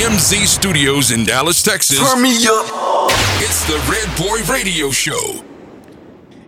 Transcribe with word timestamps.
MZ 0.00 0.46
Studios 0.46 1.10
in 1.10 1.24
Dallas, 1.24 1.62
Texas. 1.62 1.98
Turn 1.98 2.22
me 2.22 2.30
up. 2.46 2.64
It's 3.42 3.66
the 3.66 3.76
Redboi 3.84 4.40
Raydio 4.48 4.90
Show. 4.94 5.44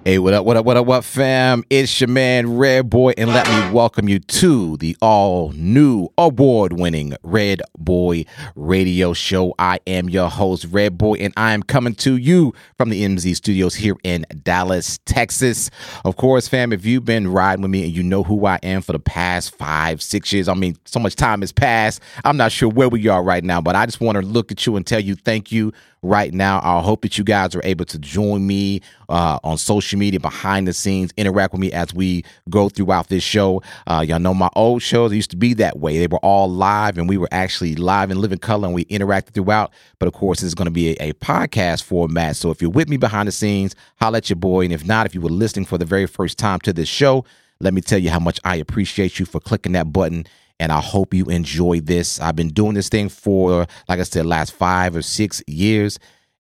Hey, 0.04 0.18
what 0.18 0.34
up, 0.34 0.44
what 0.44 0.56
up, 0.56 0.66
what 0.66 0.76
up, 0.76 0.84
what 0.84 1.04
fam? 1.04 1.62
It's 1.70 2.00
your 2.00 2.08
man, 2.08 2.46
Redboi, 2.46 3.14
and 3.16 3.30
let 3.30 3.46
me 3.46 3.72
welcome 3.72 4.08
you 4.08 4.18
to 4.18 4.76
the 4.78 4.96
all 5.00 5.52
new 5.52 6.08
award 6.18 6.72
winning 6.72 7.14
Red 7.22 7.62
Boy 7.78 8.24
Radio 8.56 9.12
Show. 9.12 9.54
I 9.60 9.78
am 9.86 10.08
your 10.08 10.28
host, 10.28 10.68
Redboi, 10.68 11.18
and 11.20 11.32
I 11.36 11.52
am 11.52 11.62
coming 11.62 11.94
to 11.96 12.16
you 12.16 12.52
from 12.76 12.90
the 12.90 13.04
MZ 13.04 13.36
studios 13.36 13.76
here 13.76 13.94
in 14.02 14.26
Dallas, 14.42 14.98
Texas. 15.04 15.70
Of 16.04 16.16
course, 16.16 16.48
fam, 16.48 16.72
if 16.72 16.84
you've 16.84 17.04
been 17.04 17.28
riding 17.28 17.62
with 17.62 17.70
me 17.70 17.84
and 17.84 17.92
you 17.92 18.02
know 18.02 18.24
who 18.24 18.44
I 18.44 18.58
am 18.64 18.82
for 18.82 18.90
the 18.90 18.98
past 18.98 19.54
five, 19.54 20.02
six 20.02 20.32
years, 20.32 20.48
I 20.48 20.54
mean, 20.54 20.76
so 20.84 20.98
much 20.98 21.14
time 21.14 21.42
has 21.42 21.52
passed. 21.52 22.02
I'm 22.24 22.36
not 22.36 22.50
sure 22.50 22.68
where 22.68 22.88
we 22.88 23.06
are 23.06 23.22
right 23.22 23.44
now, 23.44 23.60
but 23.60 23.76
I 23.76 23.86
just 23.86 24.00
want 24.00 24.16
to 24.16 24.22
look 24.22 24.50
at 24.50 24.66
you 24.66 24.74
and 24.74 24.84
tell 24.84 24.98
you 24.98 25.14
thank 25.14 25.52
you 25.52 25.72
right 26.02 26.34
now. 26.34 26.60
I 26.62 26.80
hope 26.82 27.02
that 27.02 27.16
you 27.16 27.24
guys 27.24 27.54
are 27.54 27.60
able 27.64 27.84
to 27.86 27.98
join 27.98 28.46
me 28.46 28.80
uh, 29.08 29.38
on 29.44 29.56
social 29.56 29.98
media, 29.98 30.20
behind 30.20 30.66
the 30.66 30.72
scenes, 30.72 31.12
interact 31.16 31.52
with 31.52 31.60
me 31.60 31.72
as 31.72 31.94
we 31.94 32.24
go 32.50 32.68
throughout 32.68 33.08
this 33.08 33.22
show. 33.22 33.62
Uh, 33.86 34.04
y'all 34.06 34.18
know 34.18 34.34
my 34.34 34.50
old 34.56 34.82
shows 34.82 35.12
used 35.12 35.30
to 35.30 35.36
be 35.36 35.54
that 35.54 35.78
way. 35.78 35.98
They 35.98 36.06
were 36.06 36.18
all 36.18 36.50
live, 36.50 36.98
and 36.98 37.08
we 37.08 37.18
were 37.18 37.28
actually 37.30 37.74
live 37.76 38.10
in 38.10 38.20
living 38.20 38.38
color, 38.38 38.66
and 38.66 38.74
we 38.74 38.84
interacted 38.86 39.34
throughout. 39.34 39.72
But 39.98 40.08
of 40.08 40.14
course, 40.14 40.42
it's 40.42 40.54
going 40.54 40.66
to 40.66 40.72
be 40.72 40.90
a, 40.90 41.10
a, 41.10 41.12
podcast 41.14 41.84
format. 41.84 42.36
So 42.36 42.50
if 42.50 42.60
you're 42.60 42.70
with 42.70 42.88
me 42.88 42.96
behind 42.96 43.28
the 43.28 43.32
scenes, 43.32 43.76
holla 43.96 44.18
at 44.18 44.28
your 44.28 44.36
boy. 44.36 44.64
And 44.64 44.72
if 44.72 44.84
not, 44.84 45.06
if 45.06 45.14
you 45.14 45.20
were 45.20 45.30
listening 45.30 45.66
for 45.66 45.78
the 45.78 45.84
very 45.84 46.06
first 46.06 46.38
time 46.38 46.58
to 46.60 46.72
this 46.72 46.88
show, 46.88 47.24
let 47.60 47.74
me 47.74 47.80
tell 47.80 47.98
you 47.98 48.10
how 48.10 48.18
much 48.18 48.40
I 48.44 48.56
appreciate 48.56 49.20
you 49.20 49.26
for 49.26 49.38
clicking 49.38 49.72
that 49.72 49.92
button 49.92 50.26
and 50.60 50.72
I 50.72 50.80
hope 50.80 51.14
you 51.14 51.26
enjoy 51.26 51.80
this. 51.80 52.20
I've 52.20 52.36
been 52.36 52.48
doing 52.48 52.74
this 52.74 52.88
thing 52.88 53.08
for, 53.08 53.66
like 53.88 54.00
I 54.00 54.04
said, 54.04 54.26
last 54.26 54.52
five 54.52 54.96
or 54.96 55.02
six 55.02 55.42
years. 55.46 55.98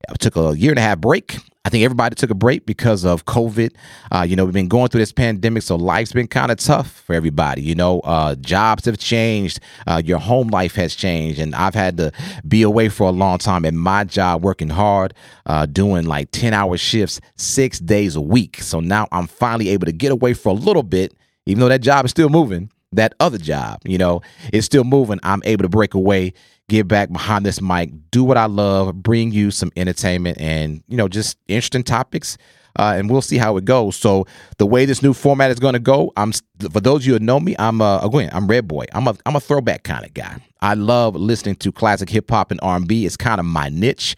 I 0.08 0.14
took 0.14 0.36
a 0.36 0.56
year 0.56 0.72
and 0.72 0.78
a 0.78 0.82
half 0.82 0.98
break. 0.98 1.36
I 1.64 1.68
think 1.68 1.84
everybody 1.84 2.16
took 2.16 2.30
a 2.30 2.34
break 2.34 2.66
because 2.66 3.04
of 3.04 3.24
COVID. 3.24 3.72
Uh, 4.10 4.26
you 4.28 4.34
know, 4.34 4.44
we've 4.44 4.52
been 4.52 4.66
going 4.66 4.88
through 4.88 5.00
this 5.00 5.12
pandemic, 5.12 5.62
so 5.62 5.76
life's 5.76 6.12
been 6.12 6.26
kind 6.26 6.50
of 6.50 6.58
tough 6.58 6.90
for 6.90 7.14
everybody. 7.14 7.62
You 7.62 7.76
know, 7.76 8.00
uh, 8.00 8.34
jobs 8.34 8.84
have 8.86 8.98
changed, 8.98 9.60
uh, 9.86 10.02
your 10.04 10.18
home 10.18 10.48
life 10.48 10.74
has 10.74 10.96
changed, 10.96 11.38
and 11.38 11.54
I've 11.54 11.76
had 11.76 11.98
to 11.98 12.10
be 12.46 12.62
away 12.62 12.88
for 12.88 13.04
a 13.04 13.12
long 13.12 13.38
time 13.38 13.64
at 13.64 13.74
my 13.74 14.02
job, 14.02 14.42
working 14.42 14.70
hard, 14.70 15.14
uh, 15.46 15.66
doing 15.66 16.06
like 16.06 16.32
10 16.32 16.52
hour 16.52 16.76
shifts, 16.76 17.20
six 17.36 17.78
days 17.78 18.16
a 18.16 18.20
week. 18.20 18.60
So 18.60 18.80
now 18.80 19.06
I'm 19.12 19.28
finally 19.28 19.68
able 19.68 19.86
to 19.86 19.92
get 19.92 20.10
away 20.10 20.34
for 20.34 20.48
a 20.48 20.56
little 20.56 20.82
bit, 20.82 21.14
even 21.46 21.60
though 21.60 21.68
that 21.68 21.82
job 21.82 22.04
is 22.04 22.10
still 22.10 22.28
moving 22.28 22.70
that 22.92 23.14
other 23.20 23.38
job, 23.38 23.80
you 23.84 23.98
know, 23.98 24.20
is 24.52 24.64
still 24.64 24.84
moving. 24.84 25.18
I'm 25.22 25.42
able 25.44 25.62
to 25.62 25.68
break 25.68 25.94
away, 25.94 26.34
get 26.68 26.88
back 26.88 27.10
behind 27.12 27.44
this 27.44 27.60
mic, 27.60 27.90
do 28.10 28.24
what 28.24 28.36
I 28.36 28.46
love, 28.46 29.02
bring 29.02 29.32
you 29.32 29.50
some 29.50 29.72
entertainment 29.76 30.38
and, 30.40 30.82
you 30.88 30.96
know, 30.96 31.08
just 31.08 31.38
interesting 31.48 31.84
topics. 31.84 32.36
Uh, 32.78 32.94
and 32.96 33.10
we'll 33.10 33.20
see 33.20 33.36
how 33.36 33.58
it 33.58 33.66
goes. 33.66 33.96
So 33.96 34.26
the 34.56 34.64
way 34.64 34.86
this 34.86 35.02
new 35.02 35.12
format 35.12 35.50
is 35.50 35.58
going 35.58 35.74
to 35.74 35.78
go, 35.78 36.10
I'm 36.16 36.32
for 36.70 36.80
those 36.80 37.02
of 37.02 37.06
you 37.06 37.12
who 37.14 37.18
know 37.18 37.38
me, 37.38 37.54
I'm 37.58 37.82
uh, 37.82 37.98
again, 37.98 38.30
I'm 38.32 38.48
Redboi. 38.48 38.86
I'm 38.94 39.06
a 39.06 39.14
I'm 39.26 39.36
a 39.36 39.40
throwback 39.40 39.82
kind 39.82 40.06
of 40.06 40.14
guy. 40.14 40.38
I 40.62 40.72
love 40.72 41.14
listening 41.14 41.56
to 41.56 41.70
classic 41.70 42.08
hip 42.08 42.30
hop 42.30 42.50
and 42.50 42.58
R&B. 42.62 43.04
It's 43.04 43.18
kind 43.18 43.40
of 43.40 43.44
my 43.44 43.68
niche. 43.68 44.16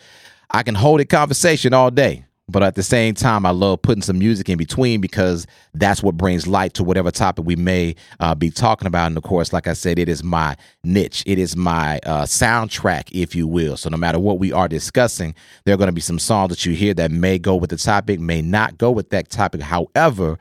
I 0.52 0.62
can 0.62 0.76
hold 0.76 1.00
a 1.00 1.04
conversation 1.04 1.74
all 1.74 1.90
day. 1.90 2.26
But 2.46 2.62
at 2.62 2.74
the 2.74 2.82
same 2.82 3.14
time, 3.14 3.46
I 3.46 3.50
love 3.50 3.80
putting 3.80 4.02
some 4.02 4.18
music 4.18 4.50
in 4.50 4.58
between 4.58 5.00
because 5.00 5.46
that's 5.72 6.02
what 6.02 6.16
brings 6.16 6.46
light 6.46 6.74
to 6.74 6.84
whatever 6.84 7.10
topic 7.10 7.46
we 7.46 7.56
may 7.56 7.94
uh, 8.20 8.34
be 8.34 8.50
talking 8.50 8.86
about. 8.86 9.06
And 9.06 9.16
of 9.16 9.22
course, 9.22 9.52
like 9.52 9.66
I 9.66 9.72
said, 9.72 9.98
it 9.98 10.10
is 10.10 10.22
my 10.22 10.54
niche, 10.82 11.22
it 11.26 11.38
is 11.38 11.56
my 11.56 12.00
uh, 12.04 12.24
soundtrack, 12.24 13.08
if 13.12 13.34
you 13.34 13.46
will. 13.46 13.78
So 13.78 13.88
no 13.88 13.96
matter 13.96 14.18
what 14.18 14.38
we 14.38 14.52
are 14.52 14.68
discussing, 14.68 15.34
there 15.64 15.74
are 15.74 15.78
going 15.78 15.88
to 15.88 15.92
be 15.92 16.02
some 16.02 16.18
songs 16.18 16.50
that 16.50 16.66
you 16.66 16.74
hear 16.74 16.92
that 16.94 17.10
may 17.10 17.38
go 17.38 17.56
with 17.56 17.70
the 17.70 17.78
topic, 17.78 18.20
may 18.20 18.42
not 18.42 18.76
go 18.76 18.90
with 18.90 19.08
that 19.10 19.30
topic. 19.30 19.62
However, 19.62 20.38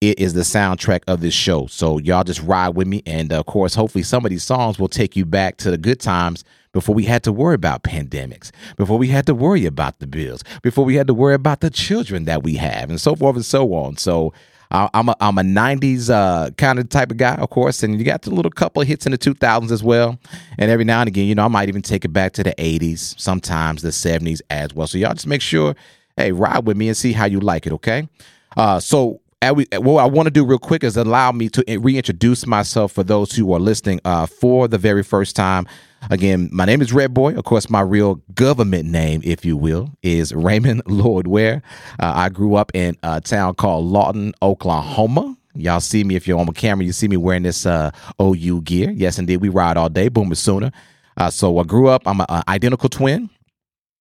it 0.00 0.20
is 0.20 0.34
the 0.34 0.40
soundtrack 0.42 1.02
of 1.08 1.20
this 1.20 1.34
show. 1.34 1.66
So 1.66 1.98
y'all 1.98 2.24
just 2.24 2.42
ride 2.42 2.70
with 2.70 2.86
me. 2.86 3.02
And 3.06 3.32
of 3.32 3.46
course, 3.46 3.74
hopefully, 3.74 4.04
some 4.04 4.24
of 4.24 4.30
these 4.30 4.44
songs 4.44 4.78
will 4.78 4.88
take 4.88 5.16
you 5.16 5.26
back 5.26 5.56
to 5.58 5.70
the 5.72 5.78
good 5.78 6.00
times 6.00 6.44
before 6.72 6.94
we 6.94 7.04
had 7.04 7.22
to 7.24 7.32
worry 7.32 7.54
about 7.54 7.82
pandemics, 7.82 8.50
before 8.76 8.98
we 8.98 9.08
had 9.08 9.26
to 9.26 9.34
worry 9.34 9.66
about 9.66 9.98
the 9.98 10.06
bills, 10.06 10.44
before 10.62 10.84
we 10.84 10.94
had 10.94 11.06
to 11.06 11.14
worry 11.14 11.34
about 11.34 11.60
the 11.60 11.70
children 11.70 12.24
that 12.24 12.42
we 12.42 12.54
have, 12.54 12.90
and 12.90 13.00
so 13.00 13.16
forth 13.16 13.36
and 13.36 13.44
so 13.44 13.74
on. 13.74 13.96
So 13.96 14.32
I'm 14.72 15.08
a, 15.08 15.16
I'm 15.20 15.36
a 15.36 15.42
90s 15.42 16.10
uh, 16.10 16.50
kind 16.52 16.78
of 16.78 16.88
type 16.88 17.10
of 17.10 17.16
guy, 17.16 17.34
of 17.34 17.50
course, 17.50 17.82
and 17.82 17.98
you 17.98 18.04
got 18.04 18.22
the 18.22 18.30
little 18.30 18.52
couple 18.52 18.82
hits 18.82 19.04
in 19.04 19.10
the 19.10 19.18
2000s 19.18 19.72
as 19.72 19.82
well. 19.82 20.16
And 20.58 20.70
every 20.70 20.84
now 20.84 21.00
and 21.00 21.08
again, 21.08 21.26
you 21.26 21.34
know, 21.34 21.44
I 21.44 21.48
might 21.48 21.68
even 21.68 21.82
take 21.82 22.04
it 22.04 22.12
back 22.12 22.34
to 22.34 22.44
the 22.44 22.54
80s, 22.56 23.18
sometimes 23.20 23.82
the 23.82 23.88
70s 23.88 24.40
as 24.48 24.72
well. 24.72 24.86
So 24.86 24.96
y'all 24.96 25.12
just 25.12 25.26
make 25.26 25.42
sure, 25.42 25.74
hey, 26.16 26.30
ride 26.30 26.66
with 26.66 26.76
me 26.76 26.86
and 26.86 26.96
see 26.96 27.12
how 27.12 27.24
you 27.24 27.40
like 27.40 27.66
it, 27.66 27.72
okay? 27.72 28.08
Uh, 28.56 28.78
so 28.78 29.20
what 29.42 30.02
I 30.02 30.06
want 30.06 30.26
to 30.26 30.30
do 30.30 30.44
real 30.44 30.58
quick 30.58 30.84
is 30.84 30.98
allow 30.98 31.32
me 31.32 31.48
to 31.50 31.78
reintroduce 31.78 32.46
myself 32.46 32.92
for 32.92 33.02
those 33.02 33.32
who 33.32 33.50
are 33.54 33.58
listening 33.58 33.98
uh, 34.04 34.26
for 34.26 34.68
the 34.68 34.76
very 34.76 35.02
first 35.02 35.34
time. 35.34 35.66
Again, 36.10 36.50
my 36.52 36.66
name 36.66 36.82
is 36.82 36.92
Redboi. 36.92 37.38
Of 37.38 37.44
course, 37.44 37.70
my 37.70 37.80
real 37.80 38.16
government 38.34 38.90
name, 38.90 39.22
if 39.24 39.44
you 39.44 39.56
will, 39.56 39.90
is 40.02 40.34
Raymond 40.34 40.82
Lloyd 40.86 41.26
Ware. 41.26 41.62
Uh, 41.98 42.12
I 42.16 42.28
grew 42.28 42.54
up 42.54 42.70
in 42.74 42.96
a 43.02 43.20
town 43.22 43.54
called 43.54 43.86
Lawton, 43.86 44.34
Oklahoma. 44.42 45.36
Y'all 45.54 45.80
see 45.80 46.04
me 46.04 46.16
if 46.16 46.28
you're 46.28 46.38
on 46.38 46.46
the 46.46 46.52
camera. 46.52 46.84
You 46.84 46.92
see 46.92 47.08
me 47.08 47.16
wearing 47.16 47.42
this 47.42 47.64
uh, 47.64 47.92
OU 48.20 48.60
gear. 48.62 48.90
Yes, 48.90 49.18
indeed, 49.18 49.38
we 49.38 49.48
ride 49.48 49.78
all 49.78 49.88
day. 49.88 50.08
Boomer 50.08 50.34
Sooner. 50.34 50.70
Uh, 51.16 51.30
so 51.30 51.58
I 51.58 51.64
grew 51.64 51.88
up. 51.88 52.02
I'm 52.06 52.20
an 52.20 52.42
identical 52.46 52.90
twin. 52.90 53.30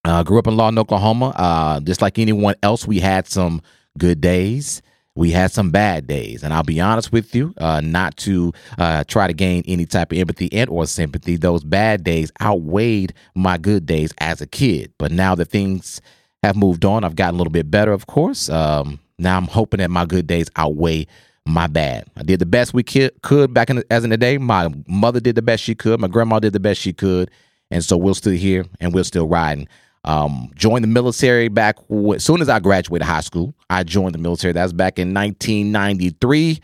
Uh, 0.03 0.23
grew 0.23 0.37
up 0.37 0.47
in 0.47 0.57
Lawton, 0.57 0.79
Oklahoma. 0.79 1.29
Uh, 1.29 1.79
just 1.79 2.01
like 2.01 2.19
anyone 2.19 2.55
else, 2.61 2.85
we 2.85 2.99
had 2.99 3.25
some 3.25 3.61
good 3.97 4.19
days 4.19 4.81
we 5.19 5.31
had 5.31 5.51
some 5.51 5.69
bad 5.69 6.07
days. 6.07 6.43
And 6.43 6.53
i'll 6.53 6.63
be 6.63 6.79
honest 6.79 7.11
with 7.11 7.35
you 7.35 7.53
uh, 7.57 7.81
not 7.81 8.15
to 8.17 8.53
uh, 8.77 9.03
try 9.03 9.27
to 9.27 9.33
gain 9.33 9.63
any 9.67 9.85
type 9.85 10.13
of 10.13 10.17
empathy 10.17 10.51
and 10.53 10.69
or 10.69 10.85
sympathy 10.85 11.35
those 11.35 11.63
bad 11.63 12.05
days 12.05 12.31
outweighed 12.41 13.13
my 13.35 13.57
good 13.57 13.85
days 13.85 14.13
as 14.19 14.39
a 14.39 14.47
kid. 14.47 14.93
But 14.97 15.11
now 15.11 15.35
that 15.35 15.49
things 15.49 16.01
have 16.41 16.55
moved 16.55 16.85
on 16.85 17.03
i've 17.03 17.17
gotten 17.17 17.35
a 17.35 17.37
little 17.37 17.51
bit 17.51 17.69
better 17.69 17.91
of 17.91 18.07
course. 18.07 18.49
Um, 18.49 18.99
now 19.17 19.35
i'm 19.35 19.47
hoping 19.47 19.79
that 19.79 19.91
my 19.91 20.05
good 20.05 20.25
days 20.25 20.49
outweigh 20.55 21.05
my 21.45 21.67
bad. 21.67 22.05
I 22.15 22.23
did 22.23 22.39
the 22.39 22.45
best 22.45 22.73
we 22.73 22.83
could 22.83 23.53
back 23.53 23.69
in 23.69 23.77
the, 23.77 23.85
as 23.91 24.03
in 24.03 24.11
the 24.11 24.17
day. 24.17 24.37
My 24.37 24.69
mother 24.87 25.19
did 25.19 25.35
the 25.35 25.41
best 25.41 25.63
she 25.63 25.73
could. 25.73 25.99
My 25.99 26.07
grandma 26.07 26.37
did 26.37 26.53
the 26.53 26.59
best 26.59 26.79
she 26.79 26.93
could. 26.93 27.31
And 27.71 27.83
so 27.83 27.97
we're 27.97 28.13
still 28.13 28.33
here 28.33 28.65
and 28.79 28.93
we're 28.93 29.03
still 29.03 29.27
riding 29.27 29.67
um, 30.05 30.49
joined 30.55 30.83
the 30.83 30.87
military 30.87 31.47
back 31.49 31.77
as 32.15 32.23
soon 32.23 32.41
as 32.41 32.49
I 32.49 32.59
graduated 32.59 33.05
high 33.05 33.21
school. 33.21 33.53
I 33.69 33.83
joined 33.83 34.15
the 34.15 34.19
military. 34.19 34.53
That 34.53 34.63
was 34.63 34.73
back 34.73 34.97
in 34.97 35.13
1993. 35.13 36.59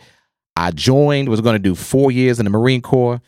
I 0.55 0.71
joined, 0.71 1.27
was 1.27 1.41
going 1.41 1.55
to 1.55 1.59
do 1.59 1.75
four 1.75 2.11
years 2.11 2.39
in 2.39 2.45
the 2.45 2.49
Marine 2.49 2.81
Corps. 2.81 3.21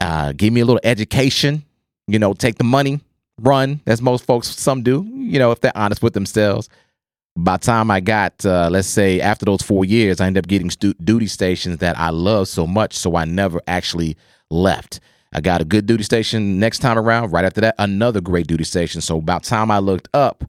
Uh, 0.00 0.32
give 0.32 0.52
me 0.52 0.62
a 0.62 0.64
little 0.64 0.80
education, 0.82 1.62
you 2.06 2.18
know, 2.18 2.32
take 2.32 2.56
the 2.56 2.64
money, 2.64 3.00
run, 3.38 3.80
as 3.86 4.00
most 4.00 4.24
folks, 4.24 4.48
some 4.48 4.82
do, 4.82 5.06
you 5.14 5.38
know, 5.38 5.50
if 5.50 5.60
they're 5.60 5.76
honest 5.76 6.02
with 6.02 6.14
themselves. 6.14 6.70
By 7.36 7.58
the 7.58 7.66
time 7.66 7.90
I 7.90 8.00
got, 8.00 8.44
uh, 8.44 8.70
let's 8.72 8.88
say, 8.88 9.20
after 9.20 9.44
those 9.44 9.62
four 9.62 9.84
years, 9.84 10.20
I 10.20 10.26
ended 10.26 10.44
up 10.44 10.48
getting 10.48 10.70
stu- 10.70 10.94
duty 10.94 11.26
stations 11.26 11.78
that 11.78 11.98
I 11.98 12.08
love 12.08 12.48
so 12.48 12.66
much, 12.66 12.94
so 12.96 13.14
I 13.16 13.26
never 13.26 13.60
actually 13.68 14.16
left. 14.50 15.00
I 15.32 15.40
got 15.40 15.60
a 15.60 15.64
good 15.64 15.86
duty 15.86 16.02
station 16.02 16.58
next 16.58 16.80
time 16.80 16.98
around. 16.98 17.32
Right 17.32 17.44
after 17.44 17.60
that, 17.60 17.76
another 17.78 18.20
great 18.20 18.46
duty 18.46 18.64
station. 18.64 19.00
So 19.00 19.18
about 19.18 19.44
time 19.44 19.70
I 19.70 19.78
looked 19.78 20.08
up, 20.12 20.44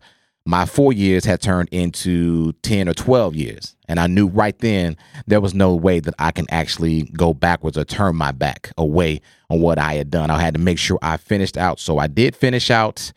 my 0.45 0.65
four 0.65 0.91
years 0.91 1.23
had 1.23 1.39
turned 1.39 1.69
into 1.71 2.53
10 2.63 2.89
or 2.89 2.93
12 2.93 3.35
years. 3.35 3.75
And 3.87 3.99
I 3.99 4.07
knew 4.07 4.27
right 4.27 4.57
then 4.57 4.97
there 5.27 5.39
was 5.39 5.53
no 5.53 5.75
way 5.75 5.99
that 5.99 6.15
I 6.17 6.31
can 6.31 6.47
actually 6.49 7.03
go 7.03 7.33
backwards 7.33 7.77
or 7.77 7.83
turn 7.83 8.15
my 8.15 8.31
back 8.31 8.71
away 8.77 9.21
on 9.49 9.61
what 9.61 9.77
I 9.77 9.93
had 9.93 10.09
done. 10.09 10.31
I 10.31 10.41
had 10.41 10.55
to 10.55 10.59
make 10.59 10.79
sure 10.79 10.97
I 11.01 11.17
finished 11.17 11.57
out. 11.57 11.79
So 11.79 11.99
I 11.99 12.07
did 12.07 12.35
finish 12.35 12.71
out 12.71 13.11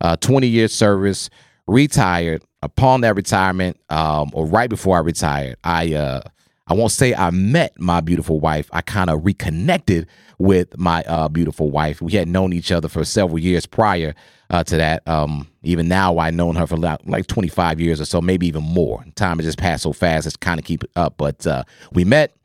uh, 0.00 0.16
20 0.16 0.46
years 0.46 0.74
service, 0.74 1.28
retired. 1.66 2.42
Upon 2.62 3.00
that 3.00 3.16
retirement, 3.16 3.80
um, 3.88 4.30
or 4.34 4.44
right 4.44 4.68
before 4.68 4.94
I 4.94 5.00
retired, 5.00 5.56
I 5.64 5.94
uh, 5.94 6.20
I 6.70 6.74
won't 6.74 6.92
say 6.92 7.12
I 7.14 7.30
met 7.30 7.78
my 7.80 8.00
beautiful 8.00 8.38
wife. 8.38 8.70
I 8.72 8.80
kind 8.80 9.10
of 9.10 9.26
reconnected 9.26 10.06
with 10.38 10.78
my 10.78 11.02
uh, 11.02 11.28
beautiful 11.28 11.68
wife. 11.68 12.00
We 12.00 12.12
had 12.12 12.28
known 12.28 12.52
each 12.52 12.70
other 12.70 12.88
for 12.88 13.04
several 13.04 13.40
years 13.40 13.66
prior 13.66 14.14
uh, 14.50 14.62
to 14.62 14.76
that. 14.76 15.06
Um, 15.08 15.48
even 15.64 15.88
now, 15.88 16.18
I've 16.18 16.34
known 16.34 16.54
her 16.54 16.68
for 16.68 16.76
like 16.76 17.26
25 17.26 17.80
years 17.80 18.00
or 18.00 18.04
so, 18.04 18.20
maybe 18.20 18.46
even 18.46 18.62
more. 18.62 19.04
Time 19.16 19.38
has 19.38 19.46
just 19.46 19.58
passed 19.58 19.82
so 19.82 19.92
fast, 19.92 20.28
it's 20.28 20.36
kind 20.36 20.60
of 20.60 20.64
keep 20.64 20.84
it 20.84 20.90
up. 20.94 21.14
But 21.16 21.44
uh, 21.44 21.64
we 21.92 22.04
met 22.04 22.36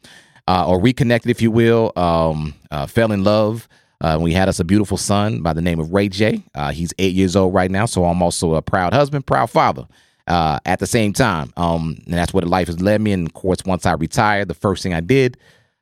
uh, 0.48 0.68
or 0.68 0.81
reconnected, 0.81 1.30
if 1.30 1.39
you 1.39 1.51
will, 1.51 1.94
um, 1.95 2.56
uh, 2.72 2.88
fell 2.88 3.12
in 3.12 3.24
love. 3.24 3.69
Uh, 4.01 4.18
we 4.19 4.33
had 4.33 4.50
us 4.50 4.60
a 4.60 4.63
beautiful 4.63 4.98
son 4.98 5.44
by 5.44 5.54
the 5.54 5.62
name 5.62 5.80
of 5.80 5.94
Ray 5.94 6.10
J. 6.10 6.44
he's 6.74 6.94
eight 6.98 7.13
years 7.13 7.36
old 7.36 7.54
right 7.54 7.69
now, 7.69 7.86
so 7.86 8.06
I'm 8.06 8.24
also 8.24 8.56
a 8.56 8.62
proud 8.63 8.92
husband, 8.92 9.27
proud 9.27 9.51
father. 9.51 9.88
Uh, 10.27 10.60
at 10.66 10.80
the 10.80 10.88
same 10.88 11.13
time. 11.13 11.54
Um, 11.56 11.98
and 12.06 12.16
that's 12.16 12.33
what 12.33 12.48
life 12.48 12.66
has 12.66 12.81
led 12.81 13.00
me. 13.00 13.12
And 13.12 13.27
of 13.27 13.33
course, 13.33 13.60
once 13.63 13.86
I 13.86 13.94
retired, 13.94 14.48
the 14.48 14.56
first 14.56 14.81
thing 14.81 14.92
I 14.92 15.00
did 15.00 15.38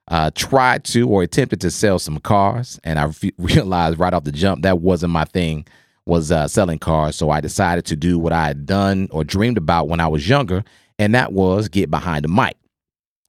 uh, 0.09 0.31
tried 0.35 0.83
to 0.85 1.07
or 1.07 1.23
attempted 1.23 1.61
to 1.61 1.71
sell 1.71 1.99
some 1.99 2.19
cars, 2.19 2.79
and 2.83 2.99
I 2.99 3.05
re- 3.21 3.33
realized 3.37 3.99
right 3.99 4.13
off 4.13 4.23
the 4.23 4.31
jump 4.31 4.63
that 4.63 4.79
wasn't 4.79 5.13
my 5.13 5.25
thing. 5.25 5.65
Was 6.05 6.33
uh, 6.33 6.49
selling 6.49 6.79
cars, 6.79 7.15
so 7.15 7.29
I 7.29 7.39
decided 7.39 7.85
to 7.85 7.95
do 7.95 8.19
what 8.19 8.33
I 8.33 8.47
had 8.47 8.65
done 8.65 9.07
or 9.09 9.23
dreamed 9.23 9.57
about 9.57 9.87
when 9.87 10.01
I 10.01 10.07
was 10.07 10.27
younger, 10.27 10.65
and 10.99 11.15
that 11.15 11.31
was 11.31 11.69
get 11.69 11.89
behind 11.89 12.25
the 12.25 12.27
mic. 12.27 12.57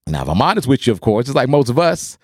Now, 0.08 0.22
if 0.22 0.28
I'm 0.28 0.42
honest 0.42 0.66
with 0.66 0.84
you, 0.84 0.92
of 0.92 1.00
course, 1.00 1.26
it's 1.28 1.36
like 1.36 1.48
most 1.48 1.68
of 1.68 1.78
us. 1.78 2.18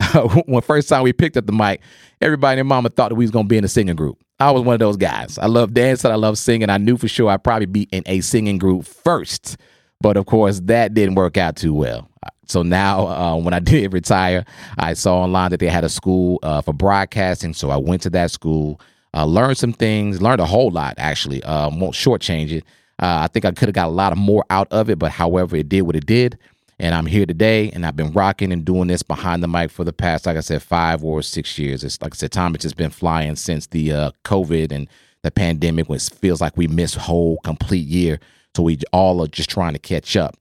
when 0.46 0.62
first 0.62 0.88
time 0.88 1.02
we 1.02 1.12
picked 1.12 1.36
up 1.36 1.46
the 1.46 1.52
mic, 1.52 1.80
everybody 2.20 2.60
and 2.60 2.68
mama 2.68 2.88
thought 2.88 3.10
that 3.10 3.14
we 3.14 3.24
was 3.24 3.30
gonna 3.30 3.48
be 3.48 3.58
in 3.58 3.64
a 3.64 3.68
singing 3.68 3.96
group. 3.96 4.18
I 4.38 4.50
was 4.50 4.62
one 4.62 4.74
of 4.74 4.80
those 4.80 4.96
guys. 4.96 5.38
I 5.38 5.46
love 5.46 5.74
dancing. 5.74 6.10
I 6.10 6.14
love 6.14 6.38
singing. 6.38 6.70
I 6.70 6.78
knew 6.78 6.96
for 6.96 7.08
sure 7.08 7.30
I'd 7.30 7.44
probably 7.44 7.66
be 7.66 7.82
in 7.92 8.02
a 8.06 8.20
singing 8.20 8.58
group 8.58 8.86
first, 8.86 9.58
but 10.00 10.16
of 10.16 10.26
course 10.26 10.60
that 10.64 10.94
didn't 10.94 11.14
work 11.14 11.36
out 11.36 11.56
too 11.56 11.74
well. 11.74 12.08
So 12.46 12.62
now, 12.62 13.06
uh, 13.06 13.36
when 13.36 13.54
I 13.54 13.58
did 13.60 13.92
retire, 13.92 14.44
I 14.78 14.94
saw 14.94 15.22
online 15.22 15.50
that 15.50 15.60
they 15.60 15.68
had 15.68 15.84
a 15.84 15.88
school 15.88 16.38
uh, 16.42 16.62
for 16.62 16.72
broadcasting. 16.72 17.54
So 17.54 17.70
I 17.70 17.76
went 17.76 18.02
to 18.02 18.10
that 18.10 18.30
school, 18.30 18.80
uh, 19.14 19.24
learned 19.24 19.58
some 19.58 19.72
things, 19.72 20.20
learned 20.20 20.40
a 20.40 20.46
whole 20.46 20.70
lot 20.70 20.94
actually. 20.98 21.42
Um, 21.44 21.78
won't 21.78 21.94
shortchange 21.94 22.50
it. 22.50 22.64
Uh, 23.00 23.20
I 23.22 23.28
think 23.28 23.46
I 23.46 23.50
could 23.52 23.68
have 23.68 23.74
got 23.74 23.86
a 23.86 23.90
lot 23.90 24.12
of 24.12 24.18
more 24.18 24.44
out 24.50 24.68
of 24.70 24.90
it, 24.90 24.98
but 24.98 25.10
however, 25.10 25.56
it 25.56 25.70
did 25.70 25.82
what 25.82 25.96
it 25.96 26.04
did. 26.04 26.38
And 26.80 26.94
I'm 26.94 27.04
here 27.04 27.26
today, 27.26 27.70
and 27.72 27.84
I've 27.84 27.94
been 27.94 28.10
rocking 28.12 28.52
and 28.52 28.64
doing 28.64 28.88
this 28.88 29.02
behind 29.02 29.42
the 29.42 29.48
mic 29.48 29.70
for 29.70 29.84
the 29.84 29.92
past, 29.92 30.24
like 30.24 30.38
I 30.38 30.40
said, 30.40 30.62
five 30.62 31.04
or 31.04 31.20
six 31.20 31.58
years. 31.58 31.84
It's 31.84 32.00
like 32.00 32.14
I 32.14 32.16
said, 32.16 32.32
time 32.32 32.54
has 32.54 32.62
just 32.62 32.78
been 32.78 32.88
flying 32.88 33.36
since 33.36 33.66
the 33.66 33.92
uh, 33.92 34.10
COVID 34.24 34.72
and 34.72 34.88
the 35.22 35.30
pandemic, 35.30 35.90
which 35.90 36.08
feels 36.08 36.40
like 36.40 36.56
we 36.56 36.68
missed 36.68 36.94
whole 36.94 37.36
complete 37.44 37.86
year. 37.86 38.18
So 38.56 38.62
we 38.62 38.78
all 38.94 39.22
are 39.22 39.26
just 39.26 39.50
trying 39.50 39.74
to 39.74 39.78
catch 39.78 40.16
up. 40.16 40.38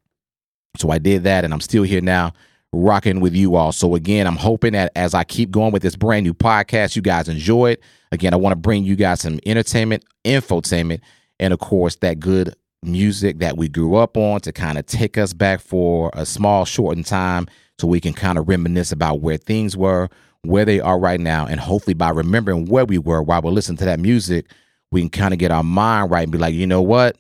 So 0.78 0.92
I 0.92 0.98
did 0.98 1.26
that, 1.26 1.44
and 1.44 1.54
I'm 1.54 1.60
still 1.60 1.84
here 1.84 2.00
now, 2.00 2.32
rocking 2.72 3.20
with 3.20 3.36
you 3.36 3.58
all. 3.58 3.74
So 3.74 3.96
again, 3.96 4.26
I'm 4.26 4.38
hoping 4.38 4.72
that 4.72 4.94
as 4.96 5.14
I 5.14 5.26
keep 5.26 5.52
going 5.52 5.74
with 5.74 5.82
this 5.82 5.98
brand 5.98 6.24
new 6.24 6.34
podcast, 6.34 6.96
you 6.96 7.02
guys 7.02 7.28
enjoy 7.28 7.72
it. 7.72 7.84
Again, 8.14 8.34
I 8.34 8.38
want 8.38 8.54
to 8.54 8.56
bring 8.56 8.86
you 8.86 8.96
guys 8.96 9.20
some 9.20 9.42
entertainment, 9.46 10.06
infotainment, 10.24 11.02
and 11.38 11.52
of 11.52 11.60
course 11.60 11.98
that 11.98 12.22
good 12.22 12.56
music 12.84 13.40
that 13.40 13.58
we 13.58 13.68
grew 13.68 13.96
up 13.96 14.18
on 14.18 14.40
to 14.42 14.52
kind 14.52 14.78
of 14.78 14.86
take 14.86 15.18
us 15.18 15.34
back 15.34 15.60
for 15.62 16.12
a 16.14 16.26
small, 16.26 16.66
shortened 16.66 17.06
time 17.06 17.48
so 17.78 17.88
we 17.88 18.00
can 18.00 18.14
kind 18.14 18.38
of 18.38 18.48
reminisce 18.48 18.92
about 18.92 19.22
where 19.22 19.38
things 19.38 19.76
were, 19.76 20.10
where 20.44 20.66
they 20.66 20.80
are 20.80 21.00
right 21.00 21.20
now. 21.20 21.46
And 21.46 21.60
hopefully, 21.60 21.94
by 21.94 22.10
remembering 22.10 22.66
where 22.66 22.86
we 22.86 22.98
were 22.98 23.22
while 23.22 23.42
we're 23.42 23.52
listening 23.52 23.78
to 23.78 23.86
that 23.86 24.00
music, 24.00 24.46
we 24.92 25.02
can 25.02 25.10
kind 25.10 25.34
of 25.34 25.40
get 25.40 25.52
our 25.52 25.64
mind 25.64 26.12
right 26.12 26.24
and 26.24 26.32
be 26.32 26.38
like, 26.38 26.54
you 26.54 26.68
know 26.68 26.82
what? 26.82 27.18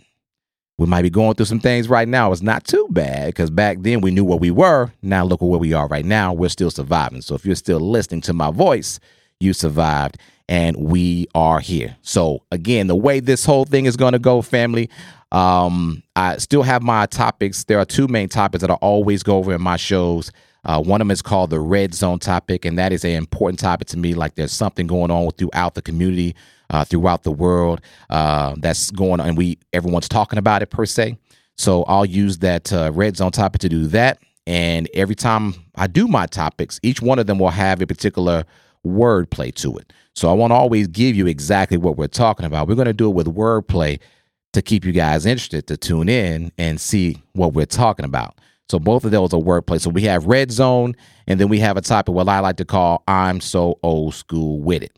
We 0.77 0.85
might 0.85 1.01
be 1.01 1.09
going 1.09 1.35
through 1.35 1.45
some 1.45 1.59
things 1.59 1.89
right 1.89 2.07
now. 2.07 2.31
It's 2.31 2.41
not 2.41 2.63
too 2.63 2.87
bad 2.89 3.27
because 3.27 3.49
back 3.49 3.79
then 3.81 3.99
we 3.99 4.11
knew 4.11 4.23
where 4.23 4.37
we 4.37 4.49
were. 4.49 4.93
Now 5.01 5.25
look 5.25 5.41
at 5.41 5.47
where 5.47 5.59
we 5.59 5.73
are 5.73 5.87
right 5.87 6.05
now. 6.05 6.31
We're 6.31 6.49
still 6.49 6.71
surviving. 6.71 7.21
So 7.21 7.35
if 7.35 7.45
you're 7.45 7.55
still 7.55 7.81
listening 7.81 8.21
to 8.21 8.33
my 8.33 8.49
voice, 8.49 8.97
you 9.41 9.51
survived 9.51 10.17
and 10.49 10.75
we 10.77 11.27
are 11.35 11.59
here. 11.59 11.95
So 12.01 12.43
again, 12.51 12.87
the 12.87 12.95
way 12.95 13.19
this 13.19 13.45
whole 13.45 13.65
thing 13.65 13.85
is 13.85 13.95
going 13.95 14.13
to 14.13 14.19
go, 14.19 14.41
family, 14.41 14.89
um, 15.31 16.01
I 16.15 16.37
still 16.37 16.63
have 16.63 16.81
my 16.81 17.05
topics. 17.05 17.65
There 17.65 17.77
are 17.77 17.85
two 17.85 18.07
main 18.07 18.29
topics 18.29 18.61
that 18.61 18.71
I 18.71 18.73
always 18.75 19.21
go 19.21 19.37
over 19.37 19.53
in 19.53 19.61
my 19.61 19.77
shows. 19.77 20.31
Uh, 20.65 20.81
one 20.81 21.01
of 21.01 21.05
them 21.07 21.11
is 21.11 21.21
called 21.21 21.51
the 21.51 21.59
red 21.59 21.93
zone 21.93 22.17
topic, 22.17 22.65
and 22.65 22.79
that 22.79 22.91
is 22.91 23.05
an 23.05 23.11
important 23.11 23.59
topic 23.59 23.87
to 23.89 23.97
me. 23.97 24.15
Like 24.15 24.35
there's 24.35 24.51
something 24.51 24.87
going 24.87 25.11
on 25.11 25.29
throughout 25.33 25.75
the 25.75 25.83
community, 25.83 26.35
uh, 26.71 26.83
throughout 26.83 27.21
the 27.21 27.31
world 27.31 27.79
uh, 28.09 28.55
that's 28.57 28.89
going 28.89 29.21
on, 29.21 29.27
and 29.27 29.37
we 29.37 29.59
everyone's 29.71 30.09
talking 30.09 30.39
about 30.39 30.63
it 30.63 30.71
per 30.71 30.85
se. 30.87 31.15
So 31.57 31.83
I'll 31.83 32.05
use 32.05 32.39
that 32.39 32.73
uh, 32.73 32.91
red 32.91 33.15
zone 33.17 33.31
topic 33.31 33.61
to 33.61 33.69
do 33.69 33.85
that. 33.87 34.17
And 34.47 34.89
every 34.95 35.15
time 35.15 35.53
I 35.75 35.85
do 35.85 36.07
my 36.07 36.25
topics, 36.25 36.79
each 36.81 37.03
one 37.03 37.19
of 37.19 37.27
them 37.27 37.37
will 37.37 37.49
have 37.49 37.81
a 37.81 37.87
particular 37.87 38.45
wordplay 38.85 39.53
to 39.55 39.77
it. 39.77 39.93
So 40.19 40.29
I 40.29 40.33
won't 40.33 40.51
always 40.51 40.89
give 40.89 41.15
you 41.15 41.27
exactly 41.27 41.77
what 41.77 41.95
we're 41.95 42.07
talking 42.07 42.45
about. 42.45 42.67
We're 42.67 42.75
going 42.75 42.87
to 42.87 42.93
do 42.93 43.09
it 43.09 43.15
with 43.15 43.27
wordplay 43.27 44.01
to 44.51 44.61
keep 44.61 44.83
you 44.83 44.91
guys 44.91 45.25
interested 45.25 45.65
to 45.67 45.77
tune 45.77 46.09
in 46.09 46.51
and 46.57 46.81
see 46.81 47.23
what 47.31 47.53
we're 47.53 47.65
talking 47.65 48.03
about. 48.03 48.37
So 48.67 48.79
both 48.79 49.05
of 49.05 49.11
those 49.11 49.33
are 49.33 49.39
wordplay. 49.39 49.79
So 49.79 49.89
we 49.89 50.01
have 50.01 50.25
red 50.25 50.51
zone, 50.51 50.97
and 51.25 51.39
then 51.39 51.47
we 51.47 51.59
have 51.59 51.77
a 51.77 51.81
topic 51.81 52.13
what 52.13 52.27
I 52.27 52.41
like 52.41 52.57
to 52.57 52.65
call 52.65 53.01
"I'm 53.07 53.39
so 53.39 53.79
old 53.81 54.13
school 54.13 54.59
with 54.59 54.83
it." 54.83 54.91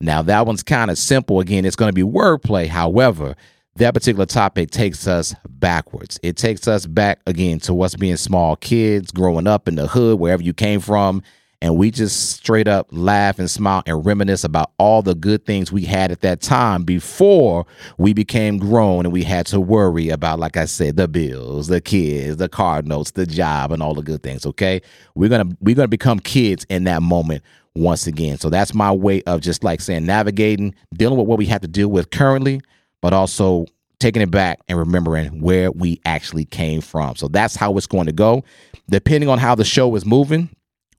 Now 0.00 0.22
that 0.22 0.46
one's 0.46 0.62
kind 0.62 0.90
of 0.90 0.96
simple. 0.96 1.40
Again, 1.40 1.66
it's 1.66 1.76
going 1.76 1.90
to 1.90 1.94
be 1.94 2.00
wordplay. 2.00 2.66
However, 2.66 3.36
that 3.76 3.92
particular 3.92 4.24
topic 4.24 4.70
takes 4.70 5.06
us 5.06 5.34
backwards. 5.50 6.18
It 6.22 6.38
takes 6.38 6.66
us 6.66 6.86
back 6.86 7.20
again 7.26 7.60
to 7.60 7.82
us 7.82 7.94
being 7.94 8.16
small 8.16 8.56
kids, 8.56 9.10
growing 9.10 9.46
up 9.46 9.68
in 9.68 9.74
the 9.74 9.86
hood, 9.86 10.18
wherever 10.18 10.42
you 10.42 10.54
came 10.54 10.80
from, 10.80 11.22
and 11.62 11.76
we 11.76 11.92
just 11.92 12.30
straight 12.30 12.66
up 12.66 12.88
laugh 12.90 13.38
and 13.38 13.48
smile 13.48 13.84
and 13.86 14.04
reminisce 14.04 14.42
about 14.42 14.72
all 14.78 15.00
the 15.00 15.14
good 15.14 15.46
things 15.46 15.70
we 15.70 15.84
had 15.84 16.10
at 16.10 16.20
that 16.22 16.40
time 16.40 16.82
before 16.82 17.64
we 17.98 18.12
became 18.12 18.58
grown 18.58 19.06
and 19.06 19.12
we 19.12 19.22
had 19.22 19.46
to 19.46 19.60
worry 19.60 20.08
about, 20.08 20.40
like 20.40 20.56
I 20.56 20.64
said, 20.64 20.96
the 20.96 21.06
bills, 21.06 21.68
the 21.68 21.80
kids, 21.80 22.38
the 22.38 22.48
car 22.48 22.82
notes, 22.82 23.12
the 23.12 23.26
job, 23.26 23.70
and 23.70 23.80
all 23.80 23.94
the 23.94 24.02
good 24.02 24.24
things. 24.24 24.44
Okay, 24.44 24.82
we're 25.14 25.28
gonna 25.28 25.56
we're 25.60 25.76
gonna 25.76 25.86
become 25.86 26.18
kids 26.18 26.66
in 26.68 26.82
that 26.84 27.00
moment 27.00 27.44
once 27.76 28.08
again. 28.08 28.38
So 28.38 28.50
that's 28.50 28.74
my 28.74 28.90
way 28.90 29.22
of 29.22 29.40
just 29.40 29.62
like 29.62 29.80
saying 29.80 30.04
navigating, 30.04 30.74
dealing 30.94 31.16
with 31.16 31.28
what 31.28 31.38
we 31.38 31.46
have 31.46 31.60
to 31.60 31.68
deal 31.68 31.88
with 31.88 32.10
currently, 32.10 32.60
but 33.00 33.12
also 33.12 33.66
taking 34.00 34.20
it 34.20 34.32
back 34.32 34.58
and 34.68 34.76
remembering 34.76 35.40
where 35.40 35.70
we 35.70 36.00
actually 36.04 36.44
came 36.44 36.80
from. 36.80 37.14
So 37.14 37.28
that's 37.28 37.54
how 37.54 37.76
it's 37.76 37.86
going 37.86 38.06
to 38.06 38.12
go. 38.12 38.42
Depending 38.90 39.28
on 39.28 39.38
how 39.38 39.54
the 39.54 39.64
show 39.64 39.94
is 39.94 40.04
moving, 40.04 40.50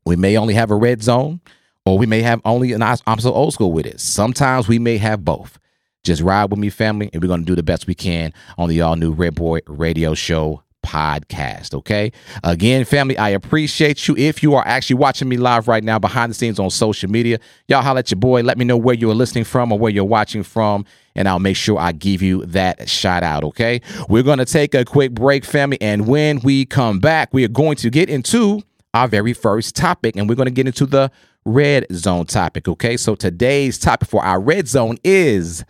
we 0.05 0.15
may 0.15 0.37
only 0.37 0.53
have 0.53 0.71
a 0.71 0.75
red 0.75 1.03
zone, 1.03 1.41
or 1.85 1.97
we 1.97 2.05
may 2.05 2.21
have 2.21 2.41
only 2.45 2.71
an 2.73 2.81
I'm 2.81 3.19
so 3.19 3.33
old 3.33 3.53
school 3.53 3.71
with 3.71 3.85
it. 3.85 3.99
Sometimes 3.99 4.67
we 4.67 4.79
may 4.79 4.97
have 4.97 5.23
both. 5.23 5.59
Just 6.03 6.21
ride 6.21 6.51
with 6.51 6.59
me, 6.59 6.69
family, 6.69 7.09
and 7.13 7.21
we're 7.21 7.29
going 7.29 7.41
to 7.41 7.45
do 7.45 7.55
the 7.55 7.63
best 7.63 7.87
we 7.87 7.95
can 7.95 8.33
on 8.57 8.67
the 8.67 8.81
all 8.81 8.97
new 8.97 9.15
Redboi 9.15 9.61
Raydio 9.61 10.17
Show 10.17 10.63
podcast. 10.83 11.73
Okay. 11.73 12.11
Again, 12.43 12.85
family, 12.85 13.17
I 13.17 13.29
appreciate 13.29 14.07
you. 14.07 14.15
If 14.17 14.43
you 14.43 14.53
are 14.53 14.67
actually 14.67 14.97
watching 14.97 15.29
me 15.29 15.37
live 15.37 15.67
right 15.67 15.83
now 15.83 15.97
behind 15.97 16.29
the 16.29 16.33
scenes 16.33 16.59
on 16.59 16.69
social 16.69 17.09
media, 17.09 17.39
y'all 17.67 17.81
holler 17.81 17.99
at 17.99 18.11
your 18.11 18.19
boy. 18.19 18.41
Let 18.41 18.57
me 18.57 18.65
know 18.65 18.77
where 18.77 18.95
you're 18.95 19.15
listening 19.15 19.45
from 19.45 19.71
or 19.71 19.79
where 19.79 19.91
you're 19.91 20.03
watching 20.03 20.43
from, 20.43 20.85
and 21.15 21.27
I'll 21.27 21.39
make 21.39 21.55
sure 21.55 21.79
I 21.79 21.93
give 21.93 22.21
you 22.21 22.45
that 22.47 22.89
shout 22.89 23.23
out. 23.23 23.43
Okay. 23.45 23.81
We're 24.09 24.23
going 24.23 24.39
to 24.39 24.45
take 24.45 24.75
a 24.75 24.85
quick 24.85 25.13
break, 25.13 25.45
family. 25.45 25.77
And 25.81 26.05
when 26.07 26.39
we 26.41 26.65
come 26.65 26.99
back, 26.99 27.33
we 27.33 27.43
are 27.45 27.49
going 27.49 27.77
to 27.77 27.89
get 27.89 28.09
into 28.09 28.61
our 28.93 29.07
very 29.07 29.33
first 29.33 29.75
topic, 29.75 30.15
and 30.15 30.29
we're 30.29 30.35
going 30.35 30.47
to 30.47 30.51
get 30.51 30.67
into 30.67 30.85
the 30.85 31.11
red 31.45 31.85
zone 31.91 32.25
topic. 32.25 32.67
Okay, 32.67 32.97
so 32.97 33.15
today's 33.15 33.77
topic 33.77 34.09
for 34.09 34.23
our 34.23 34.39
red 34.39 34.67
zone 34.67 34.97
is 35.03 35.63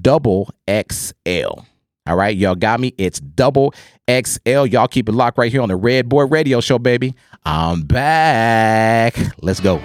double 0.00 0.50
XL. 0.68 1.60
All 2.06 2.16
right, 2.16 2.36
y'all 2.36 2.54
got 2.54 2.80
me. 2.80 2.94
It's 2.98 3.18
double 3.20 3.72
XL. 4.10 4.66
Y'all 4.66 4.88
keep 4.88 5.08
it 5.08 5.12
locked 5.12 5.38
right 5.38 5.50
here 5.50 5.62
on 5.62 5.68
the 5.68 5.78
Redboi 5.78 6.28
Raydio 6.28 6.62
Show, 6.62 6.78
baby. 6.78 7.14
I'm 7.44 7.82
back. 7.82 9.16
Let's 9.40 9.60
go. 9.60 9.80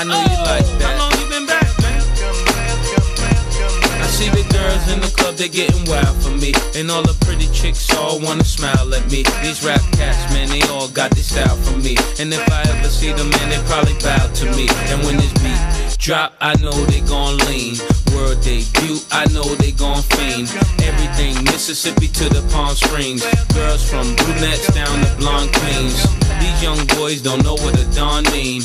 I 0.00 0.04
know 0.04 0.16
you 0.16 0.40
like 0.48 0.64
oh, 0.64 0.78
that. 0.80 0.96
How 0.96 1.12
long 1.12 1.12
you 1.20 1.28
been 1.28 1.44
back, 1.44 1.68
man? 1.84 2.00
I 4.00 4.08
see 4.08 4.32
the 4.32 4.48
girls 4.48 4.88
in 4.88 4.96
the 5.04 5.12
club, 5.12 5.36
they 5.36 5.50
getting 5.52 5.84
wild 5.84 6.16
for 6.24 6.32
me. 6.32 6.56
And 6.72 6.90
all 6.90 7.02
the 7.04 7.12
pretty 7.20 7.52
chicks 7.52 7.84
all 7.92 8.18
wanna 8.18 8.48
smile 8.48 8.88
at 8.94 9.04
me. 9.12 9.28
These 9.44 9.60
rap 9.60 9.84
cats, 9.92 10.32
man, 10.32 10.48
they 10.48 10.64
all 10.72 10.88
got 10.88 11.10
this 11.10 11.28
style 11.28 11.54
from 11.68 11.82
me. 11.82 12.00
And 12.16 12.32
if 12.32 12.40
I 12.48 12.64
ever 12.72 12.88
see 12.88 13.12
them, 13.12 13.28
man, 13.28 13.52
they 13.52 13.60
probably 13.68 13.92
bow 14.00 14.24
to 14.24 14.46
me. 14.56 14.72
And 14.88 15.04
when 15.04 15.20
this 15.20 15.36
beat 15.44 15.60
drop, 16.00 16.32
I 16.40 16.56
know 16.64 16.72
they 16.88 17.04
gon' 17.04 17.36
lean. 17.44 17.76
World 18.16 18.40
debut, 18.40 19.04
I 19.12 19.28
know 19.36 19.44
they 19.60 19.72
gon' 19.76 20.00
fiend. 20.16 20.48
Everything 20.80 21.44
Mississippi 21.44 22.08
to 22.08 22.32
the 22.32 22.40
Palm 22.48 22.72
Springs. 22.72 23.20
Girls 23.52 23.84
from 23.84 24.16
brunettes 24.16 24.72
down 24.72 24.96
to 25.04 25.12
blonde 25.20 25.52
queens. 25.60 26.00
These 26.40 26.62
young 26.64 26.80
boys 26.96 27.20
don't 27.20 27.44
know 27.44 27.60
what 27.60 27.76
a 27.76 27.84
dawn 27.92 28.24
mean. 28.32 28.64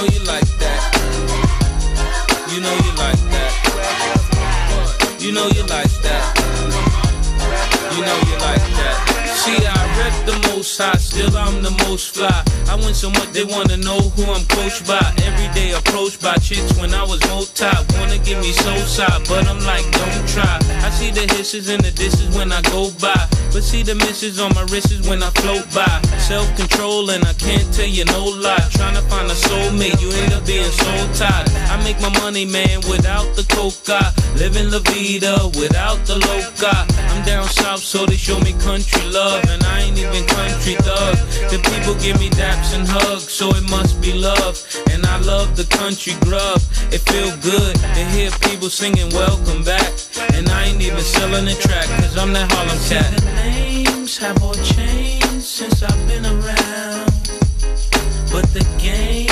know 0.00 0.06
you 0.14 0.24
like 0.24 0.48
that. 0.58 0.80
You 2.48 2.60
know 2.60 2.72
you 2.72 2.92
like 2.96 3.20
that. 3.32 3.52
You 5.20 5.32
know 5.32 5.48
you 5.48 5.62
like 5.66 5.90
that. 6.00 6.24
You 7.92 8.00
know 8.00 8.18
you 8.28 8.38
like 8.40 8.64
that. 8.78 8.96
She 9.44 9.79
most 10.60 10.76
high, 10.76 10.92
still 10.98 11.34
I'm 11.38 11.62
the 11.62 11.70
most 11.88 12.14
fly. 12.14 12.44
I 12.68 12.76
win 12.76 12.92
so 12.92 13.08
much 13.08 13.32
they 13.32 13.44
wanna 13.44 13.78
know 13.78 13.98
who 14.12 14.24
I'm 14.30 14.44
coached 14.44 14.86
by. 14.86 15.00
Every 15.24 15.48
day 15.54 15.72
approached 15.72 16.20
by 16.20 16.34
chicks 16.36 16.76
when 16.78 16.92
I 16.92 17.02
was 17.02 17.20
multi. 17.32 17.64
Wanna 17.96 18.18
give 18.18 18.38
me 18.44 18.52
so 18.52 18.76
side, 18.84 19.24
but 19.26 19.48
I'm 19.48 19.60
like, 19.64 19.88
don't 19.90 20.28
try. 20.28 20.58
I 20.84 20.90
see 20.90 21.10
the 21.10 21.24
hisses 21.32 21.70
and 21.70 21.82
the 21.82 21.90
disses 21.90 22.28
when 22.36 22.52
I 22.52 22.60
go 22.68 22.90
by. 23.00 23.16
But 23.52 23.64
see 23.64 23.82
the 23.82 23.94
misses 23.94 24.38
on 24.38 24.54
my 24.54 24.64
wrists 24.70 25.08
when 25.08 25.22
I 25.22 25.30
float 25.40 25.64
by. 25.72 25.96
Self 26.18 26.46
control 26.56 27.08
and 27.08 27.24
I 27.24 27.32
can't 27.32 27.66
tell 27.72 27.88
you 27.88 28.04
no 28.04 28.24
lie. 28.24 28.68
Trying 28.76 28.96
to 29.00 29.02
find 29.08 29.30
a 29.30 29.34
soulmate, 29.34 29.98
you 30.02 30.10
end 30.12 30.34
up 30.34 30.44
being 30.46 30.70
so 30.70 30.92
tired. 31.16 31.48
I 31.72 31.82
make 31.82 31.98
my 32.00 32.12
money, 32.20 32.44
man, 32.44 32.80
without 32.84 33.34
the 33.34 33.44
coca. 33.48 34.12
Living 34.36 34.70
la 34.70 34.78
vida 34.92 35.50
without 35.58 36.04
the 36.06 36.16
loca. 36.20 36.86
I'm 37.10 37.24
down 37.24 37.48
south, 37.48 37.80
so 37.80 38.04
they 38.06 38.16
show 38.16 38.38
me 38.40 38.52
country 38.60 39.02
love. 39.08 39.42
And 39.48 39.62
I 39.64 39.80
ain't 39.88 39.98
even 39.98 40.24
country 40.26 40.49
thug. 40.58 41.16
The 41.50 41.58
people 41.70 41.94
give 42.00 42.18
me 42.18 42.30
daps 42.30 42.74
and 42.74 42.86
hugs, 42.86 43.30
so 43.30 43.50
it 43.50 43.68
must 43.70 44.00
be 44.00 44.12
love. 44.12 44.54
And 44.90 45.04
I 45.06 45.18
love 45.20 45.56
the 45.56 45.64
country 45.64 46.14
grub. 46.20 46.60
It 46.92 47.02
feel 47.10 47.30
good 47.38 47.74
to 47.76 48.02
hear 48.14 48.30
people 48.48 48.70
singing 48.70 49.10
welcome 49.10 49.62
back. 49.64 49.92
And 50.34 50.48
I 50.48 50.64
ain't 50.66 50.82
even 50.82 51.00
selling 51.00 51.44
the 51.44 51.54
track, 51.54 51.86
cause 52.00 52.16
I'm 52.16 52.32
that 52.32 52.50
Harlem 52.52 52.78
cat. 52.88 53.10
The 53.20 53.24
names 53.34 54.18
have 54.18 54.42
all 54.42 54.54
changed 54.54 55.42
since 55.42 55.82
I've 55.82 56.08
been 56.08 56.26
around. 56.26 57.10
But 58.32 58.46
the 58.54 58.64
game 58.78 59.29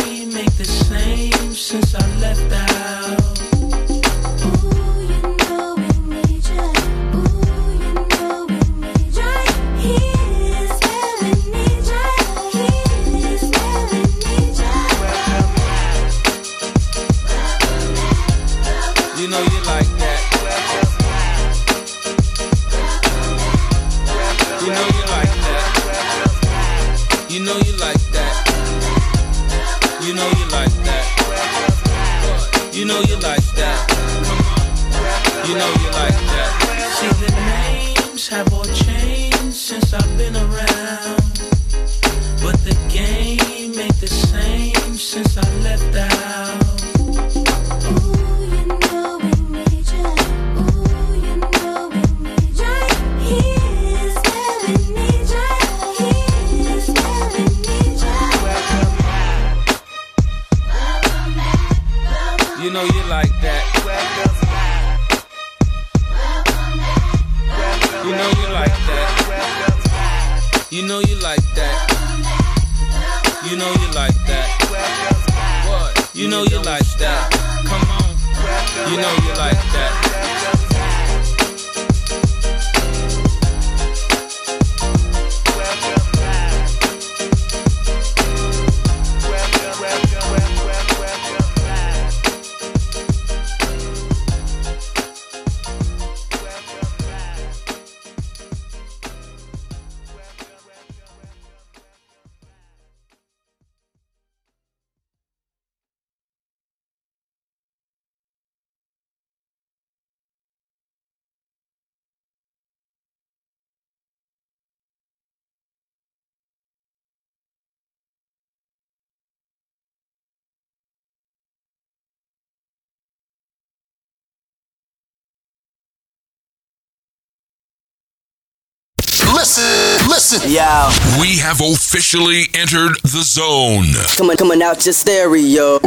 Listen, 129.49 130.09
listen. 130.11 130.51
Yo, 130.53 130.91
We 131.19 131.39
have 131.39 131.63
officially 131.63 132.49
entered 132.53 133.01
the 133.03 133.23
zone. 133.25 133.87
coming 134.19 134.37
coming 134.37 134.63
out 134.63 134.85
your 134.85 134.93
stereo. 134.93 135.79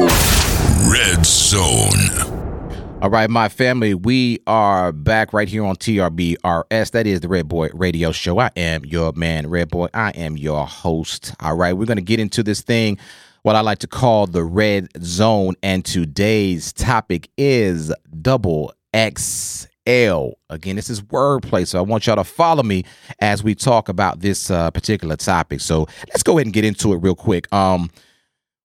Red 0.89 1.24
Zone. 1.24 2.98
All 3.03 3.12
right, 3.12 3.30
my 3.30 3.50
family, 3.50 3.94
we 3.94 4.39
are 4.48 4.91
back 4.91 5.32
right 5.32 5.48
here 5.48 5.63
on 5.63 5.75
TRBRS. 5.75 6.89
That 6.89 7.06
is 7.06 7.20
the 7.20 7.27
Redboi 7.27 7.70
Raydio 7.74 8.15
Show. 8.15 8.39
I 8.39 8.50
am 8.56 8.84
your 8.84 9.13
man, 9.13 9.46
Redboi. 9.46 9.89
I 9.94 10.10
am 10.10 10.38
your 10.38 10.65
host. 10.65 11.36
All 11.39 11.56
right, 11.56 11.74
we're 11.74 11.86
going 11.86 11.98
to 11.98 12.01
get 12.01 12.20
into 12.20 12.41
this 12.41 12.62
thing, 12.62 12.98
what 13.44 13.56
I 13.56 13.62
like 13.62 13.77
to 13.80 13.88
call 13.88 14.25
the 14.25 14.44
Red 14.44 14.88
Zone. 15.03 15.53
And 15.62 15.86
today's 15.86 16.74
topic 16.74 17.30
is 17.38 17.94
double 18.24 18.74
XL. 19.88 20.30
Again, 20.50 20.76
this 20.76 20.90
is 20.90 21.02
wordplay, 21.02 21.68
so 21.68 21.80
I 21.80 21.82
want 21.82 22.08
y'all 22.08 22.16
to 22.16 22.24
follow 22.24 22.64
me 22.64 22.84
as 23.20 23.44
we 23.44 23.56
talk 23.56 23.90
about 23.90 24.20
this 24.20 24.52
uh, 24.52 24.72
particular 24.72 25.16
topic. 25.16 25.62
So 25.62 25.88
let's 26.10 26.24
go 26.24 26.38
ahead 26.38 26.48
and 26.48 26.54
get 26.54 26.66
into 26.66 26.94
it 26.94 26.98
real 26.98 27.16
quick. 27.16 27.52
Um, 27.54 27.90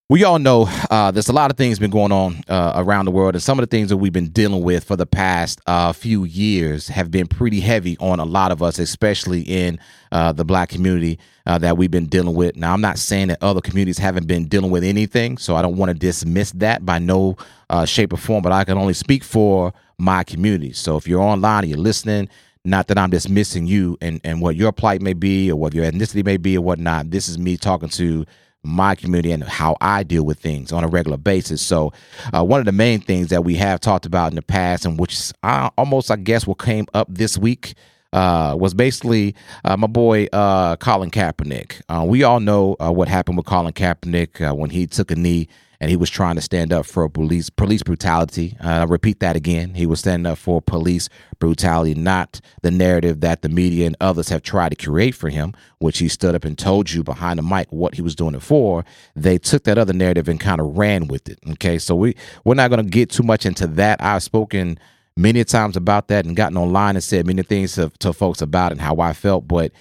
we 0.09 0.23
all 0.23 0.39
know 0.39 0.69
uh, 0.89 1.11
there's 1.11 1.29
a 1.29 1.33
lot 1.33 1.51
of 1.51 1.57
things 1.57 1.81
been 1.81 1.91
going 1.91 2.13
on 2.13 2.41
uh, 2.49 2.75
around 2.77 3.07
the 3.07 3.11
world, 3.11 3.35
and 3.35 3.43
some 3.43 3.59
of 3.59 3.65
the 3.65 3.77
things 3.77 3.89
that 3.89 3.97
we've 3.97 4.13
been 4.13 4.29
dealing 4.29 4.63
with 4.63 4.85
for 4.85 4.95
the 4.95 5.07
past 5.07 5.61
uh, 5.67 5.93
few 5.93 6.23
years 6.23 6.87
have 6.87 7.11
been 7.11 7.27
pretty 7.27 7.59
heavy 7.59 7.97
on 7.99 8.21
a 8.21 8.25
lot 8.25 8.53
of 8.53 8.63
us, 8.63 8.79
especially 8.79 9.43
in 9.43 9.81
uh, 10.13 10.31
the 10.31 10.45
black 10.45 10.69
community 10.69 11.19
uh, 11.47 11.59
that 11.59 11.77
we've 11.77 11.91
been 11.91 12.07
dealing 12.07 12.37
with. 12.37 12.55
Now, 12.55 12.73
I'm 12.73 12.81
not 12.81 12.99
saying 12.99 13.29
that 13.29 13.43
other 13.43 13.61
communities 13.61 13.99
haven't 13.99 14.29
been 14.29 14.47
dealing 14.47 14.71
with 14.71 14.85
anything, 14.85 15.39
so 15.39 15.57
I 15.57 15.63
don't 15.63 15.77
want 15.77 15.89
to 15.89 15.95
dismiss 15.95 16.53
that 16.53 16.87
by 16.87 17.01
no 17.01 17.37
uh, 17.71 17.85
shape 17.85 18.13
or 18.13 18.17
form, 18.17 18.43
but 18.43 18.53
I 18.53 18.65
can 18.65 18.79
only 18.79 18.95
speak 18.95 19.25
for 19.25 19.73
my 19.99 20.25
community. 20.25 20.73
So 20.73 20.97
if 20.97 21.09
you're 21.09 21.23
online 21.23 21.65
and 21.65 21.71
you're 21.71 21.79
listening, 21.79 22.29
not 22.65 22.89
that 22.89 22.99
I'm 22.99 23.11
dismissing 23.11 23.67
you 23.67 23.97
and, 24.01 24.21
and 24.25 24.41
what 24.41 24.57
your 24.57 24.73
plight 24.73 25.01
may 25.01 25.13
be 25.13 25.51
or 25.51 25.57
what 25.57 25.73
your 25.73 25.85
ethnicity 25.85 26.25
may 26.25 26.37
be 26.37 26.57
or 26.57 26.63
whatnot. 26.63 27.11
This 27.11 27.29
is 27.29 27.39
me 27.39 27.57
talking 27.57 27.89
to 27.91 28.27
my 28.63 28.97
community 28.97 29.31
and 29.31 29.45
how 29.45 29.77
I 29.81 30.03
deal 30.03 30.25
with 30.25 30.41
things 30.41 30.73
on 30.73 30.83
a 30.83 30.89
regular 30.89 31.17
basis. 31.17 31.63
So, 31.63 31.93
uh, 32.35 32.45
one 32.45 32.59
of 32.59 32.67
the 32.67 32.73
main 32.73 33.01
things 33.01 33.29
that 33.29 33.45
we 33.45 33.55
have 33.57 33.81
talked 33.81 34.07
about 34.07 34.33
in 34.33 34.37
the 34.37 34.43
past, 34.43 34.85
and 34.85 34.99
which 34.99 35.33
uh, 35.45 35.71
almost, 35.79 36.11
I 36.11 36.17
guess, 36.17 36.47
what 36.47 36.59
came 36.59 36.87
up 36.93 37.07
this 37.09 37.39
week, 37.39 37.75
uh, 38.13 38.57
was 38.59 38.75
basically 38.75 39.35
uh, 39.65 39.77
my 39.77 39.87
boy 39.87 40.27
uh, 40.33 40.77
Colin 40.77 41.11
Kaepernick. 41.11 41.83
Uh, 41.89 42.05
we 42.05 42.25
all 42.25 42.41
know 42.41 42.77
uh, 42.81 42.91
what 42.91 43.09
happened 43.09 43.37
with 43.37 43.47
Colin 43.47 43.73
Kaepernick 43.73 44.57
when 44.57 44.71
he 44.71 44.87
took 44.87 45.11
a 45.11 45.17
knee 45.17 45.49
and 45.81 45.91
he 45.91 45.97
was 45.97 46.11
trying 46.11 46.37
to 46.37 46.41
stand 46.41 46.73
up 46.73 46.87
for 46.87 47.09
police 47.09 47.51
police 47.51 47.83
brutality. 47.83 48.57
Uh, 48.61 48.87
repeat 48.89 49.21
that 49.21 49.37
again. 49.37 49.75
He 49.75 49.87
was 49.87 50.01
standing 50.01 50.31
up 50.31 50.39
for 50.39 50.61
police 50.63 51.09
brutality, 51.39 51.95
not 51.95 52.41
the 52.63 52.71
narrative 52.71 53.21
that 53.21 53.43
the 53.43 53.49
media 53.49 53.87
and 53.87 53.97
others 54.01 54.29
have 54.29 54.43
tried 54.43 54.71
to 54.71 54.77
create 54.77 55.15
for 55.15 55.29
him, 55.29 55.55
which 55.79 55.99
he 55.99 56.09
stood 56.09 56.35
up 56.35 56.45
and 56.45 56.59
told 56.59 56.91
you 56.91 57.03
behind 57.03 57.39
the 57.39 57.43
mic 57.43 57.69
what 57.71 57.95
he 57.95 58.03
was 58.03 58.15
doing 58.15 58.35
it 58.35 58.43
for. 58.43 58.85
They 59.15 59.39
took 59.39 59.65
that 59.65 59.79
other 59.79 59.93
narrative 59.93 60.29
and 60.29 60.41
kind 60.41 60.61
of 60.61 60.79
ran 60.79 61.09
with 61.09 61.29
it. 61.29 61.39
Okay, 61.53 61.79
so 61.79 61.95
we 61.95 62.15
we're 62.45 62.55
not 62.55 62.71
going 62.71 62.85
to 62.85 62.91
get 62.91 63.11
too 63.11 63.23
much 63.23 63.47
into 63.47 63.67
that. 63.67 64.03
I've 64.03 64.23
spoken 64.23 64.79
many 65.17 65.45
times 65.45 65.77
about 65.77 66.09
that 66.09 66.27
and 66.27 66.37
gotten 66.37 66.59
online 66.59 66.95
and 66.95 67.03
said 67.03 67.27
many 67.27 67.43
things 67.43 67.75
to, 67.75 67.91
to 68.01 68.13
folks 68.13 68.43
about 68.43 68.73
it 68.73 68.75
and 68.75 68.81
how 68.81 68.97
I 69.01 69.13
felt, 69.13 69.49
but 69.49 69.73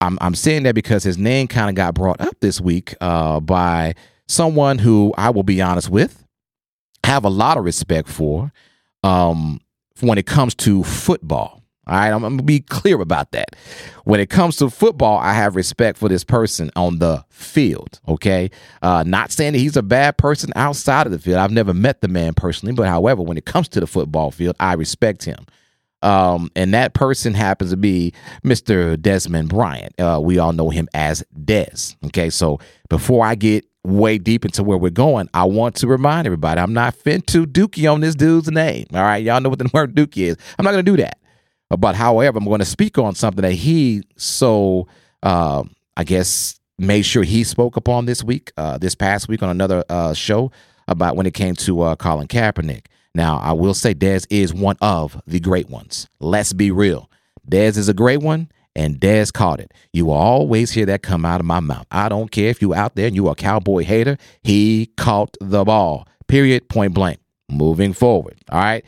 I'm 0.00 0.18
I'm 0.20 0.34
saying 0.34 0.62
that 0.62 0.74
because 0.74 1.02
his 1.02 1.18
name 1.18 1.46
kind 1.46 1.68
of 1.68 1.74
got 1.74 1.94
brought 1.94 2.20
up 2.20 2.40
this 2.40 2.60
week 2.60 2.94
uh, 3.00 3.40
by 3.40 3.94
someone 4.30 4.78
who 4.78 5.12
I 5.18 5.30
will 5.30 5.42
be 5.42 5.60
honest 5.60 5.90
with, 5.90 6.24
have 7.04 7.24
a 7.24 7.28
lot 7.28 7.58
of 7.58 7.64
respect 7.64 8.08
for, 8.08 8.52
um, 9.02 9.60
when 10.00 10.18
it 10.18 10.26
comes 10.26 10.54
to 10.56 10.84
football. 10.84 11.62
All 11.86 11.96
right, 11.96 12.08
I'm, 12.12 12.22
I'm 12.22 12.34
gonna 12.34 12.44
be 12.44 12.60
clear 12.60 13.00
about 13.00 13.32
that. 13.32 13.56
When 14.04 14.20
it 14.20 14.30
comes 14.30 14.56
to 14.58 14.70
football, 14.70 15.18
I 15.18 15.32
have 15.32 15.56
respect 15.56 15.98
for 15.98 16.08
this 16.08 16.22
person 16.22 16.70
on 16.76 16.98
the 16.98 17.24
field. 17.30 18.00
Okay, 18.06 18.50
uh, 18.82 19.02
not 19.04 19.32
saying 19.32 19.54
that 19.54 19.58
he's 19.58 19.76
a 19.76 19.82
bad 19.82 20.16
person 20.16 20.52
outside 20.54 21.06
of 21.06 21.12
the 21.12 21.18
field. 21.18 21.38
I've 21.38 21.50
never 21.50 21.74
met 21.74 22.00
the 22.00 22.08
man 22.08 22.34
personally, 22.34 22.74
but 22.74 22.86
however, 22.86 23.22
when 23.22 23.36
it 23.36 23.46
comes 23.46 23.68
to 23.70 23.80
the 23.80 23.86
football 23.88 24.30
field, 24.30 24.54
I 24.60 24.74
respect 24.74 25.24
him. 25.24 25.44
Um, 26.02 26.50
and 26.54 26.72
that 26.72 26.94
person 26.94 27.34
happens 27.34 27.70
to 27.70 27.76
be 27.76 28.14
Mr. 28.44 29.00
Desmond 29.00 29.48
Bryant. 29.48 29.98
Uh, 29.98 30.20
we 30.22 30.38
all 30.38 30.52
know 30.52 30.70
him 30.70 30.88
as 30.94 31.24
Dez. 31.44 31.96
Okay, 32.06 32.30
so 32.30 32.58
before 32.88 33.26
I 33.26 33.34
get 33.34 33.66
way 33.84 34.18
deep 34.18 34.44
into 34.44 34.62
where 34.62 34.78
we're 34.78 34.90
going, 34.90 35.28
I 35.32 35.44
want 35.44 35.76
to 35.76 35.86
remind 35.86 36.26
everybody 36.26 36.60
I'm 36.60 36.72
not 36.72 36.94
fin 36.94 37.22
to 37.22 37.46
dookie 37.46 37.90
on 37.92 38.00
this 38.00 38.14
dude's 38.14 38.50
name. 38.50 38.86
All 38.92 39.02
right, 39.02 39.22
y'all 39.22 39.40
know 39.40 39.48
what 39.48 39.58
the 39.58 39.70
word 39.74 39.94
dookie 39.94 40.28
is. 40.28 40.36
I'm 40.58 40.64
not 40.64 40.72
going 40.72 40.84
to 40.84 40.90
do 40.90 40.96
that. 41.02 41.18
But 41.78 41.94
however, 41.94 42.38
I'm 42.38 42.44
going 42.44 42.58
to 42.58 42.64
speak 42.64 42.98
on 42.98 43.14
something 43.14 43.42
that 43.42 43.52
he 43.52 44.02
so 44.16 44.88
uh, 45.22 45.62
I 45.96 46.04
guess 46.04 46.58
made 46.78 47.02
sure 47.02 47.22
he 47.22 47.44
spoke 47.44 47.76
upon 47.76 48.06
this 48.06 48.24
week, 48.24 48.52
uh, 48.56 48.78
this 48.78 48.94
past 48.94 49.28
week 49.28 49.42
on 49.42 49.50
another 49.50 49.84
uh, 49.88 50.14
show 50.14 50.50
about 50.88 51.14
when 51.14 51.26
it 51.26 51.34
came 51.34 51.54
to 51.54 51.82
uh, 51.82 51.96
Colin 51.96 52.26
Kaepernick. 52.26 52.86
Now, 53.14 53.38
I 53.38 53.52
will 53.52 53.74
say 53.74 53.94
Dez 53.94 54.26
is 54.30 54.54
one 54.54 54.76
of 54.80 55.20
the 55.26 55.40
great 55.40 55.68
ones. 55.68 56.08
Let's 56.20 56.52
be 56.52 56.70
real. 56.70 57.10
Dez 57.48 57.76
is 57.76 57.88
a 57.88 57.94
great 57.94 58.20
one, 58.20 58.50
and 58.76 59.00
Dez 59.00 59.32
caught 59.32 59.60
it. 59.60 59.72
You 59.92 60.06
will 60.06 60.14
always 60.14 60.70
hear 60.72 60.86
that 60.86 61.02
come 61.02 61.24
out 61.24 61.40
of 61.40 61.46
my 61.46 61.60
mouth. 61.60 61.86
I 61.90 62.08
don't 62.08 62.30
care 62.30 62.48
if 62.48 62.62
you 62.62 62.74
out 62.74 62.94
there 62.94 63.06
and 63.06 63.16
you 63.16 63.28
are 63.28 63.32
a 63.32 63.36
cowboy 63.36 63.84
hater. 63.84 64.16
He 64.42 64.90
caught 64.96 65.36
the 65.40 65.64
ball. 65.64 66.06
Period. 66.28 66.68
Point 66.68 66.94
blank. 66.94 67.18
Moving 67.50 67.92
forward. 67.92 68.38
All 68.50 68.60
right. 68.60 68.84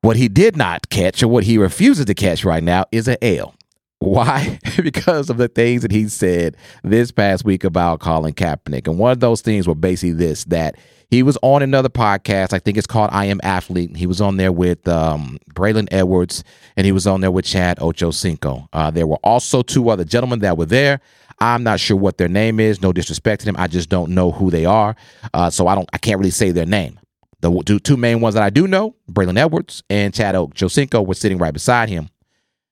What 0.00 0.16
he 0.16 0.28
did 0.28 0.56
not 0.56 0.90
catch, 0.90 1.22
or 1.22 1.28
what 1.28 1.44
he 1.44 1.58
refuses 1.58 2.04
to 2.04 2.14
catch 2.14 2.44
right 2.44 2.62
now, 2.62 2.84
is 2.92 3.08
an 3.08 3.16
L. 3.20 3.54
Why? 3.98 4.58
because 4.82 5.28
of 5.28 5.38
the 5.38 5.48
things 5.48 5.82
that 5.82 5.90
he 5.90 6.08
said 6.08 6.56
this 6.84 7.10
past 7.10 7.44
week 7.44 7.64
about 7.64 8.00
Colin 8.00 8.32
Kaepernick. 8.32 8.86
And 8.86 8.98
one 8.98 9.12
of 9.12 9.20
those 9.20 9.40
things 9.40 9.66
were 9.66 9.74
basically 9.74 10.12
this 10.12 10.44
that 10.44 10.76
he 11.10 11.22
was 11.22 11.38
on 11.42 11.62
another 11.62 11.88
podcast. 11.88 12.52
I 12.52 12.58
think 12.58 12.76
it's 12.76 12.86
called 12.86 13.10
I 13.12 13.26
Am 13.26 13.40
Athlete. 13.42 13.96
He 13.96 14.06
was 14.06 14.20
on 14.20 14.36
there 14.36 14.52
with 14.52 14.86
um, 14.86 15.38
Braylon 15.54 15.88
Edwards 15.90 16.44
and 16.76 16.84
he 16.84 16.92
was 16.92 17.06
on 17.06 17.22
there 17.22 17.30
with 17.30 17.46
Chad 17.46 17.78
Ochocinco. 17.78 18.68
Uh, 18.72 18.90
there 18.90 19.06
were 19.06 19.18
also 19.24 19.62
two 19.62 19.88
other 19.88 20.04
gentlemen 20.04 20.40
that 20.40 20.58
were 20.58 20.66
there. 20.66 21.00
I'm 21.40 21.62
not 21.62 21.80
sure 21.80 21.96
what 21.96 22.18
their 22.18 22.28
name 22.28 22.60
is. 22.60 22.82
No 22.82 22.92
disrespect 22.92 23.40
to 23.40 23.46
them. 23.46 23.56
I 23.58 23.68
just 23.68 23.88
don't 23.88 24.12
know 24.12 24.32
who 24.32 24.50
they 24.50 24.66
are. 24.66 24.96
Uh, 25.32 25.50
so 25.50 25.66
I 25.66 25.74
don't. 25.74 25.88
I 25.92 25.98
can't 25.98 26.18
really 26.18 26.30
say 26.30 26.50
their 26.50 26.66
name. 26.66 26.98
The 27.40 27.80
two, 27.84 27.96
main 27.96 28.20
ones 28.20 28.34
that 28.34 28.42
I 28.42 28.50
do 28.50 28.66
know, 28.66 28.96
Braylon 29.10 29.38
Edwards 29.38 29.84
and 29.88 30.12
Chad 30.12 30.34
Ochocinco, 30.34 31.06
were 31.06 31.14
sitting 31.14 31.38
right 31.38 31.54
beside 31.54 31.88
him. 31.88 32.10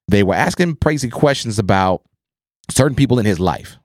They 0.09 0.25
were 0.25 0.35
asking 0.35 0.77
crazy 0.77 1.09
questions 1.09 1.61
about 1.61 2.03
certain 2.69 2.97
people 2.97 3.21
in 3.21 3.27
his 3.27 3.39
life, 3.39 3.79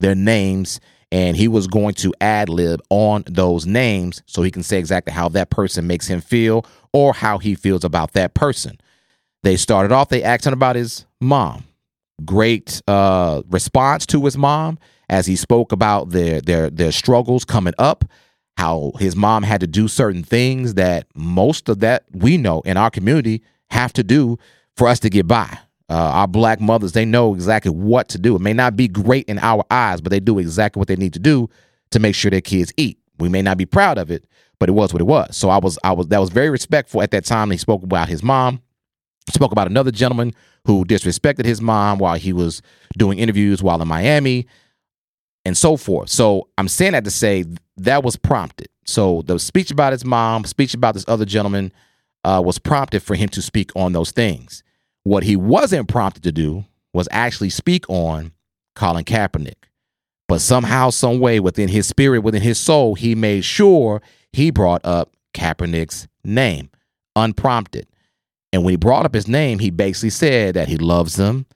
their 0.00 0.14
names, 0.14 0.80
and 1.10 1.36
he 1.36 1.48
was 1.48 1.66
going 1.66 1.94
to 1.94 2.12
ad 2.20 2.48
lib 2.48 2.82
on 2.90 3.24
those 3.26 3.66
names 3.66 4.22
so 4.26 4.42
he 4.42 4.50
can 4.50 4.62
say 4.62 4.78
exactly 4.78 5.12
how 5.12 5.28
that 5.30 5.50
person 5.50 5.86
makes 5.86 6.06
him 6.06 6.20
feel 6.20 6.66
or 6.92 7.14
how 7.14 7.38
he 7.38 7.54
feels 7.54 7.84
about 7.84 8.12
that 8.12 8.34
person. 8.34 8.78
They 9.42 9.56
started 9.56 9.92
off, 9.92 10.08
they 10.08 10.22
asked 10.22 10.46
him 10.46 10.52
about 10.52 10.76
his 10.76 11.06
mom. 11.20 11.64
Great 12.24 12.82
uh, 12.88 13.42
response 13.48 14.04
to 14.06 14.24
his 14.24 14.36
mom 14.36 14.78
as 15.08 15.26
he 15.26 15.36
spoke 15.36 15.72
about 15.72 16.10
their 16.10 16.40
their 16.40 16.68
their 16.68 16.90
struggles 16.90 17.44
coming 17.44 17.74
up, 17.78 18.04
how 18.56 18.92
his 18.98 19.14
mom 19.14 19.44
had 19.44 19.60
to 19.60 19.68
do 19.68 19.86
certain 19.86 20.24
things 20.24 20.74
that 20.74 21.06
most 21.14 21.68
of 21.68 21.78
that 21.78 22.04
we 22.12 22.36
know 22.36 22.60
in 22.62 22.76
our 22.76 22.90
community 22.90 23.42
have 23.70 23.92
to 23.92 24.02
do 24.02 24.36
for 24.76 24.88
us 24.88 24.98
to 25.00 25.08
get 25.08 25.28
by. 25.28 25.58
Uh, 25.90 25.94
our 25.94 26.28
black 26.28 26.60
mothers, 26.60 26.92
they 26.92 27.04
know 27.04 27.34
exactly 27.34 27.70
what 27.70 28.08
to 28.10 28.18
do. 28.18 28.36
It 28.36 28.42
may 28.42 28.52
not 28.52 28.76
be 28.76 28.88
great 28.88 29.26
in 29.26 29.38
our 29.38 29.64
eyes, 29.70 30.00
but 30.00 30.10
they 30.10 30.20
do 30.20 30.38
exactly 30.38 30.78
what 30.78 30.88
they 30.88 30.96
need 30.96 31.14
to 31.14 31.18
do 31.18 31.48
to 31.90 31.98
make 31.98 32.14
sure 32.14 32.30
their 32.30 32.42
kids 32.42 32.72
eat. 32.76 32.98
We 33.18 33.28
may 33.28 33.40
not 33.40 33.56
be 33.56 33.64
proud 33.64 33.96
of 33.96 34.10
it, 34.10 34.26
but 34.58 34.68
it 34.68 34.72
was 34.72 34.92
what 34.92 35.00
it 35.00 35.06
was. 35.06 35.34
So 35.36 35.48
I 35.48 35.58
was, 35.58 35.78
I 35.82 35.92
was, 35.92 36.08
that 36.08 36.18
was 36.18 36.30
very 36.30 36.50
respectful 36.50 37.00
at 37.02 37.10
that 37.12 37.24
time. 37.24 37.50
He 37.50 37.56
spoke 37.56 37.82
about 37.82 38.08
his 38.08 38.22
mom, 38.22 38.60
spoke 39.30 39.52
about 39.52 39.66
another 39.66 39.90
gentleman 39.90 40.34
who 40.66 40.84
disrespected 40.84 41.46
his 41.46 41.62
mom 41.62 41.98
while 41.98 42.16
he 42.16 42.34
was 42.34 42.60
doing 42.98 43.18
interviews 43.18 43.62
while 43.62 43.80
in 43.80 43.88
Miami, 43.88 44.46
and 45.46 45.56
so 45.56 45.78
forth. 45.78 46.10
So 46.10 46.48
I'm 46.58 46.68
saying 46.68 46.92
that 46.92 47.04
to 47.04 47.10
say 47.10 47.46
that 47.78 48.04
was 48.04 48.16
prompted. 48.16 48.68
So 48.84 49.22
the 49.22 49.38
speech 49.38 49.70
about 49.70 49.92
his 49.92 50.04
mom, 50.04 50.44
speech 50.44 50.74
about 50.74 50.94
this 50.94 51.04
other 51.08 51.24
gentleman, 51.24 51.72
uh, 52.24 52.42
was 52.44 52.58
prompted 52.58 53.02
for 53.02 53.14
him 53.14 53.28
to 53.30 53.40
speak 53.40 53.70
on 53.74 53.92
those 53.92 54.10
things. 54.10 54.62
What 55.04 55.22
he 55.22 55.36
wasn't 55.36 55.88
prompted 55.88 56.22
to 56.24 56.32
do 56.32 56.64
was 56.92 57.08
actually 57.10 57.50
speak 57.50 57.88
on 57.88 58.32
Colin 58.74 59.04
Kaepernick. 59.04 59.54
But 60.26 60.40
somehow, 60.40 60.90
some 60.90 61.20
way 61.20 61.40
within 61.40 61.68
his 61.68 61.86
spirit, 61.86 62.20
within 62.20 62.42
his 62.42 62.58
soul, 62.58 62.94
he 62.94 63.14
made 63.14 63.44
sure 63.44 64.02
he 64.32 64.50
brought 64.50 64.84
up 64.84 65.14
Kaepernick's 65.34 66.06
name, 66.22 66.70
unprompted. 67.16 67.86
And 68.52 68.64
when 68.64 68.72
he 68.72 68.76
brought 68.76 69.06
up 69.06 69.14
his 69.14 69.28
name, 69.28 69.58
he 69.58 69.70
basically 69.70 70.10
said 70.10 70.54
that 70.54 70.68
he 70.68 70.76
loves 70.76 71.16
him, 71.16 71.46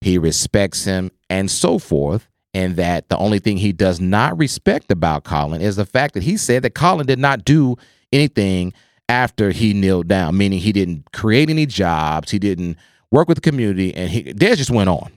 he 0.00 0.18
respects 0.18 0.84
him, 0.84 1.10
and 1.30 1.50
so 1.50 1.78
forth. 1.78 2.28
And 2.52 2.76
that 2.76 3.10
the 3.10 3.18
only 3.18 3.38
thing 3.38 3.58
he 3.58 3.72
does 3.72 4.00
not 4.00 4.38
respect 4.38 4.90
about 4.90 5.24
Colin 5.24 5.60
is 5.60 5.76
the 5.76 5.84
fact 5.84 6.14
that 6.14 6.22
he 6.22 6.38
said 6.38 6.62
that 6.62 6.74
Colin 6.74 7.06
did 7.06 7.18
not 7.18 7.44
do 7.44 7.76
anything 8.12 8.72
after 9.08 9.50
he 9.50 9.72
kneeled 9.72 10.08
down, 10.08 10.36
meaning 10.36 10.58
he 10.58 10.72
didn't 10.72 11.12
create 11.12 11.50
any 11.50 11.66
jobs, 11.66 12.30
he 12.30 12.38
didn't 12.38 12.76
work 13.10 13.28
with 13.28 13.36
the 13.36 13.42
community, 13.42 13.94
and 13.94 14.10
he 14.10 14.24
Dez 14.24 14.56
just 14.56 14.70
went 14.70 14.88
on. 14.88 15.12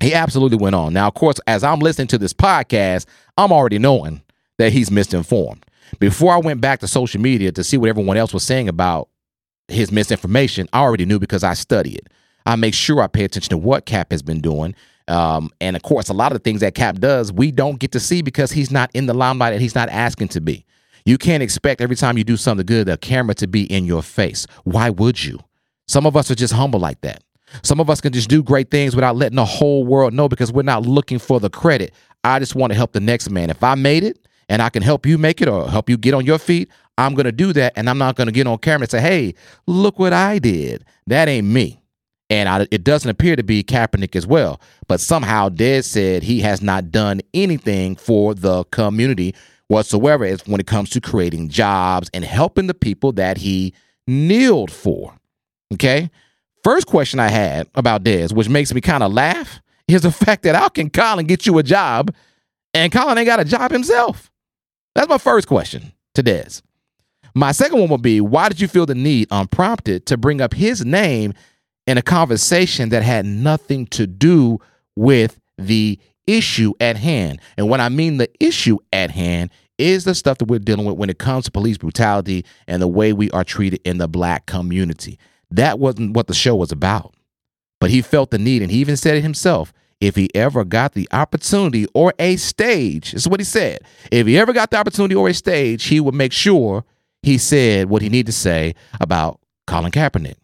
He 0.00 0.12
absolutely 0.12 0.58
went 0.58 0.74
on. 0.74 0.92
Now, 0.92 1.08
of 1.08 1.14
course, 1.14 1.40
as 1.46 1.64
I'm 1.64 1.80
listening 1.80 2.08
to 2.08 2.18
this 2.18 2.34
podcast, 2.34 3.06
I'm 3.38 3.52
already 3.52 3.78
knowing 3.78 4.22
that 4.58 4.72
he's 4.72 4.90
misinformed. 4.90 5.64
Before 5.98 6.32
I 6.32 6.38
went 6.38 6.60
back 6.60 6.80
to 6.80 6.88
social 6.88 7.20
media 7.20 7.52
to 7.52 7.64
see 7.64 7.76
what 7.76 7.88
everyone 7.88 8.16
else 8.16 8.34
was 8.34 8.42
saying 8.42 8.68
about 8.68 9.08
his 9.68 9.90
misinformation, 9.90 10.68
I 10.72 10.80
already 10.80 11.06
knew 11.06 11.18
because 11.18 11.44
I 11.44 11.54
study 11.54 11.94
it. 11.94 12.08
I 12.44 12.56
make 12.56 12.74
sure 12.74 13.00
I 13.00 13.06
pay 13.06 13.24
attention 13.24 13.50
to 13.50 13.58
what 13.58 13.86
Cap 13.86 14.12
has 14.12 14.22
been 14.22 14.40
doing. 14.40 14.74
Um, 15.08 15.50
and 15.60 15.76
of 15.76 15.82
course, 15.82 16.08
a 16.08 16.12
lot 16.12 16.32
of 16.32 16.38
the 16.38 16.42
things 16.42 16.60
that 16.60 16.74
Cap 16.74 16.96
does, 16.98 17.32
we 17.32 17.50
don't 17.50 17.78
get 17.78 17.92
to 17.92 18.00
see 18.00 18.22
because 18.22 18.52
he's 18.52 18.70
not 18.70 18.90
in 18.92 19.06
the 19.06 19.14
limelight 19.14 19.52
and 19.52 19.62
he's 19.62 19.74
not 19.74 19.88
asking 19.88 20.28
to 20.28 20.40
be. 20.40 20.65
You 21.06 21.18
can't 21.18 21.42
expect 21.42 21.80
every 21.80 21.94
time 21.94 22.18
you 22.18 22.24
do 22.24 22.36
something 22.36 22.66
good, 22.66 22.88
the 22.88 22.98
camera 22.98 23.34
to 23.36 23.46
be 23.46 23.62
in 23.72 23.86
your 23.86 24.02
face. 24.02 24.44
Why 24.64 24.90
would 24.90 25.24
you? 25.24 25.38
Some 25.86 26.04
of 26.04 26.16
us 26.16 26.32
are 26.32 26.34
just 26.34 26.52
humble 26.52 26.80
like 26.80 27.00
that. 27.02 27.22
Some 27.62 27.78
of 27.78 27.88
us 27.88 28.00
can 28.00 28.12
just 28.12 28.28
do 28.28 28.42
great 28.42 28.72
things 28.72 28.96
without 28.96 29.14
letting 29.14 29.36
the 29.36 29.44
whole 29.44 29.84
world 29.84 30.12
know 30.12 30.28
because 30.28 30.52
we're 30.52 30.62
not 30.62 30.84
looking 30.84 31.20
for 31.20 31.38
the 31.38 31.48
credit. 31.48 31.94
I 32.24 32.40
just 32.40 32.56
want 32.56 32.72
to 32.72 32.76
help 32.76 32.92
the 32.92 32.98
next 32.98 33.30
man. 33.30 33.50
If 33.50 33.62
I 33.62 33.76
made 33.76 34.02
it 34.02 34.26
and 34.48 34.60
I 34.60 34.68
can 34.68 34.82
help 34.82 35.06
you 35.06 35.16
make 35.16 35.40
it 35.40 35.46
or 35.46 35.70
help 35.70 35.88
you 35.88 35.96
get 35.96 36.12
on 36.12 36.26
your 36.26 36.38
feet, 36.38 36.70
I'm 36.98 37.14
going 37.14 37.26
to 37.26 37.32
do 37.32 37.52
that. 37.52 37.74
And 37.76 37.88
I'm 37.88 37.98
not 37.98 38.16
going 38.16 38.26
to 38.26 38.32
get 38.32 38.48
on 38.48 38.58
camera 38.58 38.82
and 38.82 38.90
say, 38.90 39.00
hey, 39.00 39.34
look 39.68 40.00
what 40.00 40.12
I 40.12 40.40
did. 40.40 40.84
That 41.06 41.28
ain't 41.28 41.46
me. 41.46 41.80
And 42.30 42.48
I, 42.48 42.66
it 42.72 42.82
doesn't 42.82 43.08
appear 43.08 43.36
to 43.36 43.44
be 43.44 43.62
Kaepernick 43.62 44.16
as 44.16 44.26
well. 44.26 44.60
But 44.88 45.00
somehow 45.00 45.50
Dez 45.50 45.84
said 45.84 46.24
he 46.24 46.40
has 46.40 46.60
not 46.60 46.90
done 46.90 47.20
anything 47.32 47.94
for 47.94 48.34
the 48.34 48.64
community 48.64 49.36
whatsoever 49.68 50.24
as 50.24 50.46
when 50.46 50.60
it 50.60 50.66
comes 50.66 50.90
to 50.90 51.00
creating 51.00 51.48
jobs 51.48 52.10
and 52.14 52.24
helping 52.24 52.66
the 52.66 52.74
people 52.74 53.12
that 53.12 53.38
he 53.38 53.74
kneeled 54.06 54.70
for. 54.70 55.14
Okay. 55.74 56.10
First 56.62 56.86
question 56.86 57.20
I 57.20 57.28
had 57.28 57.68
about 57.74 58.02
Dez, 58.02 58.32
which 58.32 58.48
makes 58.48 58.72
me 58.74 58.80
kind 58.80 59.02
of 59.02 59.12
laugh, 59.12 59.60
is 59.88 60.02
the 60.02 60.10
fact 60.12 60.42
that 60.44 60.56
how 60.56 60.68
can 60.68 60.90
Colin 60.90 61.26
get 61.26 61.46
you 61.46 61.58
a 61.58 61.62
job 61.62 62.14
and 62.74 62.92
Colin 62.92 63.18
ain't 63.18 63.26
got 63.26 63.40
a 63.40 63.44
job 63.44 63.70
himself? 63.70 64.30
That's 64.94 65.08
my 65.08 65.18
first 65.18 65.46
question 65.46 65.92
to 66.14 66.22
Dez. 66.22 66.62
My 67.34 67.52
second 67.52 67.78
one 67.78 67.90
would 67.90 68.02
be 68.02 68.20
why 68.20 68.48
did 68.48 68.60
you 68.60 68.68
feel 68.68 68.86
the 68.86 68.94
need, 68.94 69.30
um, 69.30 69.42
unprompted, 69.42 70.06
to 70.06 70.16
bring 70.16 70.40
up 70.40 70.54
his 70.54 70.84
name 70.84 71.34
in 71.86 71.98
a 71.98 72.02
conversation 72.02 72.88
that 72.88 73.02
had 73.02 73.26
nothing 73.26 73.86
to 73.88 74.06
do 74.06 74.58
with 74.96 75.38
the 75.58 75.98
issue 76.26 76.72
at 76.80 76.96
hand? 76.96 77.40
And 77.56 77.68
when 77.68 77.80
I 77.80 77.88
mean 77.88 78.16
the 78.16 78.30
issue 78.40 78.78
at 78.92 79.10
hand, 79.10 79.50
is 79.78 80.04
the 80.04 80.14
stuff 80.14 80.38
that 80.38 80.46
we're 80.46 80.58
dealing 80.58 80.86
with 80.86 80.96
when 80.96 81.10
it 81.10 81.18
comes 81.18 81.44
to 81.44 81.50
police 81.50 81.78
brutality 81.78 82.44
and 82.66 82.80
the 82.80 82.88
way 82.88 83.12
we 83.12 83.30
are 83.32 83.44
treated 83.44 83.80
in 83.84 83.98
the 83.98 84.08
black 84.08 84.46
community. 84.46 85.18
That 85.50 85.78
wasn't 85.78 86.14
what 86.14 86.26
the 86.26 86.34
show 86.34 86.56
was 86.56 86.72
about. 86.72 87.14
But 87.78 87.90
he 87.90 88.00
felt 88.00 88.30
the 88.30 88.38
need, 88.38 88.62
and 88.62 88.70
he 88.70 88.78
even 88.78 88.96
said 88.96 89.16
it 89.16 89.22
himself. 89.22 89.72
If 90.00 90.16
he 90.16 90.34
ever 90.34 90.64
got 90.64 90.92
the 90.92 91.08
opportunity 91.12 91.86
or 91.94 92.12
a 92.18 92.36
stage, 92.36 93.12
this 93.12 93.22
is 93.22 93.28
what 93.28 93.40
he 93.40 93.44
said. 93.44 93.80
If 94.10 94.26
he 94.26 94.38
ever 94.38 94.52
got 94.52 94.70
the 94.70 94.78
opportunity 94.78 95.14
or 95.14 95.28
a 95.28 95.34
stage, 95.34 95.84
he 95.84 96.00
would 96.00 96.14
make 96.14 96.32
sure 96.32 96.84
he 97.22 97.38
said 97.38 97.88
what 97.88 98.02
he 98.02 98.08
needed 98.08 98.26
to 98.26 98.32
say 98.32 98.74
about 99.00 99.40
Colin 99.66 99.92
Kaepernick. 99.92 100.36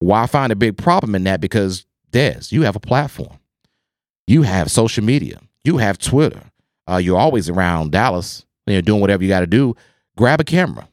Why 0.00 0.22
I 0.22 0.26
find 0.26 0.52
a 0.52 0.56
big 0.56 0.76
problem 0.76 1.14
in 1.14 1.24
that? 1.24 1.40
Because 1.40 1.86
Dez, 2.12 2.52
you 2.52 2.62
have 2.62 2.76
a 2.76 2.80
platform. 2.80 3.37
You 4.28 4.42
have 4.42 4.70
social 4.70 5.02
media. 5.04 5.40
You 5.64 5.78
have 5.78 5.98
Twitter. 5.98 6.42
Uh, 6.88 6.98
you're 6.98 7.18
always 7.18 7.48
around 7.48 7.92
Dallas. 7.92 8.46
You're 8.66 8.82
doing 8.82 9.00
whatever 9.00 9.22
you 9.24 9.28
got 9.30 9.40
to 9.40 9.46
do. 9.48 9.74
Grab 10.16 10.40
a 10.40 10.44
camera. 10.44 10.88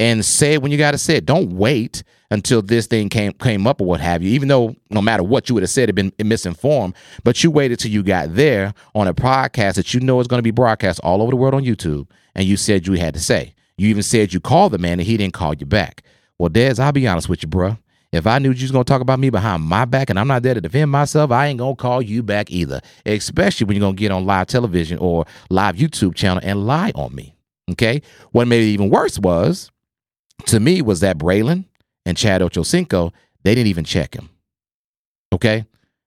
and 0.00 0.24
say 0.24 0.54
it 0.54 0.62
when 0.62 0.72
you 0.72 0.78
got 0.78 0.92
to 0.92 0.98
say 0.98 1.16
it. 1.16 1.26
Don't 1.26 1.52
wait 1.52 2.02
until 2.30 2.62
this 2.62 2.86
thing 2.86 3.08
came 3.08 3.32
came 3.32 3.66
up 3.66 3.80
or 3.80 3.86
what 3.86 4.00
have 4.00 4.22
you. 4.22 4.30
Even 4.30 4.48
though 4.48 4.74
no 4.90 5.02
matter 5.02 5.22
what 5.22 5.48
you 5.48 5.54
would 5.54 5.62
have 5.62 5.70
said, 5.70 5.88
it 5.88 5.94
been 5.94 6.12
misinformed, 6.22 6.94
but 7.24 7.42
you 7.42 7.50
waited 7.50 7.78
till 7.78 7.90
you 7.90 8.02
got 8.02 8.34
there 8.34 8.74
on 8.94 9.08
a 9.08 9.14
podcast 9.14 9.74
that 9.74 9.94
you 9.94 10.00
know 10.00 10.20
is 10.20 10.26
going 10.28 10.38
to 10.38 10.42
be 10.42 10.50
broadcast 10.50 11.00
all 11.02 11.22
over 11.22 11.30
the 11.30 11.36
world 11.36 11.54
on 11.54 11.64
YouTube, 11.64 12.08
and 12.34 12.46
you 12.46 12.56
said 12.56 12.86
you 12.86 12.94
had 12.94 13.14
to 13.14 13.20
say. 13.20 13.54
You 13.76 13.88
even 13.88 14.02
said 14.02 14.32
you 14.32 14.40
called 14.40 14.72
the 14.72 14.78
man 14.78 14.94
and 14.98 15.02
he 15.02 15.16
didn't 15.16 15.34
call 15.34 15.54
you 15.54 15.66
back. 15.66 16.02
Well, 16.38 16.50
Dez, 16.50 16.78
I'll 16.80 16.92
be 16.92 17.06
honest 17.06 17.28
with 17.28 17.42
you, 17.42 17.48
bruh. 17.48 17.78
If 18.12 18.26
I 18.26 18.38
knew 18.38 18.50
you 18.52 18.64
was 18.64 18.70
gonna 18.70 18.84
talk 18.84 19.02
about 19.02 19.18
me 19.18 19.28
behind 19.28 19.62
my 19.62 19.84
back 19.84 20.08
and 20.08 20.18
I'm 20.18 20.28
not 20.28 20.42
there 20.42 20.54
to 20.54 20.60
defend 20.60 20.90
myself, 20.90 21.30
I 21.30 21.46
ain't 21.46 21.58
gonna 21.58 21.76
call 21.76 22.00
you 22.00 22.22
back 22.22 22.50
either. 22.50 22.80
Especially 23.04 23.66
when 23.66 23.76
you're 23.76 23.86
gonna 23.86 23.96
get 23.96 24.10
on 24.10 24.24
live 24.24 24.46
television 24.46 24.98
or 24.98 25.26
live 25.50 25.76
YouTube 25.76 26.14
channel 26.14 26.40
and 26.42 26.66
lie 26.66 26.92
on 26.94 27.14
me. 27.14 27.34
Okay. 27.72 28.00
What 28.32 28.48
made 28.48 28.62
it 28.62 28.68
even 28.68 28.88
worse 28.88 29.18
was, 29.18 29.70
to 30.46 30.58
me, 30.58 30.80
was 30.80 31.00
that 31.00 31.18
Braylon 31.18 31.66
and 32.06 32.16
Chad 32.16 32.40
Ochocinco, 32.40 33.12
they 33.44 33.54
didn't 33.54 33.68
even 33.68 33.84
check 33.84 34.14
him. 34.14 34.30
Okay. 35.32 35.66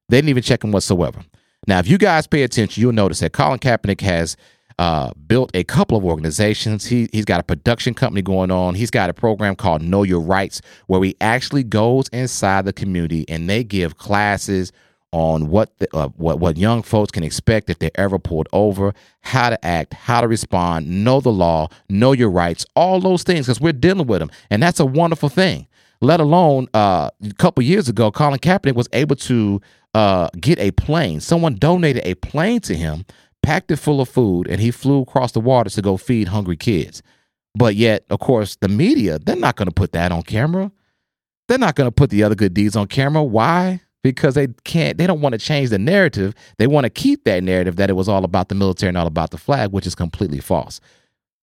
They 0.09 0.17
didn't 0.17 0.29
even 0.29 0.43
check 0.43 0.63
him 0.63 0.71
whatsoever. 0.71 1.23
Now, 1.67 1.77
if 1.77 1.87
you 1.87 1.99
guys 1.99 2.25
pay 2.25 2.41
attention, 2.41 2.81
you'll 2.81 2.93
notice 2.93 3.19
that 3.19 3.33
Colin 3.33 3.59
Kaepernick 3.59 4.01
has 4.01 4.35
uh, 4.81 5.11
built 5.27 5.51
a 5.53 5.63
couple 5.63 5.95
of 5.95 6.03
organizations. 6.03 6.87
He 6.87 7.07
he's 7.11 7.23
got 7.23 7.39
a 7.39 7.43
production 7.43 7.93
company 7.93 8.23
going 8.23 8.49
on. 8.49 8.73
He's 8.73 8.89
got 8.89 9.11
a 9.11 9.13
program 9.13 9.55
called 9.55 9.83
Know 9.83 10.01
Your 10.01 10.19
Rights, 10.19 10.59
where 10.87 11.03
he 11.03 11.15
actually 11.21 11.63
goes 11.63 12.07
inside 12.07 12.65
the 12.65 12.73
community 12.73 13.23
and 13.29 13.47
they 13.47 13.63
give 13.63 13.99
classes 13.99 14.71
on 15.11 15.49
what 15.49 15.77
the, 15.77 15.95
uh, 15.95 16.07
what 16.15 16.39
what 16.39 16.57
young 16.57 16.81
folks 16.81 17.11
can 17.11 17.21
expect 17.23 17.69
if 17.69 17.77
they're 17.77 17.91
ever 17.93 18.17
pulled 18.17 18.49
over, 18.53 18.91
how 19.19 19.51
to 19.51 19.63
act, 19.63 19.93
how 19.93 20.19
to 20.19 20.27
respond, 20.27 20.89
know 20.89 21.21
the 21.21 21.31
law, 21.31 21.67
know 21.87 22.11
your 22.11 22.31
rights, 22.31 22.65
all 22.75 22.99
those 22.99 23.21
things 23.21 23.45
because 23.45 23.61
we're 23.61 23.73
dealing 23.73 24.07
with 24.07 24.17
them, 24.17 24.31
and 24.49 24.63
that's 24.63 24.79
a 24.79 24.85
wonderful 24.85 25.29
thing. 25.29 25.67
Let 25.99 26.19
alone 26.19 26.69
uh, 26.73 27.11
a 27.23 27.33
couple 27.35 27.61
years 27.61 27.87
ago, 27.87 28.09
Colin 28.09 28.39
Kaepernick 28.39 28.73
was 28.73 28.89
able 28.93 29.17
to 29.17 29.61
uh, 29.93 30.29
get 30.39 30.57
a 30.57 30.71
plane. 30.71 31.19
Someone 31.19 31.53
donated 31.53 32.01
a 32.03 32.15
plane 32.15 32.61
to 32.61 32.75
him, 32.75 33.05
packed 33.43 33.71
it 33.71 33.77
full 33.77 34.01
of 34.01 34.09
food, 34.09 34.47
and 34.47 34.61
he 34.61 34.71
flew 34.71 35.01
across 35.01 35.31
the 35.31 35.39
waters 35.39 35.75
to 35.75 35.81
go 35.81 35.97
feed 35.97 36.29
hungry 36.29 36.57
kids. 36.57 37.01
But 37.55 37.75
yet, 37.75 38.05
of 38.09 38.19
course, 38.19 38.55
the 38.55 38.69
media, 38.69 39.19
they're 39.19 39.35
not 39.35 39.55
going 39.55 39.67
to 39.67 39.73
put 39.73 39.91
that 39.91 40.11
on 40.11 40.23
camera. 40.23 40.71
They're 41.47 41.57
not 41.57 41.75
going 41.75 41.87
to 41.87 41.91
put 41.91 42.09
the 42.09 42.23
other 42.23 42.35
good 42.35 42.53
deeds 42.53 42.75
on 42.75 42.87
camera. 42.87 43.23
Why? 43.23 43.81
Because 44.03 44.35
they 44.35 44.47
can't, 44.63 44.97
they 44.97 45.05
don't 45.05 45.21
want 45.21 45.33
to 45.33 45.39
change 45.39 45.69
the 45.69 45.77
narrative. 45.77 46.33
They 46.57 46.67
want 46.67 46.85
to 46.85 46.89
keep 46.89 47.25
that 47.25 47.43
narrative 47.43 47.75
that 47.75 47.89
it 47.89 47.93
was 47.93 48.07
all 48.07 48.23
about 48.23 48.49
the 48.49 48.55
military 48.55 48.89
and 48.89 48.97
all 48.97 49.07
about 49.07 49.31
the 49.31 49.37
flag, 49.37 49.71
which 49.71 49.85
is 49.85 49.95
completely 49.95 50.39
false. 50.39 50.79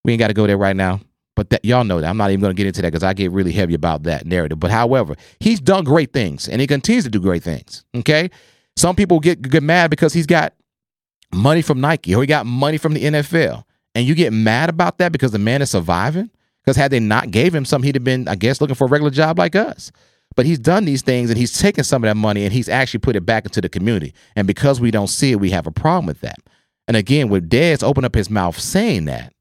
We 0.04 0.12
ain't 0.12 0.20
got 0.20 0.28
to 0.28 0.34
go 0.34 0.46
there 0.46 0.56
right 0.56 0.76
now. 0.76 1.00
But 1.37 1.50
that, 1.50 1.64
y'all 1.64 1.84
know 1.84 2.00
that. 2.00 2.08
I'm 2.08 2.16
not 2.16 2.30
even 2.30 2.40
going 2.40 2.56
to 2.56 2.56
get 2.56 2.66
into 2.66 2.82
that 2.82 2.88
because 2.88 3.04
I 3.04 3.12
get 3.12 3.30
really 3.30 3.52
heavy 3.52 3.74
about 3.74 4.02
that 4.04 4.26
narrative. 4.26 4.58
But 4.58 4.72
however, 4.72 5.14
he's 5.38 5.61
done 5.61 5.84
great 5.84 6.12
things 6.12 6.48
and 6.48 6.61
he 6.61 6.66
continues 6.66 7.04
to 7.04 7.11
do 7.11 7.20
great 7.20 7.44
things. 7.44 7.84
Okay. 7.94 8.30
Some 8.76 8.96
people 8.96 9.20
get, 9.20 9.42
get 9.42 9.62
mad 9.62 9.90
because 9.90 10.12
he's 10.12 10.26
got 10.26 10.54
money 11.32 11.62
from 11.62 11.80
Nike 11.80 12.14
or 12.14 12.22
he 12.22 12.26
got 12.26 12.46
money 12.46 12.78
from 12.78 12.94
the 12.94 13.04
NFL. 13.04 13.64
And 13.94 14.06
you 14.06 14.14
get 14.14 14.32
mad 14.32 14.68
about 14.68 14.98
that 14.98 15.12
because 15.12 15.32
the 15.32 15.38
man 15.38 15.62
is 15.62 15.70
surviving? 15.70 16.30
Because 16.64 16.76
had 16.76 16.90
they 16.90 17.00
not 17.00 17.30
gave 17.30 17.54
him 17.54 17.64
something, 17.64 17.86
he'd 17.86 17.96
have 17.96 18.04
been, 18.04 18.28
I 18.28 18.34
guess, 18.34 18.60
looking 18.60 18.76
for 18.76 18.84
a 18.86 18.88
regular 18.88 19.10
job 19.10 19.38
like 19.38 19.56
us. 19.56 19.90
But 20.36 20.46
he's 20.46 20.58
done 20.58 20.84
these 20.84 21.02
things 21.02 21.30
and 21.30 21.38
he's 21.38 21.58
taken 21.58 21.82
some 21.82 22.04
of 22.04 22.08
that 22.08 22.16
money 22.16 22.44
and 22.44 22.52
he's 22.52 22.68
actually 22.68 23.00
put 23.00 23.16
it 23.16 23.26
back 23.26 23.44
into 23.44 23.60
the 23.60 23.68
community. 23.68 24.14
And 24.36 24.46
because 24.46 24.80
we 24.80 24.90
don't 24.90 25.08
see 25.08 25.32
it, 25.32 25.40
we 25.40 25.50
have 25.50 25.66
a 25.66 25.72
problem 25.72 26.06
with 26.06 26.20
that. 26.20 26.38
And 26.86 26.96
again, 26.96 27.28
with 27.28 27.50
Dez 27.50 27.82
open 27.82 28.04
up 28.04 28.14
his 28.14 28.30
mouth 28.30 28.58
saying 28.58 29.06
that, 29.06 29.32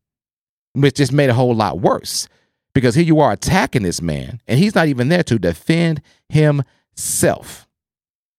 which 0.73 0.95
just 0.95 1.13
made 1.13 1.29
a 1.29 1.33
whole 1.33 1.55
lot 1.55 1.79
worse. 1.79 2.27
Because 2.73 2.95
here 2.95 3.05
you 3.05 3.19
are 3.19 3.31
attacking 3.31 3.83
this 3.83 4.01
man, 4.01 4.39
and 4.47 4.59
he's 4.59 4.75
not 4.75 4.87
even 4.87 5.09
there 5.09 5.23
to 5.23 5.39
defend 5.39 6.01
himself. 6.29 7.66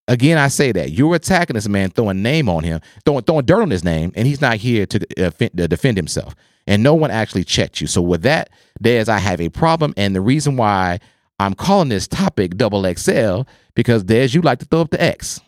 Again, 0.09 0.39
I 0.39 0.49
say 0.49 0.73
that 0.73 0.91
you're 0.91 1.15
attacking 1.15 1.55
this 1.55 1.69
man, 1.69 1.91
throwing 1.91 2.23
name 2.23 2.49
on 2.49 2.65
him, 2.65 2.81
throwing 3.05 3.23
throwing 3.23 3.45
dirt 3.45 3.63
on 3.63 3.71
his 3.71 3.85
name, 3.85 4.13
and 4.17 4.27
he's 4.27 4.41
not 4.41 4.57
here 4.57 4.87
to 4.87 4.99
defend, 4.99 5.51
uh, 5.53 5.63
to 5.63 5.69
defend 5.69 5.97
himself. 5.97 6.35
And 6.67 6.83
no 6.83 6.95
one 6.95 7.11
actually 7.11 7.45
checked 7.45 7.81
you. 7.81 7.87
So 7.87 8.03
with 8.03 8.23
that, 8.23 8.51
Dez, 8.83 9.09
I 9.09 9.19
have 9.19 9.41
a 9.41 9.49
problem, 9.49 9.95
and 9.97 10.17
the 10.17 10.21
reason 10.21 10.57
why 10.57 10.99
I'm 11.39 11.55
calling 11.55 11.89
this 11.89 12.09
topic 12.09 12.57
double 12.57 12.83
XL 12.93 13.43
because 13.75 14.03
Dez, 14.03 14.35
you 14.35 14.41
like 14.41 14.59
to 14.59 14.65
throw 14.65 14.81
up 14.81 14.91
the 14.91 15.01
X. 15.01 15.41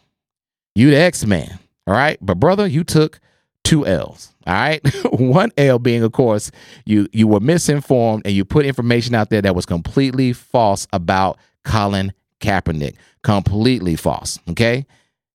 You 0.75 0.91
the 0.91 0.99
X 0.99 1.27
man, 1.27 1.59
all 1.87 1.95
right? 1.95 2.19
But 2.21 2.39
brother, 2.39 2.67
you 2.67 2.85
took 2.85 3.19
two 3.65 3.87
L's. 3.87 4.33
All 4.47 4.55
right. 4.55 4.81
One 5.13 5.51
L 5.57 5.79
being, 5.79 6.03
of 6.03 6.13
course, 6.13 6.51
you 6.85 7.09
you 7.13 7.29
were 7.29 7.41
misinformed 7.41 8.23
and 8.25 8.35
you 8.35 8.45
put 8.45 8.67
information 8.67 9.15
out 9.15 9.31
there 9.31 9.43
that 9.43 9.55
was 9.55 9.67
completely 9.67 10.33
false 10.33 10.87
about 10.93 11.39
Colin 11.65 12.13
Kaepernick. 12.41 12.97
Completely 13.23 13.97
false. 13.97 14.39
Okay. 14.49 14.87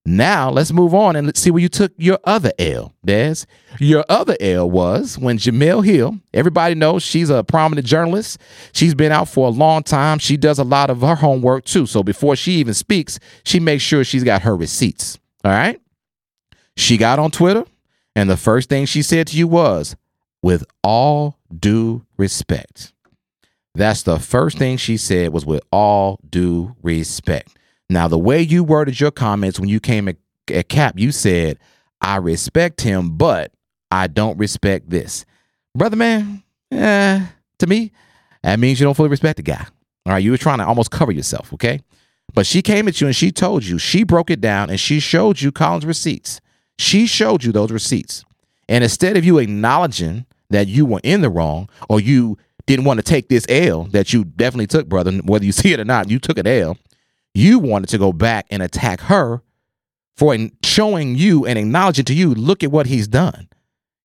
Now 0.08 0.52
let's 0.52 0.72
move 0.72 0.94
on 0.94 1.16
and 1.16 1.26
let's 1.26 1.40
see 1.40 1.50
where 1.50 1.62
you 1.62 1.70
took 1.70 1.92
your 1.98 2.20
other 2.26 2.52
L, 2.60 2.94
Dez. 3.08 3.48
Your 3.80 4.06
other 4.08 4.36
L 4.40 4.70
was 4.70 5.18
when 5.18 5.40
Jemele 5.40 5.84
Hill, 5.84 6.20
everybody 6.32 6.76
knows 6.76 7.02
she's 7.02 7.32
a 7.32 7.44
prominent 7.44 7.88
journalist. 7.88 8.40
She's 8.72 8.94
been 8.94 9.12
out 9.12 9.28
for 9.28 9.48
a 9.48 9.50
long 9.50 9.82
time. 9.82 10.20
She 10.20 10.38
does 10.38 10.60
a 10.60 10.64
lot 10.64 10.92
of 10.92 11.02
her 11.02 11.16
homework 11.16 11.66
too. 11.66 11.88
So 11.88 12.04
before 12.04 12.36
she 12.36 12.54
even 12.54 12.76
speaks, 12.76 13.20
she 13.44 13.60
makes 13.60 13.82
sure 13.82 14.04
she's 14.04 14.24
got 14.24 14.44
her 14.44 14.56
receipts. 14.56 15.18
All 15.44 15.52
right. 15.52 15.82
She 16.78 16.98
got 16.98 17.18
on 17.18 17.32
Twitter, 17.32 17.66
and 18.16 18.30
the 18.30 18.38
first 18.38 18.70
thing 18.70 18.86
she 18.86 19.02
said 19.02 19.28
to 19.28 19.38
you 19.38 19.48
was, 19.48 19.96
with 20.44 20.64
all 20.84 21.40
due 21.58 22.06
respect. 22.18 22.94
That's 23.76 24.04
the 24.04 24.20
first 24.20 24.58
thing 24.58 24.78
she 24.78 24.96
said 24.96 25.34
was 25.34 25.46
with 25.46 25.62
all 25.72 26.20
due 26.30 26.76
respect. 26.82 27.58
Now, 27.90 28.08
the 28.08 28.18
way 28.18 28.42
you 28.42 28.64
worded 28.64 29.00
your 29.00 29.12
comments 29.12 29.60
when 29.60 29.70
you 29.70 29.80
came 29.80 30.08
at, 30.08 30.16
at 30.52 30.70
Cap, 30.70 30.98
you 30.98 31.12
said, 31.12 31.60
I 32.02 32.18
respect 32.18 32.82
him, 32.82 33.18
but 33.18 33.52
I 33.92 34.08
don't 34.08 34.38
respect 34.38 34.90
this. 34.90 35.26
Brother 35.76 35.98
man, 35.98 36.44
eh, 36.72 37.26
to 37.60 37.68
me, 37.68 37.92
that 38.44 38.60
means 38.60 38.80
you 38.80 38.86
don't 38.86 38.94
fully 38.94 39.10
respect 39.10 39.38
the 39.38 39.44
guy. 39.44 39.66
All 40.06 40.14
right, 40.14 40.24
you 40.24 40.32
were 40.32 40.38
trying 40.38 40.60
to 40.60 40.66
almost 40.66 40.92
cover 40.92 41.12
yourself, 41.12 41.52
okay? 41.54 41.82
But 42.34 42.46
she 42.46 42.62
came 42.62 42.88
at 42.88 43.02
you 43.02 43.08
and 43.08 43.16
she 43.16 43.32
told 43.32 43.66
you, 43.66 43.78
she 43.78 44.04
broke 44.04 44.30
it 44.30 44.40
down 44.40 44.70
and 44.70 44.80
she 44.80 45.00
showed 45.00 45.42
you 45.42 45.52
Colin's 45.52 45.86
receipts. 45.86 46.40
She 46.78 47.08
showed 47.08 47.44
you 47.44 47.52
those 47.52 47.72
receipts. 47.72 48.24
And 48.70 48.84
instead 48.84 49.18
of 49.18 49.26
you 49.26 49.38
acknowledging 49.38 50.26
that 50.50 50.68
you 50.68 50.86
were 50.86 51.02
in 51.04 51.22
the 51.22 51.30
wrong 51.30 51.70
or 51.90 52.00
you 52.00 52.38
didn't 52.68 52.86
want 52.86 53.00
to 53.00 53.04
take 53.04 53.30
this 53.30 53.46
L 53.50 53.84
that 53.86 54.14
you 54.14 54.24
definitely 54.24 54.68
took, 54.68 54.88
brother, 54.88 55.12
whether 55.20 55.46
you 55.46 55.52
see 55.54 55.74
it 55.74 55.80
or 55.80 55.86
not, 55.86 56.10
you 56.10 56.20
took 56.20 56.38
an 56.38 56.48
L. 56.48 56.78
You 57.34 57.60
wanted 57.60 57.90
to 57.90 57.98
go 57.98 58.14
back 58.14 58.48
and 58.50 58.64
attack 58.64 59.02
her 59.02 59.42
for 60.16 60.38
showing 60.64 61.16
you 61.16 61.46
and 61.46 61.60
acknowledging 61.60 62.06
to 62.06 62.14
you, 62.14 62.34
look 62.34 62.64
at 62.64 62.72
what 62.72 62.88
he's 62.88 63.08
done. 63.08 63.50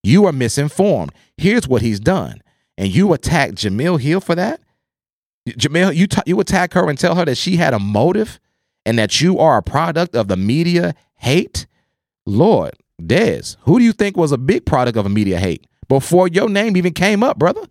You 0.03 0.27
are 0.27 0.33
misinformed. 0.33 1.13
Here's 1.37 1.69
what 1.69 1.83
he's 1.83 2.01
done. 2.01 2.43
And 2.77 2.89
you 2.89 3.13
attack 3.13 3.51
Jemele 3.53 4.01
Hill 4.01 4.21
for 4.21 4.35
that? 4.35 4.61
Jemele, 5.49 5.95
you, 5.95 6.07
t- 6.07 6.23
you 6.27 6.41
attack 6.41 6.75
her 6.75 6.89
and 6.89 6.99
tell 6.99 7.15
her 7.15 7.25
that 7.25 7.37
she 7.37 7.57
had 7.57 7.75
a 7.75 7.79
motive 7.79 8.41
and 8.85 8.99
that 8.99 9.21
you 9.21 9.39
are 9.39 9.59
a 9.59 9.63
product 9.63 10.17
of 10.17 10.29
the 10.29 10.37
media 10.37 10.95
hate? 11.17 11.67
Lord, 12.27 12.73
Dez, 13.01 13.57
who 13.63 13.79
do 13.79 13.85
you 13.85 13.93
think 13.93 14.17
was 14.17 14.33
a 14.33 14.39
big 14.39 14.67
product 14.67 14.97
of 14.97 15.07
a 15.07 15.11
media 15.11 15.39
hate 15.39 15.67
before 15.89 16.29
your 16.29 16.49
name 16.49 16.77
even 16.77 16.93
came 16.93 17.23
up, 17.23 17.39
brother? 17.39 17.63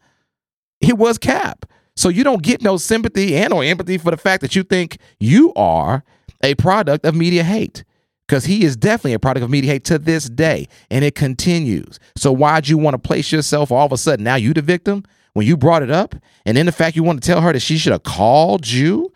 It 0.89 0.97
was 0.97 1.19
Cap. 1.19 1.65
So 1.95 2.10
you 2.10 2.23
don't 2.23 2.41
get 2.41 2.63
no 2.63 2.78
sympathy 2.78 3.36
and 3.36 3.54
or 3.54 3.63
empathy 3.63 3.99
for 3.99 4.10
the 4.10 4.17
fact 4.17 4.41
that 4.41 4.56
you 4.56 4.63
think 4.63 4.97
you 5.19 5.54
are 5.54 6.04
a 6.41 6.56
product 6.56 7.06
of 7.06 7.13
media 7.13 7.43
hate. 7.43 7.84
Because 8.28 8.45
he 8.45 8.63
is 8.63 8.75
definitely 8.75 9.13
a 9.13 9.19
product 9.19 9.43
of 9.43 9.52
media 9.52 9.73
hate 9.73 9.84
to 9.86 9.99
this 9.99 10.30
day, 10.30 10.67
and 10.89 11.06
it 11.06 11.13
continues. 11.13 11.99
So 12.15 12.32
why'd 12.32 12.67
you 12.67 12.78
want 12.78 12.95
to 12.95 12.97
place 12.99 13.32
yourself 13.32 13.71
all 13.71 13.86
of 13.86 13.91
a 13.91 13.97
sudden? 13.97 14.23
Now 14.23 14.36
you 14.36 14.52
the 14.54 14.63
victim 14.63 15.04
when 15.34 15.45
you 15.45 15.56
brought 15.56 15.84
it 15.84 15.91
up, 15.91 16.15
and 16.43 16.58
then 16.58 16.65
the 16.65 16.71
fact 16.71 16.95
you 16.95 17.04
want 17.04 17.21
to 17.21 17.28
tell 17.28 17.41
her 17.41 17.54
that 17.54 17.60
she 17.60 17.78
should 17.78 17.91
have 17.91 18.04
called 18.04 18.67
you. 18.67 19.12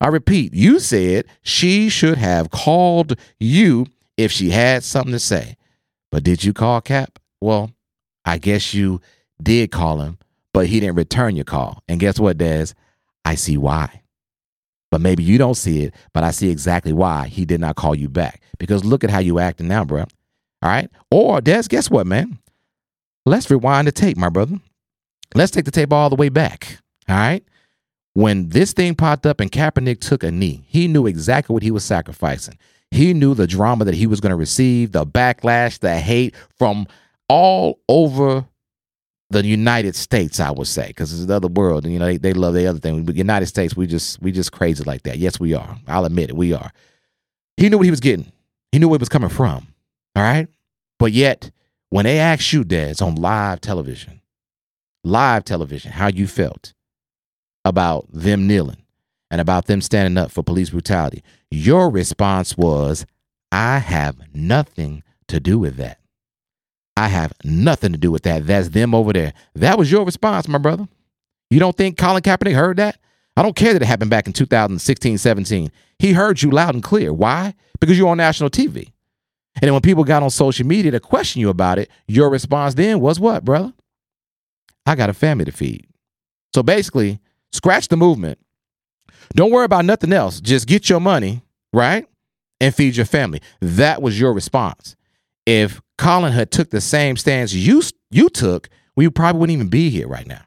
I 0.00 0.08
repeat, 0.08 0.54
you 0.54 0.78
said 0.78 1.26
she 1.42 1.90
should 1.90 2.16
have 2.16 2.50
called 2.50 3.16
you 3.38 3.86
if 4.16 4.32
she 4.32 4.50
had 4.50 4.84
something 4.84 5.12
to 5.12 5.18
say. 5.18 5.56
But 6.10 6.24
did 6.24 6.44
you 6.44 6.54
call 6.54 6.80
Cap? 6.80 7.18
Well, 7.42 7.72
I 8.24 8.38
guess 8.38 8.72
you 8.72 9.02
did 9.42 9.70
call 9.70 10.00
him, 10.00 10.18
but 10.52 10.66
he 10.66 10.80
didn't 10.80 10.96
return 10.96 11.36
your 11.36 11.44
call. 11.44 11.82
And 11.88 12.00
guess 12.00 12.18
what, 12.18 12.38
Dez? 12.38 12.74
I 13.24 13.34
see 13.34 13.56
why. 13.56 14.02
But 14.90 15.00
maybe 15.00 15.22
you 15.22 15.38
don't 15.38 15.54
see 15.54 15.84
it, 15.84 15.94
but 16.12 16.24
I 16.24 16.32
see 16.32 16.50
exactly 16.50 16.92
why 16.92 17.28
he 17.28 17.44
did 17.44 17.60
not 17.60 17.76
call 17.76 17.94
you 17.94 18.08
back. 18.08 18.42
Because 18.58 18.84
look 18.84 19.04
at 19.04 19.10
how 19.10 19.20
you 19.20 19.38
acting 19.38 19.68
now, 19.68 19.84
bro. 19.84 20.00
All 20.00 20.06
right? 20.62 20.90
Or 21.10 21.40
Dez, 21.40 21.68
guess 21.68 21.90
what, 21.90 22.06
man? 22.06 22.38
Let's 23.24 23.50
rewind 23.50 23.86
the 23.86 23.92
tape, 23.92 24.16
my 24.16 24.28
brother. 24.28 24.58
Let's 25.34 25.52
take 25.52 25.64
the 25.64 25.70
tape 25.70 25.92
all 25.92 26.10
the 26.10 26.16
way 26.16 26.28
back. 26.28 26.78
All 27.08 27.16
right? 27.16 27.44
When 28.14 28.48
this 28.48 28.72
thing 28.72 28.96
popped 28.96 29.26
up 29.26 29.40
and 29.40 29.52
Kaepernick 29.52 30.00
took 30.00 30.24
a 30.24 30.30
knee, 30.30 30.64
he 30.66 30.88
knew 30.88 31.06
exactly 31.06 31.54
what 31.54 31.62
he 31.62 31.70
was 31.70 31.84
sacrificing. 31.84 32.58
He 32.90 33.14
knew 33.14 33.34
the 33.34 33.46
drama 33.46 33.84
that 33.84 33.94
he 33.94 34.08
was 34.08 34.20
going 34.20 34.30
to 34.30 34.36
receive, 34.36 34.90
the 34.90 35.06
backlash, 35.06 35.78
the 35.78 35.96
hate 35.96 36.34
from 36.58 36.88
all 37.28 37.78
over 37.88 38.44
the 39.30 39.46
United 39.46 39.94
States, 39.94 40.40
I 40.40 40.50
would 40.50 40.66
say, 40.66 40.88
because 40.88 41.12
it's 41.12 41.26
the 41.26 41.36
other 41.36 41.48
world, 41.48 41.84
and 41.84 41.92
you 41.92 41.98
know 41.98 42.06
they, 42.06 42.16
they 42.16 42.32
love 42.32 42.54
the 42.54 42.66
other 42.66 42.80
thing. 42.80 43.04
But 43.04 43.14
United 43.14 43.46
States, 43.46 43.76
we 43.76 43.86
just 43.86 44.20
we 44.20 44.32
just 44.32 44.52
crazy 44.52 44.82
like 44.84 45.04
that. 45.04 45.18
Yes, 45.18 45.38
we 45.38 45.54
are. 45.54 45.78
I'll 45.86 46.04
admit 46.04 46.30
it, 46.30 46.36
we 46.36 46.52
are. 46.52 46.72
He 47.56 47.68
knew 47.68 47.78
what 47.78 47.84
he 47.84 47.90
was 47.90 48.00
getting. 48.00 48.32
He 48.72 48.78
knew 48.78 48.88
where 48.88 48.96
it 48.96 49.00
was 49.00 49.08
coming 49.08 49.28
from. 49.28 49.68
All 50.16 50.22
right, 50.22 50.48
but 50.98 51.12
yet 51.12 51.52
when 51.90 52.04
they 52.04 52.18
asked 52.18 52.52
you, 52.52 52.64
Dez, 52.64 53.00
on 53.00 53.14
live 53.14 53.60
television, 53.60 54.20
live 55.04 55.44
television, 55.44 55.92
how 55.92 56.08
you 56.08 56.26
felt 56.26 56.74
about 57.64 58.06
them 58.12 58.48
kneeling 58.48 58.82
and 59.30 59.40
about 59.40 59.66
them 59.66 59.80
standing 59.80 60.18
up 60.18 60.32
for 60.32 60.42
police 60.42 60.70
brutality, 60.70 61.22
your 61.52 61.88
response 61.88 62.56
was, 62.56 63.06
"I 63.52 63.78
have 63.78 64.16
nothing 64.34 65.04
to 65.28 65.38
do 65.38 65.60
with 65.60 65.76
that." 65.76 66.00
I 66.96 67.08
have 67.08 67.32
nothing 67.44 67.92
to 67.92 67.98
do 67.98 68.10
with 68.10 68.22
that. 68.24 68.46
That's 68.46 68.68
them 68.68 68.94
over 68.94 69.12
there. 69.12 69.32
That 69.54 69.78
was 69.78 69.90
your 69.90 70.04
response, 70.04 70.48
my 70.48 70.58
brother. 70.58 70.88
You 71.50 71.58
don't 71.58 71.76
think 71.76 71.98
Colin 71.98 72.22
Kaepernick 72.22 72.54
heard 72.54 72.76
that? 72.76 72.98
I 73.36 73.42
don't 73.42 73.56
care 73.56 73.72
that 73.72 73.82
it 73.82 73.86
happened 73.86 74.10
back 74.10 74.26
in 74.26 74.32
2016, 74.32 75.18
17. 75.18 75.72
He 75.98 76.12
heard 76.12 76.42
you 76.42 76.50
loud 76.50 76.74
and 76.74 76.82
clear. 76.82 77.12
Why? 77.12 77.54
Because 77.80 77.96
you're 77.96 78.08
on 78.08 78.18
national 78.18 78.50
TV. 78.50 78.92
And 79.56 79.62
then 79.62 79.72
when 79.72 79.82
people 79.82 80.04
got 80.04 80.22
on 80.22 80.30
social 80.30 80.66
media 80.66 80.90
to 80.92 81.00
question 81.00 81.40
you 81.40 81.48
about 81.48 81.78
it, 81.78 81.90
your 82.06 82.30
response 82.30 82.74
then 82.74 83.00
was 83.00 83.18
what, 83.18 83.44
brother? 83.44 83.72
I 84.86 84.94
got 84.94 85.10
a 85.10 85.14
family 85.14 85.44
to 85.44 85.52
feed. 85.52 85.86
So 86.54 86.62
basically, 86.62 87.20
scratch 87.52 87.88
the 87.88 87.96
movement. 87.96 88.38
Don't 89.34 89.50
worry 89.50 89.64
about 89.64 89.84
nothing 89.84 90.12
else. 90.12 90.40
Just 90.40 90.66
get 90.66 90.88
your 90.88 91.00
money, 91.00 91.42
right? 91.72 92.06
And 92.60 92.74
feed 92.74 92.96
your 92.96 93.06
family. 93.06 93.40
That 93.60 94.02
was 94.02 94.18
your 94.18 94.32
response. 94.32 94.96
If 95.46 95.80
Colin 96.00 96.32
had 96.32 96.50
took 96.50 96.70
the 96.70 96.80
same 96.80 97.18
stance 97.18 97.52
you 97.52 97.82
you 98.10 98.30
took, 98.30 98.70
we 98.96 99.08
probably 99.10 99.38
wouldn't 99.38 99.54
even 99.54 99.68
be 99.68 99.90
here 99.90 100.08
right 100.08 100.26
now. 100.26 100.40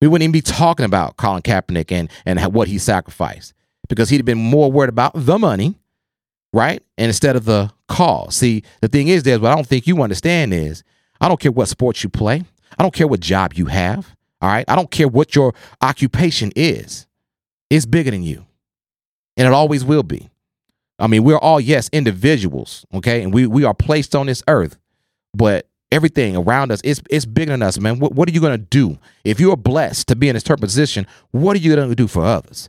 We 0.00 0.06
wouldn't 0.06 0.22
even 0.22 0.32
be 0.32 0.42
talking 0.42 0.86
about 0.86 1.16
Colin 1.16 1.42
Kaepernick 1.42 1.90
and 1.90 2.08
and 2.24 2.40
what 2.54 2.68
he 2.68 2.78
sacrificed 2.78 3.52
because 3.88 4.10
he'd 4.10 4.18
have 4.18 4.26
been 4.26 4.38
more 4.38 4.70
worried 4.70 4.90
about 4.90 5.10
the 5.16 5.40
money, 5.40 5.80
right? 6.52 6.80
And 6.96 7.08
instead 7.08 7.34
of 7.34 7.46
the 7.46 7.72
cause. 7.88 8.36
See, 8.36 8.62
the 8.80 8.86
thing 8.86 9.08
is, 9.08 9.24
Dez, 9.24 9.40
what 9.40 9.50
I 9.50 9.56
don't 9.56 9.66
think 9.66 9.88
you 9.88 10.00
understand 10.02 10.54
is, 10.54 10.84
I 11.20 11.26
don't 11.26 11.40
care 11.40 11.50
what 11.50 11.66
sports 11.66 12.04
you 12.04 12.08
play. 12.08 12.44
I 12.78 12.82
don't 12.84 12.94
care 12.94 13.08
what 13.08 13.18
job 13.18 13.54
you 13.54 13.66
have. 13.66 14.14
All 14.40 14.50
right, 14.50 14.64
I 14.68 14.76
don't 14.76 14.90
care 14.90 15.08
what 15.08 15.34
your 15.34 15.52
occupation 15.82 16.52
is. 16.54 17.08
It's 17.70 17.86
bigger 17.86 18.12
than 18.12 18.22
you, 18.22 18.46
and 19.36 19.48
it 19.48 19.52
always 19.52 19.84
will 19.84 20.04
be. 20.04 20.30
I 20.98 21.06
mean, 21.06 21.24
we're 21.24 21.38
all 21.38 21.60
yes 21.60 21.90
individuals, 21.92 22.86
okay, 22.94 23.22
and 23.22 23.34
we 23.34 23.46
we 23.46 23.64
are 23.64 23.74
placed 23.74 24.14
on 24.14 24.26
this 24.26 24.42
earth, 24.46 24.78
but 25.34 25.68
everything 25.90 26.36
around 26.36 26.70
us 26.70 26.80
is 26.82 27.02
it's 27.10 27.24
bigger 27.24 27.52
than 27.52 27.62
us, 27.62 27.78
man. 27.78 27.98
What, 27.98 28.12
what 28.12 28.28
are 28.28 28.32
you 28.32 28.40
gonna 28.40 28.58
do 28.58 28.98
if 29.24 29.40
you're 29.40 29.56
blessed 29.56 30.08
to 30.08 30.16
be 30.16 30.28
in 30.28 30.34
this 30.34 30.44
position? 30.44 31.06
What 31.32 31.56
are 31.56 31.60
you 31.60 31.74
gonna 31.74 31.94
do 31.94 32.06
for 32.06 32.24
others? 32.24 32.68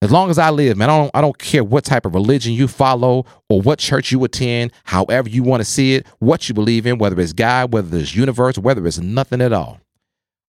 As 0.00 0.12
long 0.12 0.30
as 0.30 0.38
I 0.38 0.50
live, 0.50 0.76
man, 0.76 0.88
I 0.88 0.98
don't 0.98 1.10
I 1.14 1.20
don't 1.20 1.36
care 1.36 1.64
what 1.64 1.84
type 1.84 2.06
of 2.06 2.14
religion 2.14 2.52
you 2.52 2.68
follow 2.68 3.26
or 3.48 3.60
what 3.60 3.80
church 3.80 4.12
you 4.12 4.22
attend, 4.22 4.72
however 4.84 5.28
you 5.28 5.42
want 5.42 5.60
to 5.60 5.64
see 5.64 5.94
it, 5.94 6.06
what 6.20 6.48
you 6.48 6.54
believe 6.54 6.86
in, 6.86 6.98
whether 6.98 7.20
it's 7.20 7.32
God, 7.32 7.72
whether 7.72 7.96
it's 7.98 8.14
universe, 8.14 8.56
whether 8.56 8.86
it's 8.86 8.98
nothing 8.98 9.40
at 9.40 9.52
all. 9.52 9.80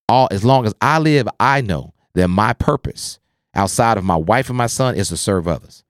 All 0.07 0.27
as 0.29 0.45
long 0.45 0.67
as 0.67 0.75
I 0.79 0.99
live, 0.99 1.27
I 1.39 1.61
know 1.61 1.93
that 2.13 2.27
my 2.27 2.53
purpose 2.53 3.19
outside 3.55 3.97
of 3.97 4.03
my 4.03 4.15
wife 4.15 4.49
and 4.49 4.57
my 4.57 4.67
son 4.67 4.93
is 4.93 5.09
to 5.09 5.17
serve 5.17 5.47
others 5.47 5.83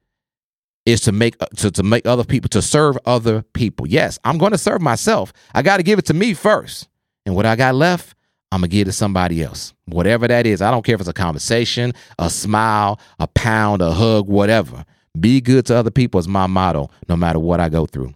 is 0.89 1.01
to 1.01 1.11
make 1.11 1.37
to, 1.57 1.71
to 1.71 1.83
make 1.83 2.05
other 2.05 2.23
people 2.23 2.49
to 2.49 2.61
serve 2.61 2.97
other 3.05 3.41
people. 3.53 3.87
Yes, 3.87 4.19
I'm 4.23 4.37
going 4.37 4.51
to 4.51 4.57
serve 4.57 4.81
myself. 4.81 5.33
I 5.53 5.61
got 5.61 5.77
to 5.77 5.83
give 5.83 5.99
it 5.99 6.05
to 6.05 6.13
me 6.13 6.33
first. 6.33 6.87
And 7.25 7.35
what 7.35 7.45
I 7.45 7.55
got 7.55 7.75
left, 7.75 8.15
I'm 8.51 8.61
going 8.61 8.69
to 8.69 8.75
give 8.75 8.85
to 8.87 8.91
somebody 8.91 9.43
else. 9.43 9.73
Whatever 9.85 10.27
that 10.27 10.45
is. 10.45 10.61
I 10.61 10.71
don't 10.71 10.83
care 10.83 10.95
if 10.95 11.01
it's 11.01 11.09
a 11.09 11.13
conversation, 11.13 11.93
a 12.17 12.29
smile, 12.29 12.99
a 13.19 13.27
pound, 13.27 13.81
a 13.81 13.91
hug, 13.91 14.27
whatever. 14.27 14.85
Be 15.19 15.41
good 15.41 15.65
to 15.67 15.75
other 15.75 15.91
people 15.91 16.19
is 16.19 16.27
my 16.27 16.47
motto 16.47 16.89
no 17.07 17.15
matter 17.15 17.39
what 17.39 17.59
I 17.59 17.69
go 17.69 17.85
through. 17.85 18.13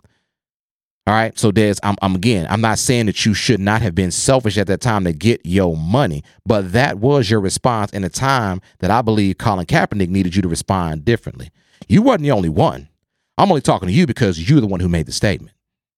All 1.06 1.14
right. 1.14 1.38
So 1.38 1.52
Dez, 1.52 1.80
I'm, 1.84 1.96
I'm 2.02 2.16
again, 2.16 2.48
I'm 2.50 2.62
not 2.62 2.80
saying 2.80 3.08
that 3.08 3.26
you 3.26 3.34
should 3.34 3.60
not 3.60 3.82
have 3.82 3.94
been 3.94 4.12
selfish 4.12 4.58
at 4.58 4.68
that 4.68 4.80
time 4.80 5.04
to 5.04 5.12
get 5.12 5.42
your 5.44 5.76
money, 5.76 6.24
but 6.46 6.72
that 6.72 7.00
was 7.00 7.30
your 7.30 7.42
response 7.42 7.92
in 7.92 8.06
a 8.06 8.10
time 8.10 8.62
that 8.80 8.90
I 8.90 9.02
believe 9.02 9.38
Colin 9.38 9.66
Kaepernick 9.66 10.08
needed 10.08 10.36
you 10.36 10.42
to 10.42 10.48
respond 10.48 11.04
differently. 11.04 11.50
You 11.88 12.02
wasn't 12.02 12.24
the 12.24 12.32
only 12.32 12.50
one. 12.50 12.90
I'm 13.38 13.50
only 13.50 13.62
talking 13.62 13.88
to 13.88 13.94
you 13.94 14.06
because 14.06 14.50
you're 14.50 14.62
the 14.62 14.68
one 14.68 14.80
who 14.80 14.90
made 14.90 15.06
the 15.06 15.12
statement. 15.12 15.56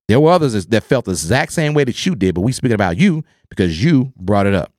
There 0.07 0.19
were 0.19 0.31
others 0.31 0.65
that 0.65 0.83
felt 0.83 1.05
the 1.05 1.11
exact 1.11 1.51
same 1.51 1.73
way 1.73 1.83
that 1.83 2.05
you 2.05 2.15
did, 2.15 2.35
but 2.35 2.41
we 2.41 2.51
speaking 2.51 2.75
about 2.75 2.97
you 2.97 3.23
because 3.49 3.83
you 3.83 4.13
brought 4.15 4.45
it 4.45 4.53
up. 4.53 4.71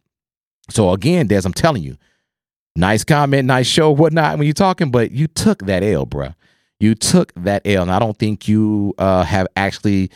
So 0.70 0.92
again, 0.92 1.28
Dez, 1.28 1.44
I'm 1.44 1.52
telling 1.52 1.82
you, 1.82 1.96
nice 2.76 3.04
comment, 3.04 3.46
nice 3.46 3.66
show, 3.66 3.90
whatnot 3.90 4.38
when 4.38 4.46
you're 4.46 4.54
talking, 4.54 4.90
but 4.90 5.10
you 5.10 5.26
took 5.26 5.66
that 5.66 5.82
L, 5.82 6.06
bruh. 6.06 6.34
You 6.78 6.94
took 6.94 7.32
that 7.34 7.62
L, 7.66 7.82
and 7.82 7.90
I 7.90 7.98
don't 7.98 8.18
think 8.18 8.48
you 8.48 8.94
uh, 8.98 9.24
have 9.24 9.46
actually 9.56 10.10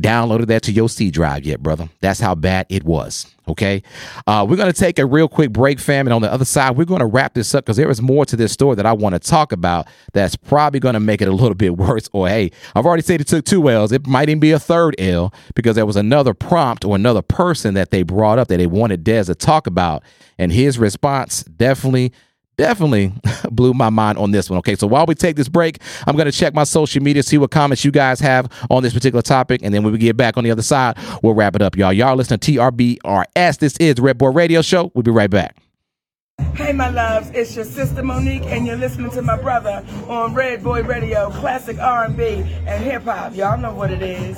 downloaded 0.00 0.46
that 0.46 0.62
to 0.64 0.72
your 0.72 0.88
C 0.88 1.10
drive 1.10 1.44
yet, 1.44 1.62
brother. 1.62 1.88
That's 2.00 2.20
how 2.20 2.34
bad 2.34 2.66
it 2.68 2.84
was. 2.84 3.32
Okay. 3.46 3.82
Uh, 4.26 4.46
we're 4.48 4.56
going 4.56 4.72
to 4.72 4.78
take 4.78 4.98
a 4.98 5.04
real 5.06 5.28
quick 5.28 5.52
break, 5.52 5.78
fam. 5.78 6.06
And 6.06 6.14
on 6.14 6.22
the 6.22 6.32
other 6.32 6.46
side, 6.46 6.76
we're 6.76 6.86
going 6.86 7.00
to 7.00 7.06
wrap 7.06 7.34
this 7.34 7.54
up 7.54 7.64
because 7.64 7.76
there 7.76 7.90
is 7.90 8.00
more 8.00 8.24
to 8.24 8.36
this 8.36 8.52
story 8.52 8.74
that 8.76 8.86
I 8.86 8.92
want 8.92 9.14
to 9.14 9.18
talk 9.18 9.52
about 9.52 9.86
that's 10.12 10.34
probably 10.34 10.80
going 10.80 10.94
to 10.94 11.00
make 11.00 11.20
it 11.20 11.28
a 11.28 11.32
little 11.32 11.54
bit 11.54 11.76
worse. 11.76 12.08
Or, 12.12 12.28
hey, 12.28 12.50
I've 12.74 12.86
already 12.86 13.02
said 13.02 13.20
it 13.20 13.28
took 13.28 13.44
two 13.44 13.68
L's. 13.68 13.92
It 13.92 14.06
might 14.06 14.28
even 14.28 14.40
be 14.40 14.52
a 14.52 14.58
third 14.58 14.96
L 14.98 15.32
because 15.54 15.76
there 15.76 15.86
was 15.86 15.96
another 15.96 16.34
prompt 16.34 16.84
or 16.84 16.96
another 16.96 17.22
person 17.22 17.74
that 17.74 17.90
they 17.90 18.02
brought 18.02 18.38
up 18.38 18.48
that 18.48 18.56
they 18.56 18.66
wanted 18.66 19.04
Dez 19.04 19.26
to 19.26 19.34
talk 19.34 19.66
about. 19.66 20.02
And 20.38 20.50
his 20.50 20.78
response 20.78 21.44
definitely 21.44 22.12
definitely 22.56 23.12
blew 23.50 23.74
my 23.74 23.90
mind 23.90 24.18
on 24.18 24.30
this 24.30 24.50
one. 24.50 24.58
Okay, 24.58 24.76
so 24.76 24.86
while 24.86 25.06
we 25.06 25.14
take 25.14 25.36
this 25.36 25.48
break, 25.48 25.80
I'm 26.06 26.16
going 26.16 26.26
to 26.26 26.32
check 26.32 26.54
my 26.54 26.64
social 26.64 27.02
media, 27.02 27.22
see 27.22 27.38
what 27.38 27.50
comments 27.50 27.84
you 27.84 27.90
guys 27.90 28.20
have 28.20 28.50
on 28.70 28.82
this 28.82 28.92
particular 28.92 29.22
topic, 29.22 29.60
and 29.62 29.74
then 29.74 29.82
when 29.82 29.92
we 29.92 29.98
get 29.98 30.16
back 30.16 30.36
on 30.36 30.44
the 30.44 30.50
other 30.50 30.62
side, 30.62 30.96
we'll 31.22 31.34
wrap 31.34 31.56
it 31.56 31.62
up, 31.62 31.76
y'all. 31.76 31.92
Y'all 31.92 32.16
listen 32.16 32.38
to 32.38 32.52
TRBRS. 32.52 33.58
This 33.58 33.76
is 33.78 33.96
Redboi 33.96 34.32
Raydio 34.34 34.64
Show. 34.64 34.90
We'll 34.94 35.02
be 35.02 35.10
right 35.10 35.30
back. 35.30 35.56
Hey, 36.54 36.72
my 36.72 36.88
loves, 36.88 37.30
it's 37.30 37.54
your 37.54 37.64
sister 37.64 38.02
Monique, 38.02 38.42
and 38.46 38.66
you're 38.66 38.76
listening 38.76 39.10
to 39.12 39.22
my 39.22 39.40
brother 39.40 39.84
on 40.08 40.34
Redboi 40.34 40.84
Raydio, 40.84 41.32
classic 41.34 41.78
R&B 41.78 42.44
and 42.66 42.82
hip 42.82 43.04
hop. 43.04 43.34
Y'all 43.36 43.56
know 43.58 43.72
what 43.72 43.90
it 43.90 44.02
is. 44.02 44.36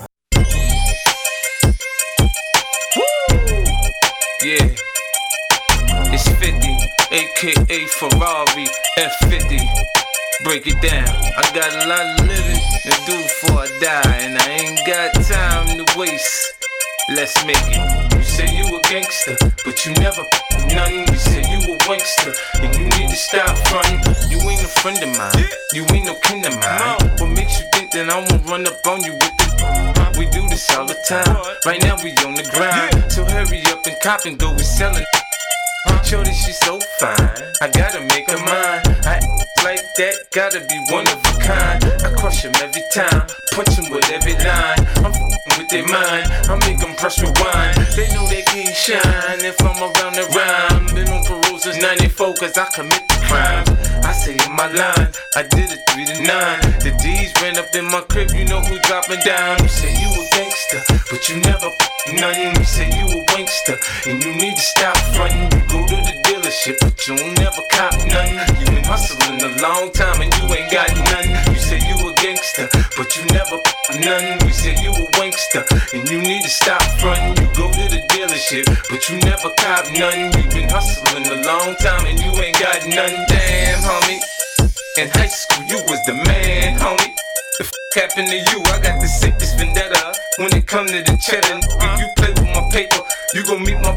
Yeah. 4.42 4.68
It's 6.12 6.28
50, 6.28 6.65
aka 7.16 7.86
Ferrari 7.96 8.68
F50. 8.98 9.56
Break 10.44 10.66
it 10.66 10.76
down. 10.82 11.08
I 11.08 11.42
got 11.56 11.72
a 11.72 11.88
lot 11.88 12.04
of 12.04 12.28
living 12.28 12.60
to 12.84 12.92
do 13.08 13.16
before 13.16 13.64
I 13.64 13.68
die, 13.80 14.16
and 14.20 14.36
I 14.36 14.48
ain't 14.60 14.80
got 14.86 15.14
time 15.24 15.80
to 15.80 15.98
waste. 15.98 16.52
Let's 17.16 17.32
make 17.46 17.56
it. 17.72 17.80
You 18.12 18.22
say 18.22 18.48
you 18.52 18.66
a 18.68 18.80
gangster, 18.82 19.36
but 19.64 19.86
you 19.86 19.94
never 19.94 20.22
nothing. 20.68 21.08
You 21.08 21.16
say 21.16 21.40
you 21.40 21.72
a 21.72 21.78
wankster, 21.88 22.36
and 22.60 22.74
you 22.76 22.84
need 22.84 23.08
to 23.08 23.16
stop 23.16 23.56
fronting. 23.68 24.00
You 24.28 24.36
ain't 24.50 24.60
a 24.60 24.68
friend 24.84 25.00
of 25.02 25.16
mine. 25.16 25.48
You 25.72 25.86
ain't 25.94 26.04
no 26.04 26.14
kin 26.20 26.44
of 26.44 26.52
mine. 26.60 27.16
What 27.16 27.30
makes 27.32 27.58
you 27.58 27.64
think 27.72 27.92
that 27.92 28.10
I 28.10 28.18
won't 28.20 28.44
run 28.44 28.66
up 28.66 28.86
on 28.86 29.02
you 29.02 29.12
with 29.12 29.36
the 29.40 30.14
we 30.18 30.26
do 30.30 30.48
this 30.48 30.68
all 30.76 30.86
the 30.86 30.96
time. 31.08 31.36
Right 31.64 31.80
now 31.80 31.96
we 32.02 32.10
on 32.28 32.34
the 32.34 32.44
grind. 32.52 33.10
So 33.10 33.24
hurry 33.24 33.62
up 33.72 33.86
and 33.86 33.96
cop 34.02 34.26
and 34.26 34.38
go. 34.38 34.52
We 34.52 34.62
selling. 34.62 35.04
Shorty, 36.04 36.32
she's 36.32 36.58
so 36.60 36.78
fine. 37.00 37.42
I 37.60 37.68
gotta 37.68 38.00
make 38.14 38.30
her 38.30 38.38
mine. 38.38 38.82
I 39.04 39.18
like 39.64 39.82
that, 39.98 40.14
gotta 40.32 40.60
be 40.60 40.78
one 40.94 41.06
of 41.08 41.18
a 41.18 41.34
kind. 41.42 41.82
I 42.04 42.14
crush 42.14 42.44
him 42.44 42.54
every 42.62 42.82
time, 42.94 43.26
punch 43.52 43.74
him 43.74 43.90
with 43.90 44.08
every 44.10 44.34
line. 44.34 44.86
I'm 45.02 45.12
with 45.58 45.68
their 45.68 45.86
mind, 45.88 46.30
I 46.46 46.54
make 46.62 46.78
them 46.78 46.94
press 46.94 47.18
rewind. 47.18 47.76
They 47.98 48.06
know 48.14 48.26
they 48.28 48.42
can't 48.42 48.76
shine 48.76 49.42
if 49.42 49.60
I'm 49.62 49.82
around 49.82 50.14
the 50.14 50.26
rhyme. 50.30 50.94
Been 50.94 51.08
on 51.08 51.24
since 51.66 51.82
94 51.82 52.34
cause 52.34 52.56
I 52.58 52.70
commit 52.70 53.02
the 53.10 53.18
crimes. 53.26 53.66
I 54.06 54.12
say 54.14 54.38
in 54.38 54.52
my 54.54 54.70
line, 54.70 55.10
I 55.34 55.42
did 55.50 55.66
it 55.74 55.82
3 55.90 56.06
to 56.06 56.16
9. 56.22 56.30
The 56.78 56.94
D's 57.02 57.34
ran 57.42 57.58
up 57.58 57.74
in 57.74 57.90
my 57.90 58.06
crib, 58.06 58.30
you 58.38 58.46
know 58.46 58.62
who 58.62 58.78
dropping 58.86 59.18
down. 59.26 59.58
You 59.58 59.66
say 59.66 59.90
you 59.90 60.06
a 60.06 60.22
gangster, 60.30 60.80
but 61.10 61.26
you 61.26 61.42
never 61.42 61.66
nothing. 62.14 62.54
You 62.54 62.62
say 62.62 62.86
you 62.94 63.06
a 63.10 63.18
wankster, 63.34 63.74
and 64.06 64.22
you 64.22 64.30
need 64.38 64.54
to 64.54 64.62
stop 64.62 64.94
fronting. 65.10 65.50
You 65.50 65.62
go 65.66 65.82
to 65.90 65.96
the 66.06 66.14
dealership, 66.22 66.78
but 66.78 66.94
you 67.02 67.18
don't 67.18 67.34
never 67.34 67.62
cop 67.74 67.98
nothing. 68.14 68.38
You 68.62 68.66
been 68.70 68.86
hustling 68.86 69.42
a 69.42 69.50
long 69.58 69.90
time 69.90 70.22
and 70.22 70.30
you 70.38 70.46
ain't 70.54 70.70
got 70.70 70.94
nothing. 71.10 71.34
You 71.50 71.58
say 71.58 71.82
you 71.82 71.98
a 71.98 72.14
gangster, 72.22 72.70
but 72.94 73.10
you 73.18 73.26
never 73.34 73.58
nothing. 73.98 74.38
We 74.46 74.52
say 74.54 74.78
you 74.78 74.94
a 74.94 75.04
wankster, 75.18 75.66
and 75.98 76.06
you 76.06 76.22
need 76.22 76.42
to 76.46 76.52
stop 76.62 76.82
fronting. 77.02 77.35
Dealership, 78.46 78.66
but 78.90 79.08
you 79.08 79.18
never 79.20 79.50
cop 79.58 79.84
nothing. 79.98 80.30
You 80.30 80.50
been 80.50 80.68
hustling 80.68 81.26
a 81.26 81.42
long 81.46 81.74
time 81.76 82.06
and 82.06 82.18
you 82.18 82.30
ain't 82.42 82.58
got 82.58 82.86
nothing. 82.86 83.24
Damn, 83.28 83.82
homie. 83.82 84.20
In 84.98 85.08
high 85.10 85.26
school, 85.26 85.64
you 85.66 85.78
was 85.88 86.04
the 86.06 86.14
man, 86.14 86.78
homie. 86.78 87.14
The 87.58 87.64
f 87.64 87.72
happened 87.94 88.28
to 88.28 88.36
you? 88.36 88.62
I 88.70 88.80
got 88.80 89.00
the 89.00 89.08
sickest 89.08 89.58
vendetta. 89.58 90.14
When 90.38 90.54
it 90.54 90.66
come 90.66 90.86
to 90.86 91.02
the 91.02 91.16
cheddar, 91.18 91.58
if 91.58 92.00
you 92.00 92.06
play 92.16 92.30
with 92.30 92.50
my 92.54 92.62
paper. 92.70 93.02
You 93.34 93.42
gon' 93.44 93.64
meet 93.64 93.80
my 93.80 93.90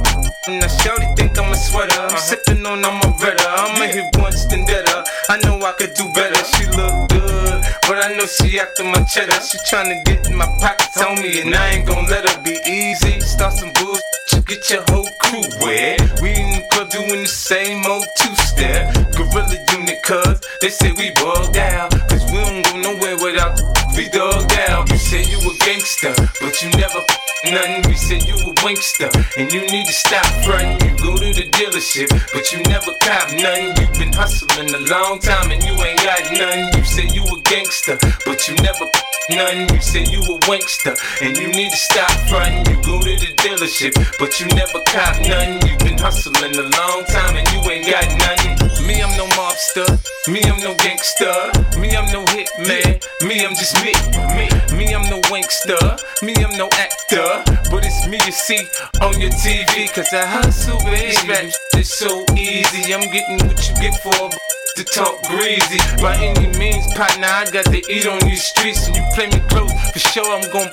and 0.48 0.64
I 0.64 0.68
shorty 0.82 1.06
think 1.16 1.38
I'm 1.38 1.52
a 1.52 1.56
sweater. 1.56 2.02
I'm 2.02 2.18
sipping 2.18 2.66
on 2.66 2.84
I'm 2.84 2.98
a 3.06 3.10
redder. 3.22 3.46
I'm 3.46 3.82
a 3.82 3.88
hit 3.88 4.16
once 4.18 4.46
then 4.46 4.66
deader. 4.66 5.04
I 5.30 5.38
know 5.46 5.62
I 5.62 5.74
could 5.74 5.94
do 5.94 6.10
better. 6.14 6.42
She 6.58 6.66
look 6.74 7.10
good, 7.10 7.62
but 7.86 8.02
I 8.02 8.16
know 8.18 8.26
she 8.26 8.60
after 8.60 8.84
my 8.84 9.04
cheddar. 9.04 9.40
She 9.46 9.60
tryna 9.70 10.04
get 10.06 10.28
in 10.28 10.36
my 10.36 10.48
pockets 10.58 10.98
on 10.98 11.22
me, 11.22 11.42
and 11.42 11.54
I 11.54 11.78
ain't 11.78 11.88
gon' 11.88 12.08
let 12.08 12.28
her 12.28 12.42
be 12.42 12.58
easy. 12.66 13.20
Start 13.22 13.54
some 13.54 13.72
bullshit. 13.74 14.19
Get 14.50 14.68
your 14.72 14.82
whole 14.90 15.08
crew 15.20 15.44
wet. 15.62 16.02
We 16.24 16.30
in 16.32 16.50
the 16.50 16.66
club 16.72 16.90
doing 16.90 17.22
the 17.22 17.28
same 17.28 17.86
old 17.86 18.04
two-step. 18.18 18.96
Gorilla 19.16 19.58
unit, 19.78 20.02
cuz 20.02 20.42
they 20.60 20.70
say 20.70 20.92
we 20.92 21.12
bugged 21.22 21.56
out. 21.56 21.92
Cause 22.10 22.26
we 22.32 22.38
don't 22.42 22.66
go 22.66 22.78
nowhere 22.82 23.16
without 23.18 23.79
we 24.00 24.08
dug 24.08 24.48
down. 24.48 24.88
You 24.88 24.98
say 24.98 25.24
you 25.24 25.40
a 25.44 25.54
gangster, 25.60 26.16
but 26.40 26.62
you 26.64 26.70
never 26.80 27.04
nothing. 27.44 27.84
We 27.88 27.96
said 27.96 28.24
you 28.24 28.36
a 28.36 28.52
winkster, 28.64 29.10
and 29.38 29.52
you 29.52 29.62
need 29.68 29.86
to 29.88 29.94
stop 29.94 30.26
frontin'. 30.44 30.80
You 30.84 30.92
go 31.04 31.16
to 31.16 31.30
the 31.36 31.48
dealership, 31.52 32.10
but 32.34 32.52
you 32.52 32.64
never 32.72 32.92
cop 33.04 33.32
nothing. 33.36 33.76
You've 33.76 33.94
been 34.00 34.14
hustling 34.14 34.74
a 34.74 34.82
long 34.88 35.20
time, 35.20 35.52
and 35.52 35.62
you 35.64 35.74
ain't 35.84 36.00
got 36.04 36.24
nothing. 36.32 36.80
You 36.80 36.84
say 36.84 37.08
you 37.12 37.24
a 37.24 37.42
gangster, 37.44 37.98
but 38.26 38.48
you 38.48 38.56
never 38.64 38.86
nothing. 39.30 39.68
You 39.76 39.82
say 39.82 40.04
you 40.08 40.22
a 40.24 40.40
winkster, 40.48 40.96
and 41.22 41.38
you 41.38 41.48
need 41.48 41.72
to 41.72 41.78
stop 41.78 42.12
frontin'. 42.28 42.68
You 42.72 42.76
go 42.84 43.00
to 43.00 43.14
the 43.20 43.32
dealership, 43.44 43.94
but 44.20 44.40
you 44.40 44.48
never 44.56 44.80
cop 44.88 45.20
nothing. 45.22 45.60
You've 45.68 45.80
been 45.80 45.98
hustling 45.98 46.56
a 46.56 46.68
long 46.72 47.04
time, 47.12 47.36
and 47.36 47.48
you 47.52 47.60
ain't 47.72 47.88
got 47.88 48.08
nothing. 48.16 48.88
Me, 48.88 49.02
I'm 49.02 49.16
no 49.18 49.28
mobster. 49.38 49.88
Me, 50.28 50.42
I'm 50.44 50.60
no 50.62 50.76
gangster. 50.76 51.34
Me, 51.80 51.96
I'm 51.96 52.12
no 52.12 52.26
hitman. 52.26 53.00
Me, 53.28 53.46
I'm 53.46 53.56
just 53.56 53.76
me. 53.84 53.89
Me, 54.36 54.50
me, 54.78 54.94
I'm 54.94 55.10
no 55.10 55.22
winkster. 55.32 55.80
Me, 56.22 56.34
I'm 56.36 56.58
no 56.58 56.70
actor. 56.78 57.44
But 57.72 57.86
it's 57.86 58.08
me 58.08 58.20
you 58.26 58.32
see 58.32 58.62
on 59.02 59.20
your 59.20 59.32
TV. 59.32 59.94
Cause 59.94 60.14
I 60.14 60.26
hustle, 60.26 60.80
baby. 60.86 61.52
Is 61.78 61.92
so 61.98 62.26
easy. 62.36 62.94
I'm 62.94 63.02
getting 63.12 63.48
what 63.48 63.60
you 63.68 63.76
get 63.82 63.96
for 64.02 64.30
to 64.76 64.84
talk 64.84 65.22
greasy. 65.24 65.80
By 66.02 66.16
any 66.18 66.48
means, 66.58 66.86
partner, 66.94 67.28
I 67.28 67.46
got 67.52 67.66
to 67.66 67.82
eat 67.92 68.08
on 68.08 68.20
these 68.20 68.44
streets. 68.44 68.88
And 68.88 68.96
you 68.96 69.04
play 69.14 69.28
me 69.28 69.40
close, 69.50 69.72
for 69.92 70.00
sure 70.00 70.28
I'm 70.28 70.50
gon' 70.52 70.72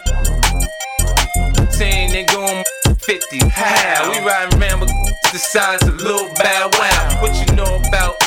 saying 1.71 2.13
they 2.13 2.25
going 2.25 2.65
50. 2.99 3.49
How? 3.51 4.11
We 4.11 4.19
riding 4.27 4.61
around 4.61 4.81
with 4.81 4.91
the 5.33 5.39
size 5.39 5.83
of 5.83 5.97
Lil 6.01 6.33
Bow 6.35 6.71
Wow. 6.73 7.19
What 7.21 7.35
you 7.37 7.55
know 7.55 7.83
about? 7.89 8.26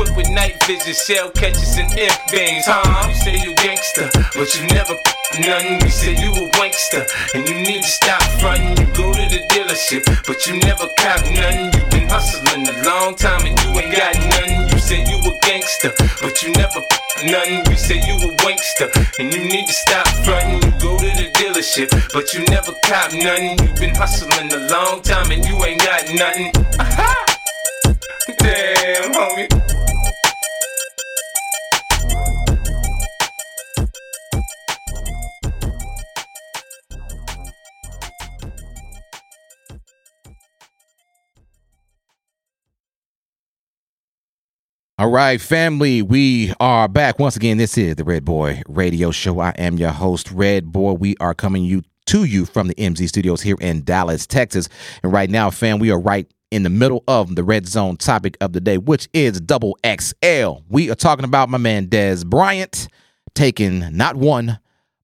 Quick 0.00 0.16
with 0.16 0.30
night 0.30 0.56
vision, 0.64 0.96
shell 0.96 1.28
catches 1.28 1.76
and 1.76 1.92
imp 1.92 2.16
beams. 2.32 2.64
Huh? 2.64 3.04
You 3.04 3.14
say 3.20 3.36
you 3.36 3.52
gangster, 3.60 4.08
but 4.32 4.48
you 4.56 4.64
never 4.72 4.96
nothing. 5.44 5.76
We 5.84 5.92
say 5.92 6.16
you 6.16 6.32
a 6.32 6.48
wankster, 6.56 7.04
and 7.36 7.44
you 7.44 7.60
need 7.60 7.84
to 7.84 7.90
stop 8.00 8.24
frontin'. 8.40 8.80
You 8.80 8.88
go 8.96 9.12
to 9.12 9.24
the 9.28 9.44
dealership, 9.52 10.08
but 10.24 10.40
you 10.48 10.56
never 10.64 10.88
cop 10.96 11.20
nothing. 11.28 11.68
You 11.76 11.84
been 11.92 12.08
hustling 12.08 12.64
a 12.64 12.72
long 12.88 13.12
time, 13.12 13.44
and 13.44 13.52
you 13.60 13.76
ain't 13.76 13.92
got 13.92 14.16
nothing. 14.16 14.72
You 14.72 14.78
say 14.80 15.04
you 15.04 15.20
a 15.20 15.32
gangster, 15.44 15.92
but 16.24 16.32
you 16.40 16.56
never 16.56 16.80
nothing. 17.28 17.60
We 17.68 17.76
say 17.76 18.00
you 18.00 18.16
a 18.24 18.32
wankster, 18.40 18.88
and 19.20 19.28
you 19.28 19.52
need 19.52 19.68
to 19.68 19.76
stop 19.84 20.08
frontin'. 20.24 20.64
You 20.64 20.72
go 20.80 20.96
to 20.96 21.10
the 21.12 21.28
dealership, 21.36 21.92
but 22.16 22.32
you 22.32 22.40
never 22.48 22.72
cop 22.88 23.12
nothing. 23.12 23.52
You 23.60 23.68
been 23.76 23.92
hustling 23.92 24.48
a 24.48 24.64
long 24.72 25.04
time, 25.04 25.28
and 25.28 25.44
you 25.44 25.60
ain't 25.60 25.84
got 25.84 26.08
nothing. 26.16 26.56
Aha! 26.80 27.36
Damn, 28.40 29.12
homie. 29.12 29.69
All 45.00 45.08
right, 45.08 45.40
family, 45.40 46.02
we 46.02 46.52
are 46.60 46.86
back 46.86 47.18
once 47.18 47.34
again. 47.34 47.56
This 47.56 47.78
is 47.78 47.96
the 47.96 48.02
Redboi 48.02 48.64
Raydio 48.64 49.14
Show. 49.14 49.40
I 49.40 49.48
am 49.52 49.78
your 49.78 49.92
host, 49.92 50.26
Redboi. 50.26 50.98
We 50.98 51.16
are 51.20 51.32
coming 51.32 51.64
you 51.64 51.80
to 52.04 52.24
you 52.24 52.44
from 52.44 52.68
the 52.68 52.74
MZ 52.74 53.08
Studios 53.08 53.40
here 53.40 53.56
in 53.62 53.82
Dallas, 53.82 54.26
Texas. 54.26 54.68
And 55.02 55.10
right 55.10 55.30
now, 55.30 55.48
fam, 55.48 55.78
we 55.78 55.90
are 55.90 55.98
right 55.98 56.30
in 56.50 56.64
the 56.64 56.68
middle 56.68 57.02
of 57.08 57.34
the 57.34 57.42
red 57.42 57.66
zone 57.66 57.96
topic 57.96 58.36
of 58.42 58.52
the 58.52 58.60
day, 58.60 58.76
which 58.76 59.08
is 59.14 59.40
double 59.40 59.78
XL. 59.86 60.58
We 60.68 60.90
are 60.90 60.96
talking 60.96 61.24
about 61.24 61.48
my 61.48 61.56
man 61.56 61.86
Dez 61.86 62.26
Bryant 62.26 62.86
taking 63.32 63.96
not 63.96 64.16
one, 64.16 64.58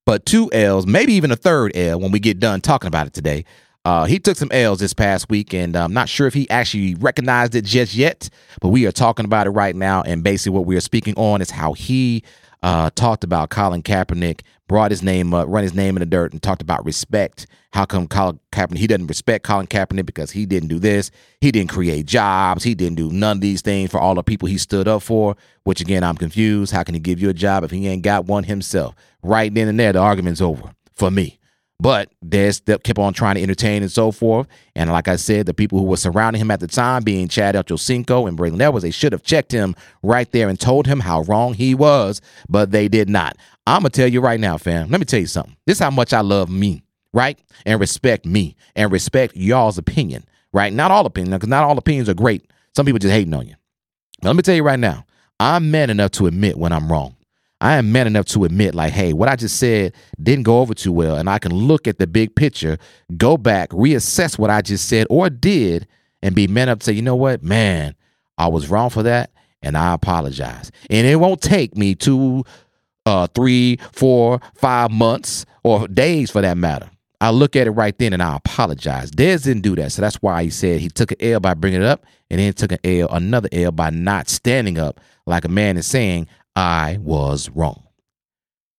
but 0.04 0.26
two 0.26 0.52
L's, 0.52 0.86
maybe 0.86 1.14
even 1.14 1.30
a 1.30 1.36
third 1.36 1.74
L 1.74 1.98
when 2.00 2.12
we 2.12 2.20
get 2.20 2.38
done 2.38 2.60
talking 2.60 2.88
about 2.88 3.06
it 3.06 3.14
today. 3.14 3.46
Uh, 3.86 4.04
he 4.04 4.18
took 4.18 4.36
some 4.36 4.50
L's 4.50 4.80
this 4.80 4.92
past 4.92 5.30
week, 5.30 5.54
and 5.54 5.76
I'm 5.76 5.92
not 5.92 6.08
sure 6.08 6.26
if 6.26 6.34
he 6.34 6.50
actually 6.50 6.96
recognized 6.96 7.54
it 7.54 7.64
just 7.64 7.94
yet, 7.94 8.28
but 8.60 8.70
we 8.70 8.84
are 8.84 8.90
talking 8.90 9.24
about 9.24 9.46
it 9.46 9.50
right 9.50 9.76
now. 9.76 10.02
And 10.02 10.24
basically, 10.24 10.56
what 10.56 10.66
we 10.66 10.74
are 10.74 10.80
speaking 10.80 11.14
on 11.14 11.40
is 11.40 11.52
how 11.52 11.72
he 11.72 12.24
uh, 12.64 12.90
talked 12.96 13.22
about 13.22 13.50
Colin 13.50 13.84
Kaepernick, 13.84 14.40
brought 14.66 14.90
his 14.90 15.04
name 15.04 15.32
up, 15.32 15.46
run 15.48 15.62
his 15.62 15.72
name 15.72 15.96
in 15.96 16.00
the 16.00 16.06
dirt, 16.06 16.32
and 16.32 16.42
talked 16.42 16.62
about 16.62 16.84
respect. 16.84 17.46
How 17.74 17.84
come 17.84 18.08
Colin 18.08 18.40
Kaepernick, 18.50 18.78
he 18.78 18.88
doesn't 18.88 19.06
respect 19.06 19.44
Colin 19.44 19.68
Kaepernick 19.68 20.04
because 20.04 20.32
he 20.32 20.46
didn't 20.46 20.68
do 20.68 20.80
this, 20.80 21.12
he 21.40 21.52
didn't 21.52 21.70
create 21.70 22.06
jobs, 22.06 22.64
he 22.64 22.74
didn't 22.74 22.96
do 22.96 23.12
none 23.12 23.36
of 23.36 23.40
these 23.40 23.62
things 23.62 23.92
for 23.92 24.00
all 24.00 24.16
the 24.16 24.24
people 24.24 24.48
he 24.48 24.58
stood 24.58 24.88
up 24.88 25.02
for, 25.02 25.36
which 25.62 25.80
again, 25.80 26.02
I'm 26.02 26.16
confused. 26.16 26.72
How 26.72 26.82
can 26.82 26.94
he 26.94 27.00
give 27.00 27.20
you 27.20 27.28
a 27.28 27.34
job 27.34 27.62
if 27.62 27.70
he 27.70 27.86
ain't 27.86 28.02
got 28.02 28.24
one 28.24 28.42
himself? 28.42 28.96
Right 29.22 29.54
then 29.54 29.68
and 29.68 29.78
there, 29.78 29.92
the 29.92 30.00
argument's 30.00 30.40
over 30.40 30.72
for 30.92 31.08
me. 31.08 31.38
But 31.78 32.10
still 32.52 32.78
kept 32.78 32.98
on 32.98 33.12
trying 33.12 33.34
to 33.34 33.42
entertain 33.42 33.82
and 33.82 33.92
so 33.92 34.10
forth. 34.10 34.46
And 34.74 34.90
like 34.90 35.08
I 35.08 35.16
said, 35.16 35.44
the 35.44 35.52
people 35.52 35.78
who 35.78 35.84
were 35.84 35.98
surrounding 35.98 36.40
him 36.40 36.50
at 36.50 36.60
the 36.60 36.66
time, 36.66 37.04
being 37.04 37.28
Chad 37.28 37.54
Ochocinco 37.54 38.26
and 38.26 38.38
Braylon 38.38 38.62
Edwards, 38.62 38.82
they 38.82 38.90
should 38.90 39.12
have 39.12 39.22
checked 39.22 39.52
him 39.52 39.76
right 40.02 40.30
there 40.32 40.48
and 40.48 40.58
told 40.58 40.86
him 40.86 41.00
how 41.00 41.22
wrong 41.22 41.52
he 41.52 41.74
was, 41.74 42.22
but 42.48 42.70
they 42.70 42.88
did 42.88 43.10
not. 43.10 43.36
I'm 43.66 43.82
gonna 43.82 43.90
tell 43.90 44.08
you 44.08 44.20
right 44.22 44.40
now, 44.40 44.56
fam. 44.56 44.90
Let 44.90 45.00
me 45.00 45.04
tell 45.04 45.20
you 45.20 45.26
something. 45.26 45.56
This 45.66 45.76
is 45.76 45.82
how 45.82 45.90
much 45.90 46.14
I 46.14 46.20
love 46.20 46.48
me, 46.48 46.82
right? 47.12 47.38
And 47.66 47.78
respect 47.78 48.24
me 48.24 48.56
and 48.74 48.90
respect 48.90 49.36
y'all's 49.36 49.76
opinion, 49.76 50.24
right? 50.52 50.72
Not 50.72 50.90
all 50.90 51.04
opinions, 51.04 51.36
because 51.36 51.50
not 51.50 51.64
all 51.64 51.76
opinions 51.76 52.08
are 52.08 52.14
great. 52.14 52.50
Some 52.74 52.86
people 52.86 53.00
just 53.00 53.12
hating 53.12 53.34
on 53.34 53.46
you. 53.46 53.54
But 54.22 54.28
let 54.28 54.36
me 54.36 54.42
tell 54.42 54.54
you 54.54 54.62
right 54.62 54.78
now, 54.78 55.04
I'm 55.38 55.70
man 55.70 55.90
enough 55.90 56.12
to 56.12 56.26
admit 56.26 56.56
when 56.56 56.72
I'm 56.72 56.90
wrong. 56.90 57.16
I 57.60 57.76
am 57.76 57.90
man 57.90 58.06
enough 58.06 58.26
to 58.26 58.44
admit, 58.44 58.74
like, 58.74 58.92
hey, 58.92 59.12
what 59.12 59.28
I 59.28 59.36
just 59.36 59.58
said 59.58 59.94
didn't 60.22 60.44
go 60.44 60.60
over 60.60 60.74
too 60.74 60.92
well. 60.92 61.16
And 61.16 61.30
I 61.30 61.38
can 61.38 61.52
look 61.52 61.88
at 61.88 61.98
the 61.98 62.06
big 62.06 62.34
picture, 62.34 62.76
go 63.16 63.38
back, 63.38 63.70
reassess 63.70 64.38
what 64.38 64.50
I 64.50 64.60
just 64.60 64.88
said 64.88 65.06
or 65.08 65.30
did, 65.30 65.86
and 66.22 66.34
be 66.34 66.46
man 66.46 66.68
up 66.68 66.80
to 66.80 66.84
say, 66.84 66.92
you 66.92 67.02
know 67.02 67.16
what, 67.16 67.42
man, 67.42 67.94
I 68.36 68.48
was 68.48 68.68
wrong 68.68 68.90
for 68.90 69.02
that, 69.04 69.30
and 69.62 69.76
I 69.76 69.94
apologize. 69.94 70.70
And 70.90 71.06
it 71.06 71.16
won't 71.16 71.40
take 71.40 71.76
me 71.76 71.94
two, 71.94 72.44
uh, 73.06 73.26
three, 73.28 73.78
four, 73.92 74.40
five 74.54 74.90
months 74.90 75.46
or 75.64 75.88
days 75.88 76.30
for 76.30 76.42
that 76.42 76.58
matter. 76.58 76.90
I 77.20 77.30
look 77.30 77.56
at 77.56 77.66
it 77.66 77.70
right 77.70 77.96
then 77.98 78.12
and 78.12 78.22
I 78.22 78.36
apologize. 78.36 79.10
Dez 79.10 79.44
didn't 79.44 79.62
do 79.62 79.74
that. 79.76 79.92
So 79.92 80.02
that's 80.02 80.16
why 80.16 80.42
he 80.42 80.50
said 80.50 80.80
he 80.80 80.88
took 80.88 81.12
an 81.12 81.18
L 81.20 81.40
by 81.40 81.54
bringing 81.54 81.80
it 81.80 81.86
up 81.86 82.04
and 82.30 82.38
then 82.38 82.52
took 82.52 82.72
an 82.72 82.78
L, 82.84 83.08
another 83.10 83.48
L 83.52 83.72
by 83.72 83.88
not 83.88 84.28
standing 84.28 84.78
up 84.78 85.00
like 85.26 85.46
a 85.46 85.48
man 85.48 85.78
is 85.78 85.86
saying, 85.86 86.28
I 86.56 86.98
was 87.00 87.48
wrong. 87.50 87.82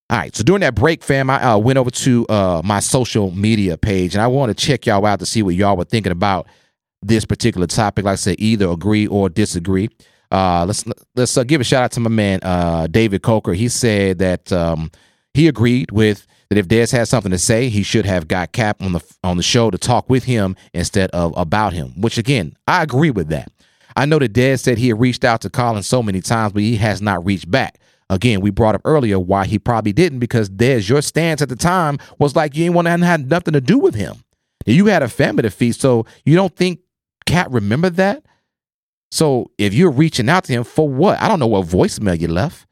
All 0.09 0.17
right, 0.17 0.34
so 0.36 0.43
during 0.43 0.61
that 0.61 0.73
break, 0.73 1.03
fam, 1.03 1.30
I 1.30 1.41
uh, 1.43 1.57
went 1.57 1.78
over 1.78 1.91
to 1.91 2.25
uh, 2.28 2.61
my 2.63 2.80
social 2.80 3.32
media 3.32 3.78
page 3.78 4.15
and 4.15 4.21
I 4.21 4.28
want 4.28 4.57
to 4.57 4.65
check 4.65 4.86
y'all 4.86 5.05
out 5.05 5.19
to 5.19 5.25
see 5.25 5.43
what 5.43 5.55
y'all 5.55 5.75
were 5.75 5.84
thinking 5.84 6.13
about 6.13 6.47
this 7.01 7.25
particular 7.25 7.67
topic. 7.67 8.05
Like 8.05 8.13
I 8.13 8.15
said, 8.15 8.38
either 8.39 8.69
agree 8.69 9.05
or 9.05 9.30
disagree. 9.30 9.89
Uh, 10.32 10.65
let's 10.65 10.86
let's 11.15 11.38
uh, 11.38 11.43
give 11.43 11.61
a 11.61 11.63
shout 11.63 11.84
out 11.84 11.91
to 11.93 11.99
my 11.99 12.09
man 12.09 12.39
uh, 12.43 12.88
David 12.88 13.21
Coker. 13.21 13.53
He 13.53 13.67
said 13.67 14.19
that 14.19 14.51
um, 14.51 14.91
he 15.34 15.47
agreed 15.47 15.91
with 15.91 16.25
that 16.49 16.57
if 16.57 16.67
Dez 16.67 16.91
had 16.91 17.07
something 17.07 17.32
to 17.32 17.38
say, 17.38 17.69
he 17.69 17.84
should 17.84 18.05
have 18.05 18.28
got 18.28 18.51
Cap 18.53 18.82
on 18.82 18.93
the 18.93 19.15
on 19.23 19.38
the 19.38 19.43
show 19.43 19.69
to 19.69 19.78
talk 19.78 20.09
with 20.09 20.23
him 20.23 20.55
instead 20.73 21.09
of 21.11 21.34
about 21.38 21.73
him. 21.73 21.93
Which 21.99 22.17
again, 22.17 22.55
I 22.67 22.84
agree 22.84 23.11
with 23.11 23.30
that. 23.30 23.51
I 23.98 24.06
know 24.06 24.20
that 24.20 24.32
Dez 24.32 24.60
said 24.60 24.78
he 24.78 24.89
had 24.89 25.00
reached 25.00 25.24
out 25.24 25.41
to 25.41 25.50
Colin 25.50 25.82
so 25.82 26.04
many 26.04 26.22
times, 26.22 26.54
but 26.54 26.62
he 26.62 26.76
has 26.76 27.02
not 27.02 27.26
reached 27.26 27.50
back. 27.50 27.80
Again, 28.12 28.41
we 28.41 28.52
brought 28.52 28.76
up 28.76 28.82
earlier 28.86 29.20
why 29.20 29.48
he 29.48 29.58
probably 29.58 29.91
didn't 29.91 30.20
because 30.20 30.52
Dez, 30.52 30.88
your 30.88 31.02
stance 31.02 31.41
at 31.41 31.50
the 31.50 31.56
time 31.56 31.98
was 32.20 32.36
like 32.36 32.56
you 32.56 32.66
ain't 32.66 32.76
want 32.76 32.86
to 32.86 32.91
had 32.91 33.28
nothing 33.28 33.54
to 33.54 33.60
do 33.60 33.80
with 33.80 33.95
him. 33.95 34.24
You 34.68 34.86
had 34.86 35.02
a 35.02 35.10
family 35.10 35.41
to 35.41 35.50
feed, 35.50 35.76
so 35.76 36.06
you 36.26 36.36
don't 36.36 36.56
think 36.56 36.80
Cap 37.26 37.48
remembered 37.50 37.95
that? 37.95 38.24
So 39.10 39.52
if 39.58 39.74
you're 39.74 39.91
reaching 39.91 40.30
out 40.30 40.43
to 40.45 40.54
him 40.54 40.64
for 40.64 40.88
what? 40.88 41.20
I 41.20 41.28
don't 41.28 41.39
know 41.39 41.48
what 41.48 41.66
voicemail 41.66 42.20
you 42.20 42.28
left. 42.28 42.68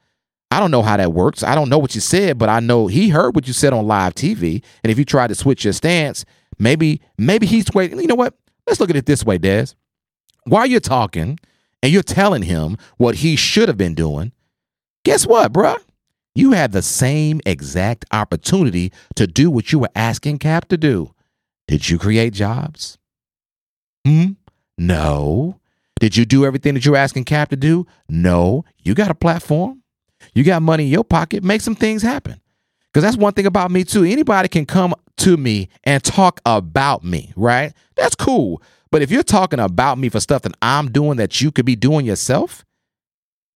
I 0.52 0.60
don't 0.60 0.70
know 0.70 0.82
how 0.82 0.96
that 0.96 1.12
works. 1.12 1.42
I 1.42 1.54
don't 1.54 1.68
know 1.68 1.78
what 1.78 1.94
you 1.96 2.00
said, 2.00 2.38
but 2.38 2.48
I 2.48 2.60
know 2.60 2.86
he 2.86 3.08
heard 3.08 3.34
what 3.34 3.48
you 3.48 3.52
said 3.52 3.72
on 3.72 3.86
live 3.86 4.14
TV. 4.14 4.62
And 4.84 4.92
if 4.92 4.98
you 4.98 5.04
try 5.04 5.26
to 5.26 5.34
switch 5.34 5.64
your 5.64 5.72
stance, 5.72 6.24
maybe 6.58 7.00
maybe 7.18 7.46
he's 7.46 7.66
waiting. 7.74 8.00
You 8.00 8.06
know 8.06 8.14
what? 8.14 8.34
Let's 8.66 8.78
look 8.78 8.90
at 8.90 8.96
it 8.96 9.06
this 9.06 9.24
way, 9.24 9.38
Dez. 9.38 9.74
While 10.46 10.66
you're 10.66 10.80
talking 10.80 11.38
and 11.82 11.92
you're 11.92 12.02
telling 12.02 12.42
him 12.42 12.78
what 12.96 13.16
he 13.16 13.36
should 13.36 13.68
have 13.68 13.76
been 13.76 13.94
doing, 13.94 14.32
guess 15.04 15.26
what, 15.26 15.52
bruh? 15.52 15.78
You 16.34 16.52
had 16.52 16.72
the 16.72 16.82
same 16.82 17.40
exact 17.46 18.04
opportunity 18.12 18.92
to 19.16 19.26
do 19.26 19.50
what 19.50 19.72
you 19.72 19.78
were 19.78 19.90
asking 19.96 20.38
Cap 20.38 20.68
to 20.68 20.76
do. 20.76 21.12
Did 21.66 21.88
you 21.88 21.98
create 21.98 22.32
jobs? 22.32 22.98
Hmm? 24.06 24.32
No. 24.78 25.58
Did 25.98 26.16
you 26.16 26.24
do 26.24 26.44
everything 26.44 26.74
that 26.74 26.84
you 26.84 26.92
were 26.92 26.98
asking 26.98 27.24
Cap 27.24 27.48
to 27.48 27.56
do? 27.56 27.86
No. 28.08 28.64
You 28.82 28.94
got 28.94 29.10
a 29.10 29.14
platform. 29.14 29.82
You 30.34 30.44
got 30.44 30.62
money 30.62 30.84
in 30.84 30.90
your 30.90 31.04
pocket. 31.04 31.42
Make 31.42 31.62
some 31.62 31.74
things 31.74 32.02
happen. 32.02 32.40
Because 32.92 33.02
that's 33.02 33.16
one 33.16 33.32
thing 33.32 33.46
about 33.46 33.70
me, 33.70 33.82
too. 33.82 34.04
Anybody 34.04 34.48
can 34.48 34.66
come 34.66 34.94
to 35.18 35.36
me 35.36 35.70
and 35.84 36.04
talk 36.04 36.40
about 36.46 37.02
me, 37.02 37.32
right? 37.34 37.72
That's 37.96 38.14
cool. 38.14 38.62
But 38.90 39.02
if 39.02 39.10
you're 39.10 39.22
talking 39.22 39.58
about 39.58 39.98
me 39.98 40.08
for 40.08 40.20
stuff 40.20 40.42
that 40.42 40.56
I'm 40.62 40.90
doing 40.90 41.16
that 41.16 41.40
you 41.40 41.50
could 41.50 41.66
be 41.66 41.76
doing 41.76 42.06
yourself, 42.06 42.64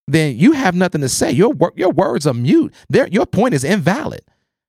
then 0.08 0.36
you 0.36 0.52
have 0.52 0.74
nothing 0.74 1.00
to 1.02 1.08
say. 1.08 1.30
Your 1.30 1.54
your 1.76 1.90
words 1.90 2.26
are 2.26 2.34
mute. 2.34 2.74
Their, 2.88 3.06
your 3.08 3.26
point 3.26 3.54
is 3.54 3.64
invalid. 3.64 4.22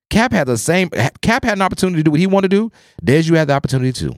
Cap 0.09 0.31
had 0.31 0.47
the 0.47 0.57
same. 0.57 0.89
Cap 1.21 1.43
had 1.43 1.57
an 1.57 1.61
opportunity 1.61 1.97
to 1.99 2.03
do 2.03 2.11
what 2.11 2.19
he 2.19 2.27
wanted 2.27 2.51
to 2.51 2.57
do. 2.57 2.71
Dez, 3.03 3.27
you 3.27 3.35
had 3.35 3.47
the 3.47 3.53
opportunity 3.53 3.93
to. 3.93 4.13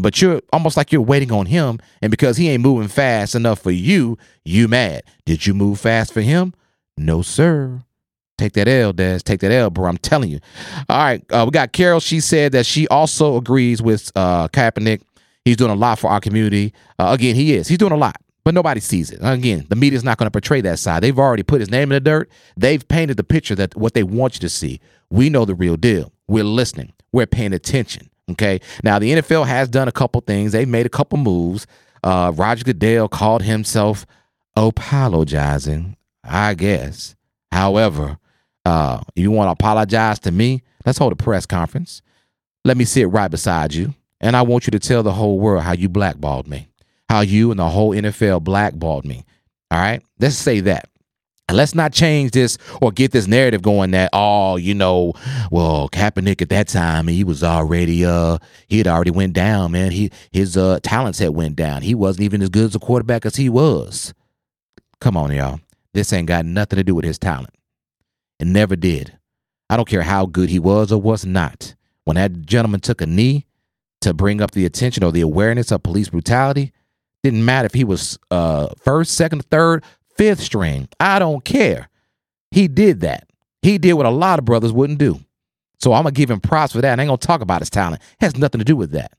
But 0.00 0.22
you're 0.22 0.40
almost 0.52 0.76
like 0.76 0.92
you're 0.92 1.02
waiting 1.02 1.32
on 1.32 1.46
him, 1.46 1.80
and 2.00 2.10
because 2.10 2.36
he 2.36 2.48
ain't 2.48 2.62
moving 2.62 2.88
fast 2.88 3.34
enough 3.34 3.60
for 3.60 3.72
you, 3.72 4.16
you 4.44 4.68
mad. 4.68 5.02
Did 5.26 5.46
you 5.46 5.54
move 5.54 5.80
fast 5.80 6.12
for 6.12 6.20
him? 6.20 6.54
No, 6.96 7.20
sir. 7.20 7.82
Take 8.36 8.52
that 8.52 8.68
L, 8.68 8.92
Dez. 8.92 9.24
Take 9.24 9.40
that 9.40 9.50
L, 9.50 9.68
bro. 9.70 9.88
I'm 9.88 9.98
telling 9.98 10.30
you. 10.30 10.38
All 10.88 10.98
right, 10.98 11.24
uh, 11.32 11.44
we 11.44 11.50
got 11.50 11.72
Carol. 11.72 11.98
She 11.98 12.20
said 12.20 12.52
that 12.52 12.64
she 12.64 12.86
also 12.86 13.36
agrees 13.36 13.82
with 13.82 14.12
uh, 14.14 14.46
Kaepernick. 14.48 15.02
He's 15.48 15.56
doing 15.56 15.70
a 15.70 15.74
lot 15.74 15.98
for 15.98 16.10
our 16.10 16.20
community. 16.20 16.74
Uh, 16.98 17.10
again, 17.12 17.34
he 17.34 17.54
is. 17.54 17.68
He's 17.68 17.78
doing 17.78 17.92
a 17.92 17.96
lot, 17.96 18.20
but 18.44 18.52
nobody 18.52 18.80
sees 18.80 19.10
it. 19.10 19.18
Again, 19.22 19.66
the 19.68 19.76
media's 19.76 20.04
not 20.04 20.18
going 20.18 20.26
to 20.26 20.30
portray 20.30 20.60
that 20.60 20.78
side. 20.78 21.02
They've 21.02 21.18
already 21.18 21.42
put 21.42 21.60
his 21.60 21.70
name 21.70 21.90
in 21.90 21.96
the 21.96 22.00
dirt. 22.00 22.30
They've 22.56 22.86
painted 22.86 23.16
the 23.16 23.24
picture 23.24 23.54
that 23.54 23.74
what 23.74 23.94
they 23.94 24.02
want 24.02 24.34
you 24.34 24.40
to 24.40 24.48
see. 24.48 24.80
We 25.08 25.30
know 25.30 25.44
the 25.44 25.54
real 25.54 25.76
deal. 25.76 26.12
We're 26.26 26.44
listening. 26.44 26.92
We're 27.12 27.26
paying 27.26 27.54
attention. 27.54 28.10
Okay. 28.30 28.60
Now 28.84 28.98
the 28.98 29.12
NFL 29.12 29.46
has 29.46 29.70
done 29.70 29.88
a 29.88 29.92
couple 29.92 30.20
things. 30.20 30.52
They've 30.52 30.68
made 30.68 30.84
a 30.84 30.90
couple 30.90 31.16
moves. 31.16 31.66
Uh, 32.04 32.30
Roger 32.34 32.64
Goodell 32.64 33.08
called 33.08 33.42
himself 33.42 34.04
apologizing. 34.54 35.96
I 36.24 36.52
guess. 36.52 37.16
However, 37.50 38.18
uh, 38.64 39.00
you 39.14 39.30
want 39.30 39.48
to 39.48 39.52
apologize 39.52 40.18
to 40.20 40.30
me? 40.30 40.62
Let's 40.84 40.98
hold 40.98 41.12
a 41.12 41.16
press 41.16 41.46
conference. 41.46 42.02
Let 42.64 42.76
me 42.76 42.84
sit 42.84 43.08
right 43.08 43.30
beside 43.30 43.72
you, 43.72 43.94
and 44.20 44.36
I 44.36 44.42
want 44.42 44.66
you 44.66 44.70
to 44.72 44.78
tell 44.78 45.02
the 45.02 45.12
whole 45.12 45.38
world 45.38 45.62
how 45.62 45.72
you 45.72 45.88
blackballed 45.88 46.48
me, 46.48 46.68
how 47.08 47.20
you 47.20 47.50
and 47.50 47.60
the 47.60 47.68
whole 47.68 47.92
NFL 47.92 48.42
blackballed 48.42 49.04
me. 49.04 49.24
All 49.70 49.78
right, 49.78 50.02
let's 50.18 50.36
say 50.36 50.60
that. 50.60 50.88
And 51.48 51.56
let's 51.56 51.74
not 51.74 51.94
change 51.94 52.32
this 52.32 52.58
or 52.82 52.92
get 52.92 53.10
this 53.12 53.26
narrative 53.26 53.62
going 53.62 53.92
that 53.92 54.10
oh, 54.12 54.56
you 54.56 54.74
know, 54.74 55.14
well, 55.50 55.88
Kaepernick 55.88 56.42
at 56.42 56.50
that 56.50 56.68
time 56.68 57.06
he 57.06 57.24
was 57.24 57.42
already 57.42 58.04
uh 58.04 58.36
he 58.66 58.76
had 58.78 58.86
already 58.86 59.10
went 59.10 59.32
down, 59.32 59.72
man. 59.72 59.90
He 59.90 60.10
his 60.30 60.58
uh 60.58 60.78
talents 60.82 61.18
had 61.18 61.30
went 61.30 61.56
down. 61.56 61.80
He 61.82 61.94
wasn't 61.94 62.24
even 62.24 62.42
as 62.42 62.50
good 62.50 62.66
as 62.66 62.74
a 62.74 62.78
quarterback 62.78 63.24
as 63.24 63.36
he 63.36 63.48
was. 63.48 64.12
Come 65.00 65.16
on, 65.16 65.32
y'all. 65.32 65.60
This 65.94 66.12
ain't 66.12 66.28
got 66.28 66.44
nothing 66.44 66.76
to 66.76 66.84
do 66.84 66.94
with 66.94 67.06
his 67.06 67.18
talent. 67.18 67.54
It 68.38 68.46
never 68.46 68.76
did. 68.76 69.16
I 69.70 69.76
don't 69.76 69.88
care 69.88 70.02
how 70.02 70.26
good 70.26 70.50
he 70.50 70.58
was 70.58 70.92
or 70.92 71.00
was 71.00 71.24
not. 71.24 71.74
When 72.04 72.16
that 72.16 72.42
gentleman 72.42 72.80
took 72.80 73.00
a 73.00 73.06
knee 73.06 73.46
to 74.00 74.14
bring 74.14 74.40
up 74.40 74.52
the 74.52 74.64
attention 74.64 75.04
or 75.04 75.12
the 75.12 75.20
awareness 75.20 75.72
of 75.72 75.82
police 75.82 76.08
brutality, 76.10 76.72
didn't 77.22 77.44
matter 77.44 77.66
if 77.66 77.74
he 77.74 77.84
was 77.84 78.18
uh 78.30 78.68
first, 78.78 79.14
second, 79.14 79.44
third, 79.46 79.84
fifth 80.16 80.40
string. 80.40 80.88
I 81.00 81.18
don't 81.18 81.44
care. 81.44 81.88
He 82.50 82.68
did 82.68 83.00
that. 83.00 83.28
He 83.62 83.78
did 83.78 83.94
what 83.94 84.06
a 84.06 84.10
lot 84.10 84.38
of 84.38 84.44
brothers 84.44 84.72
wouldn't 84.72 84.98
do. 84.98 85.20
So 85.80 85.92
I'm 85.92 86.02
gonna 86.02 86.12
give 86.12 86.30
him 86.30 86.40
props 86.40 86.72
for 86.72 86.80
that. 86.80 86.98
I 86.98 87.02
ain't 87.02 87.08
gonna 87.08 87.18
talk 87.18 87.40
about 87.40 87.60
his 87.60 87.70
talent. 87.70 88.02
It 88.20 88.24
has 88.24 88.36
nothing 88.36 88.58
to 88.58 88.64
do 88.64 88.76
with 88.76 88.92
that. 88.92 89.12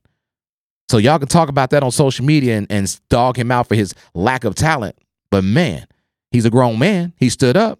So 0.88 0.98
y'all 0.98 1.18
can 1.18 1.28
talk 1.28 1.48
about 1.48 1.70
that 1.70 1.82
on 1.82 1.92
social 1.92 2.24
media 2.24 2.58
and, 2.58 2.66
and 2.68 3.00
dog 3.08 3.38
him 3.38 3.50
out 3.52 3.68
for 3.68 3.76
his 3.76 3.94
lack 4.14 4.44
of 4.44 4.56
talent. 4.56 4.98
But 5.30 5.44
man, 5.44 5.86
he's 6.32 6.44
a 6.44 6.50
grown 6.50 6.78
man. 6.78 7.12
He 7.16 7.28
stood 7.28 7.56
up, 7.56 7.78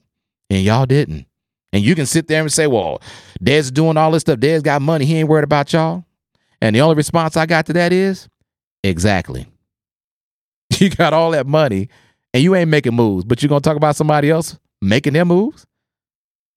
and 0.48 0.62
y'all 0.62 0.86
didn't. 0.86 1.26
And 1.72 1.82
you 1.82 1.94
can 1.94 2.06
sit 2.06 2.28
there 2.28 2.40
and 2.40 2.52
say, 2.52 2.66
"Well, 2.66 3.02
Dez 3.42 3.72
doing 3.72 3.96
all 3.96 4.10
this 4.12 4.20
stuff. 4.20 4.38
Dez 4.38 4.62
got 4.62 4.82
money. 4.82 5.04
He 5.04 5.16
ain't 5.16 5.28
worried 5.28 5.44
about 5.44 5.72
y'all." 5.72 6.04
And 6.60 6.76
the 6.76 6.80
only 6.80 6.96
response 6.96 7.36
I 7.36 7.46
got 7.46 7.66
to 7.66 7.72
that 7.74 7.92
is, 7.92 8.28
"Exactly. 8.82 9.46
You 10.78 10.88
got 10.88 11.12
all 11.12 11.32
that 11.32 11.46
money, 11.46 11.88
and 12.32 12.42
you 12.42 12.54
ain't 12.54 12.70
making 12.70 12.94
moves, 12.94 13.24
but 13.24 13.42
you're 13.42 13.48
gonna 13.48 13.60
talk 13.60 13.76
about 13.76 13.96
somebody 13.96 14.30
else 14.30 14.58
making 14.80 15.12
their 15.12 15.24
moves? 15.24 15.66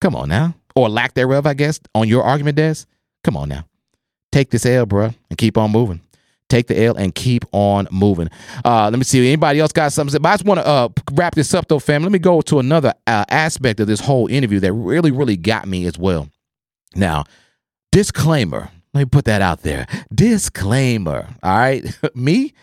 Come 0.02 0.16
on 0.16 0.30
now, 0.30 0.54
or 0.76 0.88
lack 0.88 1.14
thereof, 1.14 1.46
I 1.46 1.54
guess, 1.56 1.80
on 1.96 2.08
your 2.08 2.24
argument, 2.24 2.58
Dez. 2.58 2.86
Come 3.24 3.36
on 3.36 3.50
now, 3.50 3.66
take 4.32 4.50
this 4.52 4.66
L, 4.66 4.86
bruh, 4.86 5.14
and 5.30 5.38
keep 5.38 5.58
on 5.58 5.72
moving. 5.72 6.00
Take 6.50 6.68
the 6.68 6.80
L 6.84 6.96
and 6.96 7.16
keep 7.16 7.46
on 7.52 7.88
moving. 7.90 8.30
Uh, 8.64 8.90
let 8.92 9.00
me 9.00 9.04
see. 9.04 9.26
Anybody 9.26 9.60
else 9.60 9.72
got 9.72 9.92
something? 9.92 10.14
to? 10.14 10.20
But 10.20 10.30
I 10.30 10.34
just 10.34 10.46
want 10.46 10.60
to 10.60 10.68
uh, 10.68 10.90
wrap 11.14 11.34
this 11.34 11.52
up, 11.54 11.68
though, 11.68 11.80
fam. 11.80 12.04
Let 12.04 12.12
me 12.12 12.20
go 12.20 12.42
to 12.42 12.60
another 12.60 12.94
uh, 13.08 13.26
aspect 13.30 13.80
of 13.80 13.88
this 13.88 14.00
whole 14.00 14.28
interview 14.28 14.60
that 14.60 14.72
really, 14.72 15.10
really 15.10 15.36
got 15.36 15.68
me 15.68 15.88
as 15.88 15.98
well. 15.98 16.30
Now, 16.96 17.24
disclaimer. 17.92 18.70
Let 18.94 19.02
me 19.02 19.06
put 19.06 19.26
that 19.26 19.42
out 19.42 19.62
there. 19.64 19.88
Disclaimer. 20.14 21.28
All 21.42 21.58
right. 21.58 21.84
me, 22.16 22.54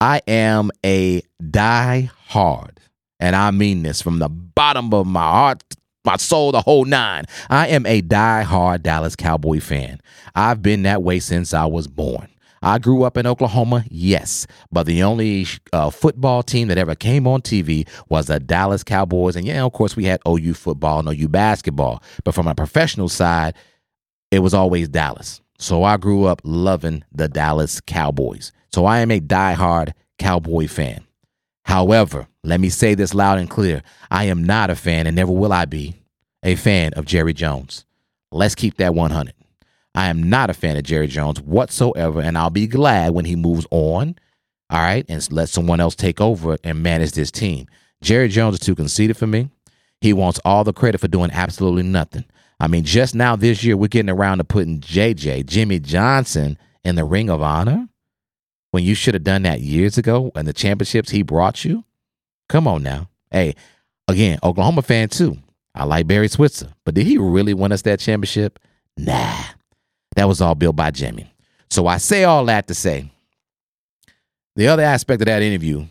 I 0.00 0.20
am 0.26 0.70
a 0.84 1.22
die 1.50 2.10
hard, 2.26 2.80
and 3.20 3.36
I 3.36 3.50
mean 3.50 3.82
this 3.82 4.02
from 4.02 4.18
the 4.18 4.28
bottom 4.28 4.92
of 4.92 5.06
my 5.06 5.20
heart, 5.20 5.62
my 6.04 6.16
soul, 6.16 6.52
the 6.52 6.60
whole 6.60 6.84
nine. 6.84 7.24
I 7.48 7.68
am 7.68 7.86
a 7.86 8.00
die 8.00 8.42
hard 8.42 8.82
Dallas 8.82 9.16
Cowboy 9.16 9.60
fan. 9.60 10.00
I've 10.34 10.60
been 10.60 10.82
that 10.82 11.02
way 11.02 11.20
since 11.20 11.54
I 11.54 11.66
was 11.66 11.86
born. 11.86 12.28
I 12.62 12.78
grew 12.78 13.04
up 13.04 13.16
in 13.16 13.26
Oklahoma, 13.26 13.84
yes, 13.88 14.46
but 14.72 14.86
the 14.86 15.02
only 15.02 15.46
uh, 15.72 15.90
football 15.90 16.42
team 16.42 16.68
that 16.68 16.78
ever 16.78 16.94
came 16.94 17.26
on 17.26 17.42
TV 17.42 17.88
was 18.08 18.26
the 18.26 18.40
Dallas 18.40 18.82
Cowboys. 18.82 19.36
And 19.36 19.46
yeah, 19.46 19.62
of 19.62 19.72
course, 19.72 19.94
we 19.94 20.04
had 20.04 20.20
OU 20.26 20.54
football 20.54 20.98
and 20.98 21.08
OU 21.08 21.28
basketball. 21.28 22.02
But 22.24 22.34
from 22.34 22.48
a 22.48 22.54
professional 22.54 23.08
side, 23.08 23.54
it 24.30 24.40
was 24.40 24.52
always 24.52 24.88
Dallas. 24.88 25.40
So 25.58 25.84
I 25.84 25.96
grew 25.96 26.24
up 26.24 26.40
loving 26.44 27.04
the 27.12 27.28
Dallas 27.28 27.80
Cowboys. 27.80 28.52
So 28.72 28.84
I 28.84 28.98
am 28.98 29.10
a 29.10 29.20
diehard 29.20 29.92
Cowboy 30.18 30.68
fan. 30.68 31.04
However, 31.64 32.28
let 32.44 32.60
me 32.60 32.68
say 32.68 32.94
this 32.94 33.14
loud 33.14 33.38
and 33.38 33.50
clear 33.50 33.82
I 34.10 34.24
am 34.24 34.44
not 34.44 34.70
a 34.70 34.76
fan, 34.76 35.06
and 35.06 35.16
never 35.16 35.32
will 35.32 35.52
I 35.52 35.64
be, 35.64 35.94
a 36.42 36.54
fan 36.54 36.92
of 36.94 37.06
Jerry 37.06 37.32
Jones. 37.32 37.84
Let's 38.30 38.54
keep 38.54 38.76
that 38.76 38.94
100. 38.94 39.34
I 39.94 40.08
am 40.08 40.28
not 40.28 40.50
a 40.50 40.54
fan 40.54 40.76
of 40.76 40.84
Jerry 40.84 41.06
Jones 41.06 41.40
whatsoever, 41.40 42.20
and 42.20 42.36
I'll 42.36 42.50
be 42.50 42.66
glad 42.66 43.14
when 43.14 43.24
he 43.24 43.34
moves 43.34 43.66
on, 43.70 44.14
all 44.68 44.78
right, 44.78 45.06
and 45.08 45.32
let 45.32 45.48
someone 45.48 45.80
else 45.80 45.94
take 45.94 46.20
over 46.20 46.58
and 46.62 46.82
manage 46.82 47.12
this 47.12 47.30
team. 47.30 47.66
Jerry 48.02 48.28
Jones 48.28 48.56
is 48.56 48.60
too 48.60 48.74
conceited 48.74 49.16
for 49.16 49.26
me. 49.26 49.48
He 50.00 50.12
wants 50.12 50.38
all 50.44 50.64
the 50.64 50.74
credit 50.74 51.00
for 51.00 51.08
doing 51.08 51.30
absolutely 51.32 51.82
nothing. 51.82 52.26
I 52.58 52.68
mean, 52.68 52.84
just 52.84 53.14
now 53.14 53.36
this 53.36 53.62
year, 53.62 53.76
we're 53.76 53.88
getting 53.88 54.10
around 54.10 54.38
to 54.38 54.44
putting 54.44 54.80
JJ, 54.80 55.46
Jimmy 55.46 55.78
Johnson, 55.78 56.58
in 56.84 56.94
the 56.94 57.04
Ring 57.04 57.28
of 57.28 57.42
Honor 57.42 57.88
when 58.70 58.84
you 58.84 58.94
should 58.94 59.14
have 59.14 59.24
done 59.24 59.42
that 59.42 59.60
years 59.60 59.98
ago 59.98 60.30
and 60.36 60.46
the 60.46 60.52
championships 60.52 61.10
he 61.10 61.22
brought 61.22 61.64
you. 61.64 61.84
Come 62.48 62.68
on 62.68 62.82
now. 62.82 63.08
Hey, 63.30 63.56
again, 64.06 64.38
Oklahoma 64.42 64.82
fan 64.82 65.08
too. 65.08 65.36
I 65.74 65.84
like 65.84 66.06
Barry 66.06 66.28
Switzer, 66.28 66.72
but 66.84 66.94
did 66.94 67.06
he 67.06 67.18
really 67.18 67.54
win 67.54 67.72
us 67.72 67.82
that 67.82 68.00
championship? 68.00 68.58
Nah. 68.96 69.42
That 70.14 70.28
was 70.28 70.40
all 70.40 70.54
built 70.54 70.76
by 70.76 70.90
Jimmy. 70.90 71.30
So 71.68 71.86
I 71.86 71.98
say 71.98 72.24
all 72.24 72.44
that 72.46 72.68
to 72.68 72.74
say 72.74 73.10
the 74.54 74.68
other 74.68 74.82
aspect 74.82 75.20
of 75.20 75.26
that 75.26 75.42
interview, 75.42 75.86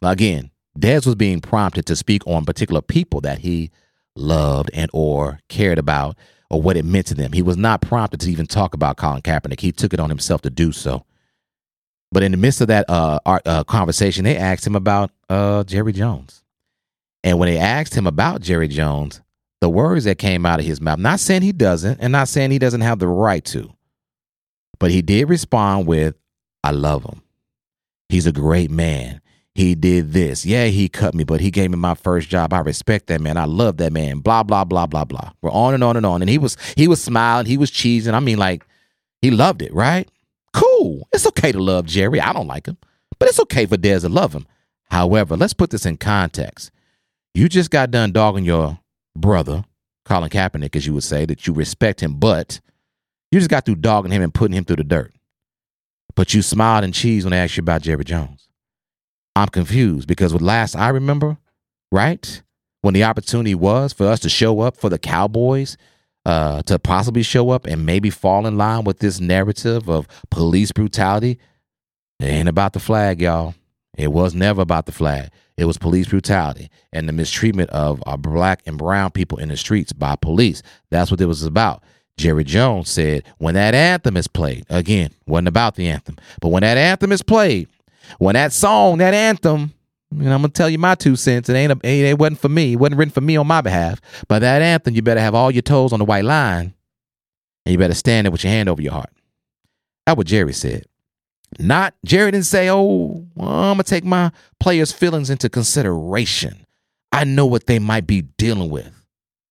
again, 0.00 0.50
Dez 0.78 1.04
was 1.04 1.16
being 1.16 1.40
prompted 1.40 1.86
to 1.86 1.96
speak 1.96 2.26
on 2.26 2.44
particular 2.44 2.80
people 2.80 3.20
that 3.22 3.38
he 3.38 3.70
loved 4.20 4.70
and 4.74 4.90
or 4.92 5.40
cared 5.48 5.78
about 5.78 6.16
or 6.50 6.60
what 6.60 6.76
it 6.76 6.84
meant 6.84 7.06
to 7.06 7.14
them. 7.14 7.32
He 7.32 7.42
was 7.42 7.56
not 7.56 7.80
prompted 7.80 8.20
to 8.20 8.30
even 8.30 8.46
talk 8.46 8.74
about 8.74 8.96
Colin 8.96 9.22
Kaepernick. 9.22 9.60
He 9.60 9.72
took 9.72 9.94
it 9.94 10.00
on 10.00 10.08
himself 10.08 10.42
to 10.42 10.50
do 10.50 10.72
so. 10.72 11.04
But 12.12 12.24
in 12.24 12.32
the 12.32 12.38
midst 12.38 12.60
of 12.60 12.68
that 12.68 12.90
uh, 12.90 13.20
art, 13.24 13.42
uh, 13.46 13.64
conversation, 13.64 14.24
they 14.24 14.36
asked 14.36 14.66
him 14.66 14.74
about 14.74 15.12
uh, 15.28 15.62
Jerry 15.64 15.92
Jones. 15.92 16.42
And 17.22 17.38
when 17.38 17.48
they 17.48 17.58
asked 17.58 17.94
him 17.94 18.06
about 18.06 18.40
Jerry 18.40 18.66
Jones, 18.66 19.20
the 19.60 19.68
words 19.68 20.04
that 20.04 20.18
came 20.18 20.44
out 20.44 20.58
of 20.58 20.66
his 20.66 20.80
mouth, 20.80 20.98
not 20.98 21.20
saying 21.20 21.42
he 21.42 21.52
doesn't, 21.52 22.00
and 22.00 22.12
not 22.12 22.28
saying 22.28 22.50
he 22.50 22.58
doesn't 22.58 22.80
have 22.80 22.98
the 22.98 23.06
right 23.06 23.44
to, 23.46 23.72
but 24.78 24.90
he 24.90 25.02
did 25.02 25.28
respond 25.28 25.86
with, 25.86 26.16
I 26.64 26.72
love 26.72 27.04
him. 27.04 27.22
He's 28.08 28.26
a 28.26 28.32
great 28.32 28.70
man. 28.70 29.20
He 29.60 29.74
did 29.74 30.14
this. 30.14 30.46
Yeah, 30.46 30.68
he 30.68 30.88
cut 30.88 31.14
me, 31.14 31.22
but 31.22 31.42
he 31.42 31.50
gave 31.50 31.70
me 31.70 31.76
my 31.76 31.92
first 31.92 32.30
job. 32.30 32.54
I 32.54 32.60
respect 32.60 33.08
that 33.08 33.20
man. 33.20 33.36
I 33.36 33.44
love 33.44 33.76
that 33.76 33.92
man. 33.92 34.20
Blah, 34.20 34.42
blah, 34.42 34.64
blah, 34.64 34.86
blah, 34.86 35.04
blah. 35.04 35.32
We're 35.42 35.50
on 35.50 35.74
and 35.74 35.84
on 35.84 35.98
and 35.98 36.06
on. 36.06 36.22
And 36.22 36.30
he 36.30 36.38
was 36.38 36.56
he 36.76 36.88
was 36.88 37.02
smiling, 37.02 37.44
he 37.44 37.58
was 37.58 37.70
cheesing. 37.70 38.14
I 38.14 38.20
mean, 38.20 38.38
like, 38.38 38.66
he 39.20 39.30
loved 39.30 39.60
it, 39.60 39.74
right? 39.74 40.10
Cool. 40.54 41.06
It's 41.12 41.26
okay 41.26 41.52
to 41.52 41.58
love 41.58 41.84
Jerry. 41.84 42.22
I 42.22 42.32
don't 42.32 42.46
like 42.46 42.68
him. 42.68 42.78
But 43.18 43.28
it's 43.28 43.38
okay 43.40 43.66
for 43.66 43.76
Dez 43.76 44.00
to 44.00 44.08
love 44.08 44.32
him. 44.32 44.46
However, 44.90 45.36
let's 45.36 45.52
put 45.52 45.68
this 45.68 45.84
in 45.84 45.98
context. 45.98 46.70
You 47.34 47.46
just 47.46 47.70
got 47.70 47.90
done 47.90 48.12
dogging 48.12 48.46
your 48.46 48.78
brother, 49.14 49.66
Colin 50.06 50.30
Kaepernick, 50.30 50.74
as 50.74 50.86
you 50.86 50.94
would 50.94 51.04
say, 51.04 51.26
that 51.26 51.46
you 51.46 51.52
respect 51.52 52.00
him, 52.00 52.14
but 52.14 52.60
you 53.30 53.38
just 53.38 53.50
got 53.50 53.66
through 53.66 53.76
dogging 53.76 54.10
him 54.10 54.22
and 54.22 54.32
putting 54.32 54.56
him 54.56 54.64
through 54.64 54.76
the 54.76 54.84
dirt. 54.84 55.12
But 56.14 56.32
you 56.32 56.40
smiled 56.40 56.84
and 56.84 56.94
cheesed 56.94 57.24
when 57.24 57.32
they 57.32 57.38
asked 57.38 57.58
you 57.58 57.60
about 57.60 57.82
Jerry 57.82 58.04
Jones. 58.04 58.49
I'm 59.40 59.48
confused 59.48 60.06
because 60.06 60.34
with 60.34 60.42
last 60.42 60.76
I 60.76 60.90
remember, 60.90 61.38
right? 61.90 62.42
When 62.82 62.92
the 62.92 63.04
opportunity 63.04 63.54
was 63.54 63.92
for 63.92 64.06
us 64.06 64.20
to 64.20 64.28
show 64.28 64.60
up 64.60 64.76
for 64.76 64.90
the 64.90 64.98
Cowboys, 64.98 65.78
uh, 66.26 66.60
to 66.62 66.78
possibly 66.78 67.22
show 67.22 67.48
up 67.50 67.66
and 67.66 67.86
maybe 67.86 68.10
fall 68.10 68.46
in 68.46 68.58
line 68.58 68.84
with 68.84 68.98
this 68.98 69.18
narrative 69.18 69.88
of 69.88 70.06
police 70.30 70.72
brutality, 70.72 71.38
it 72.20 72.26
ain't 72.26 72.48
about 72.48 72.74
the 72.74 72.80
flag, 72.80 73.22
y'all. 73.22 73.54
It 73.96 74.12
was 74.12 74.34
never 74.34 74.60
about 74.60 74.84
the 74.84 74.92
flag. 74.92 75.30
It 75.56 75.64
was 75.64 75.78
police 75.78 76.08
brutality 76.08 76.70
and 76.92 77.08
the 77.08 77.12
mistreatment 77.12 77.70
of 77.70 78.02
our 78.06 78.18
black 78.18 78.62
and 78.66 78.76
brown 78.76 79.10
people 79.10 79.38
in 79.38 79.48
the 79.48 79.56
streets 79.56 79.92
by 79.92 80.16
police. 80.16 80.62
That's 80.90 81.10
what 81.10 81.20
it 81.20 81.26
was 81.26 81.44
about. 81.44 81.82
Jerry 82.18 82.44
Jones 82.44 82.90
said, 82.90 83.24
when 83.38 83.54
that 83.54 83.74
anthem 83.74 84.18
is 84.18 84.28
played, 84.28 84.66
again, 84.68 85.10
wasn't 85.26 85.48
about 85.48 85.76
the 85.76 85.88
anthem, 85.88 86.16
but 86.42 86.48
when 86.48 86.60
that 86.60 86.76
anthem 86.76 87.12
is 87.12 87.22
played, 87.22 87.68
when 88.18 88.34
that 88.34 88.52
song, 88.52 88.98
that 88.98 89.14
anthem, 89.14 89.72
and 90.10 90.32
I'm 90.32 90.40
gonna 90.40 90.48
tell 90.48 90.68
you 90.68 90.78
my 90.78 90.94
two 90.94 91.16
cents. 91.16 91.48
It 91.48 91.54
ain't 91.54 91.72
a, 91.72 91.88
it, 91.88 92.18
wasn't 92.18 92.40
for 92.40 92.48
me. 92.48 92.72
It 92.72 92.76
wasn't 92.76 92.98
written 92.98 93.12
for 93.12 93.20
me 93.20 93.36
on 93.36 93.46
my 93.46 93.60
behalf. 93.60 94.00
But 94.28 94.40
that 94.40 94.60
anthem, 94.60 94.94
you 94.94 95.02
better 95.02 95.20
have 95.20 95.34
all 95.34 95.50
your 95.50 95.62
toes 95.62 95.92
on 95.92 95.98
the 96.00 96.04
white 96.04 96.24
line, 96.24 96.74
and 97.64 97.72
you 97.72 97.78
better 97.78 97.94
stand 97.94 98.24
there 98.26 98.32
with 98.32 98.42
your 98.42 98.52
hand 98.52 98.68
over 98.68 98.82
your 98.82 98.92
heart. 98.92 99.10
That's 100.06 100.16
what 100.16 100.26
Jerry 100.26 100.52
said. 100.52 100.84
Not 101.58 101.94
Jerry 102.04 102.30
didn't 102.30 102.46
say, 102.46 102.70
"Oh, 102.70 103.26
I'm 103.38 103.74
gonna 103.74 103.82
take 103.82 104.04
my 104.04 104.32
players' 104.58 104.92
feelings 104.92 105.30
into 105.30 105.48
consideration. 105.48 106.66
I 107.12 107.24
know 107.24 107.46
what 107.46 107.66
they 107.66 107.78
might 107.78 108.06
be 108.06 108.22
dealing 108.22 108.70
with." 108.70 108.90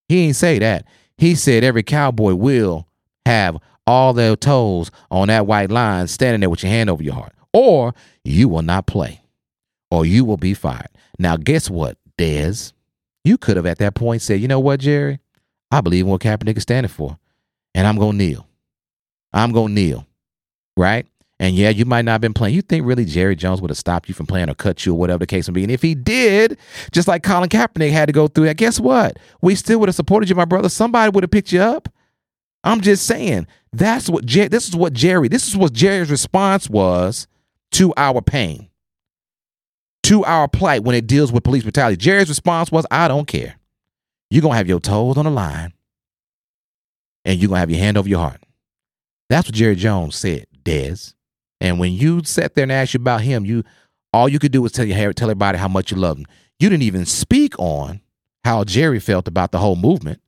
He 0.08 0.26
ain't 0.26 0.36
say 0.36 0.60
that. 0.60 0.86
He 1.18 1.36
said 1.36 1.64
every 1.64 1.84
cowboy 1.84 2.34
will 2.36 2.88
have 3.26 3.58
all 3.86 4.14
their 4.14 4.36
toes 4.36 4.92
on 5.12 5.28
that 5.28 5.48
white 5.48 5.72
line, 5.72 6.08
standing 6.08 6.40
there 6.40 6.50
with 6.50 6.64
your 6.64 6.72
hand 6.72 6.90
over 6.90 7.04
your 7.04 7.16
heart, 7.16 7.34
or 7.54 7.94
you 8.24 8.48
will 8.50 8.62
not 8.62 8.88
play, 8.88 9.22
or 9.92 10.06
you 10.06 10.26
will 10.26 10.38
be 10.38 10.54
fired. 10.54 10.90
Now, 11.18 11.38
guess 11.38 11.70
what, 11.70 11.98
Dez? 12.18 12.74
You 13.24 13.38
could 13.38 13.58
have 13.58 13.66
at 13.66 13.80
that 13.80 13.96
point 13.96 14.22
said, 14.22 14.40
"You 14.40 14.48
know 14.48 14.60
what, 14.60 14.80
Jerry? 14.80 15.20
I 15.72 15.82
believe 15.82 16.06
in 16.06 16.12
what 16.12 16.22
Kaepernick 16.22 16.58
is 16.58 16.64
standing 16.64 16.90
for, 16.90 17.18
and 17.76 17.86
I'm 17.86 17.98
gonna 17.98 18.18
kneel. 18.18 18.48
I'm 19.34 19.52
gonna 19.52 19.74
kneel, 19.74 20.08
right?" 20.78 21.06
And 21.42 21.56
yeah, 21.56 21.70
you 21.70 21.86
might 21.86 22.04
not 22.04 22.14
have 22.14 22.22
been 22.22 22.34
playing. 22.34 22.54
You 22.54 22.62
think 22.62 22.86
really 22.86 23.06
Jerry 23.06 23.36
Jones 23.36 23.62
would 23.62 23.72
have 23.72 23.78
stopped 23.78 24.10
you 24.10 24.16
from 24.16 24.26
playing 24.26 24.50
or 24.50 24.56
cut 24.56 24.86
you 24.86 24.94
or 24.94 25.00
whatever 25.00 25.20
the 25.20 25.28
case 25.28 25.48
may 25.48 25.54
be? 25.54 25.64
And 25.64 25.72
if 25.72 25.82
he 25.82 25.96
did, 25.96 26.58
just 26.92 27.08
like 27.08 27.24
Colin 27.24 27.48
Kaepernick 27.48 27.92
had 27.92 28.08
to 28.08 28.12
go 28.12 28.28
through 28.28 28.46
that, 28.46 28.58
guess 28.58 28.78
what? 28.78 29.18
We 29.42 29.56
still 29.56 29.80
would 29.80 29.88
have 29.88 29.96
supported 29.96 30.30
you, 30.30 30.36
my 30.36 30.44
brother. 30.44 30.68
Somebody 30.68 31.12
would 31.12 31.24
have 31.24 31.32
picked 31.32 31.54
you 31.54 31.62
up. 31.62 31.88
I'm 32.66 32.82
just 32.82 33.06
saying. 33.06 33.48
That's 33.72 34.10
what 34.10 34.26
Jer- 34.26 34.50
this 34.50 34.68
is 34.68 34.76
what 34.76 34.92
Jerry, 34.94 35.30
this 35.30 35.48
is 35.48 35.56
what 35.56 35.72
Jerry's 35.72 36.12
response 36.12 36.70
was 36.70 37.28
to 37.74 37.94
our 37.98 38.22
pain, 38.22 38.70
to 40.04 40.24
our 40.26 40.48
plight 40.48 40.84
when 40.84 40.96
it 40.96 41.08
deals 41.08 41.32
with 41.32 41.44
police 41.44 41.64
brutality. 41.64 41.98
Jerry's 41.98 42.30
response 42.30 42.72
was, 42.72 42.86
I 42.92 43.08
don't 43.08 43.28
care. 43.28 43.56
You're 44.30 44.42
gonna 44.42 44.56
have 44.56 44.68
your 44.68 44.80
toes 44.80 45.18
on 45.18 45.26
the 45.26 45.32
line 45.32 45.74
and 47.26 47.40
you're 47.40 47.50
gonna 47.50 47.60
have 47.60 47.72
your 47.72 47.80
hand 47.80 47.98
over 47.98 48.08
your 48.08 48.20
heart. 48.20 48.44
That's 49.30 49.48
what 49.48 49.56
Jerry 49.56 49.76
Jones 49.76 50.16
said, 50.16 50.46
Dez. 50.64 51.14
And 51.62 51.80
when 51.80 51.94
you 51.94 52.24
sat 52.24 52.56
there 52.56 52.64
and 52.64 52.72
asked 52.72 52.94
you 52.94 53.00
about 53.00 53.22
him, 53.22 53.46
you 53.46 53.64
all 54.14 54.30
you 54.30 54.40
could 54.40 54.52
do 54.52 54.62
was 54.62 54.72
tell 54.72 54.86
you 54.86 55.14
tell 55.14 55.30
everybody 55.30 55.58
how 55.58 55.68
much 55.68 55.92
you 55.92 55.98
love 55.98 56.18
him. 56.18 56.26
You 56.60 56.70
didn't 56.70 56.84
even 56.84 57.06
speak 57.06 57.58
on 57.60 58.02
how 58.44 58.64
Jerry 58.64 59.00
felt 59.00 59.28
about 59.28 59.52
the 59.52 59.60
whole 59.60 59.76
movement, 59.76 60.22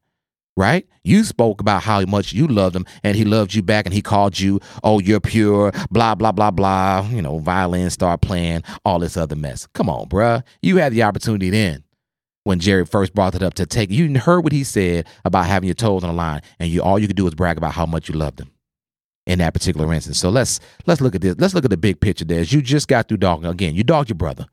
right? 0.58 0.88
You 1.04 1.24
spoke 1.24 1.62
about 1.62 1.84
how 1.84 2.02
much 2.06 2.34
you 2.34 2.48
loved 2.48 2.76
him 2.76 2.86
and 3.04 3.16
he 3.16 3.26
loved 3.26 3.54
you 3.54 3.64
back 3.64 3.86
and 3.86 3.94
he 3.94 4.02
called 4.02 4.40
you, 4.40 4.60
oh, 4.84 5.00
you're 5.00 5.20
pure, 5.20 5.72
blah, 5.90 6.16
blah, 6.16 6.32
blah, 6.32 6.52
blah. 6.52 7.08
You 7.10 7.22
know, 7.22 7.40
violin 7.40 7.90
start 7.90 8.22
playing, 8.22 8.64
all 8.86 9.00
this 9.00 9.18
other 9.18 9.36
mess. 9.36 9.68
Come 9.74 9.90
on, 9.90 10.08
bruh. 10.10 10.44
You 10.62 10.78
had 10.78 10.94
the 10.94 11.04
opportunity 11.04 11.50
then 11.50 11.84
when 12.44 12.60
Jerry 12.60 12.86
first 12.86 13.14
brought 13.14 13.36
it 13.36 13.44
up 13.44 13.54
to 13.56 13.66
take 13.66 13.92
you 13.92 14.18
heard 14.20 14.42
what 14.42 14.54
he 14.54 14.64
said 14.64 15.08
about 15.26 15.46
having 15.46 15.68
your 15.68 15.76
toes 15.76 16.04
on 16.04 16.10
the 16.10 16.16
line, 16.16 16.42
and 16.60 16.70
you 16.70 16.82
all 16.82 17.00
you 17.00 17.08
could 17.08 17.16
do 17.16 17.26
was 17.26 17.36
brag 17.36 17.58
about 17.58 17.74
how 17.74 17.86
much 17.86 18.10
you 18.10 18.16
loved 18.16 18.40
him 18.40 18.52
in 19.28 19.40
that 19.40 19.54
particular 19.54 19.92
instance. 19.94 20.20
So 20.20 20.30
let's 20.30 20.60
let's 20.86 21.02
look 21.02 21.16
at 21.16 21.22
this. 21.22 21.36
Let's 21.38 21.54
look 21.54 21.66
at 21.66 21.70
the 21.72 21.78
big 21.78 22.00
picture 22.00 22.26
there. 22.26 22.40
As 22.40 22.52
you 22.52 22.62
just 22.62 22.88
got 22.88 23.08
through 23.08 23.18
dogging 23.18 23.50
again, 23.50 23.76
you 23.76 23.84
dogged 23.84 24.10
your 24.10 24.18
brother. 24.18 24.48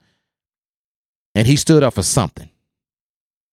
And 1.35 1.47
he 1.47 1.57
stood 1.57 1.83
up 1.83 1.95
for 1.95 2.03
something. 2.03 2.51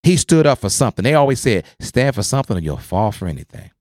He 0.05 0.17
stood 0.17 0.45
up 0.45 0.59
for 0.59 0.69
something. 0.69 1.01
They 1.01 1.15
always 1.15 1.39
said, 1.39 1.65
stand 1.79 2.13
for 2.13 2.21
something 2.21 2.55
or 2.55 2.59
you'll 2.59 2.77
fall 2.77 3.11
for 3.11 3.27
anything. 3.27 3.71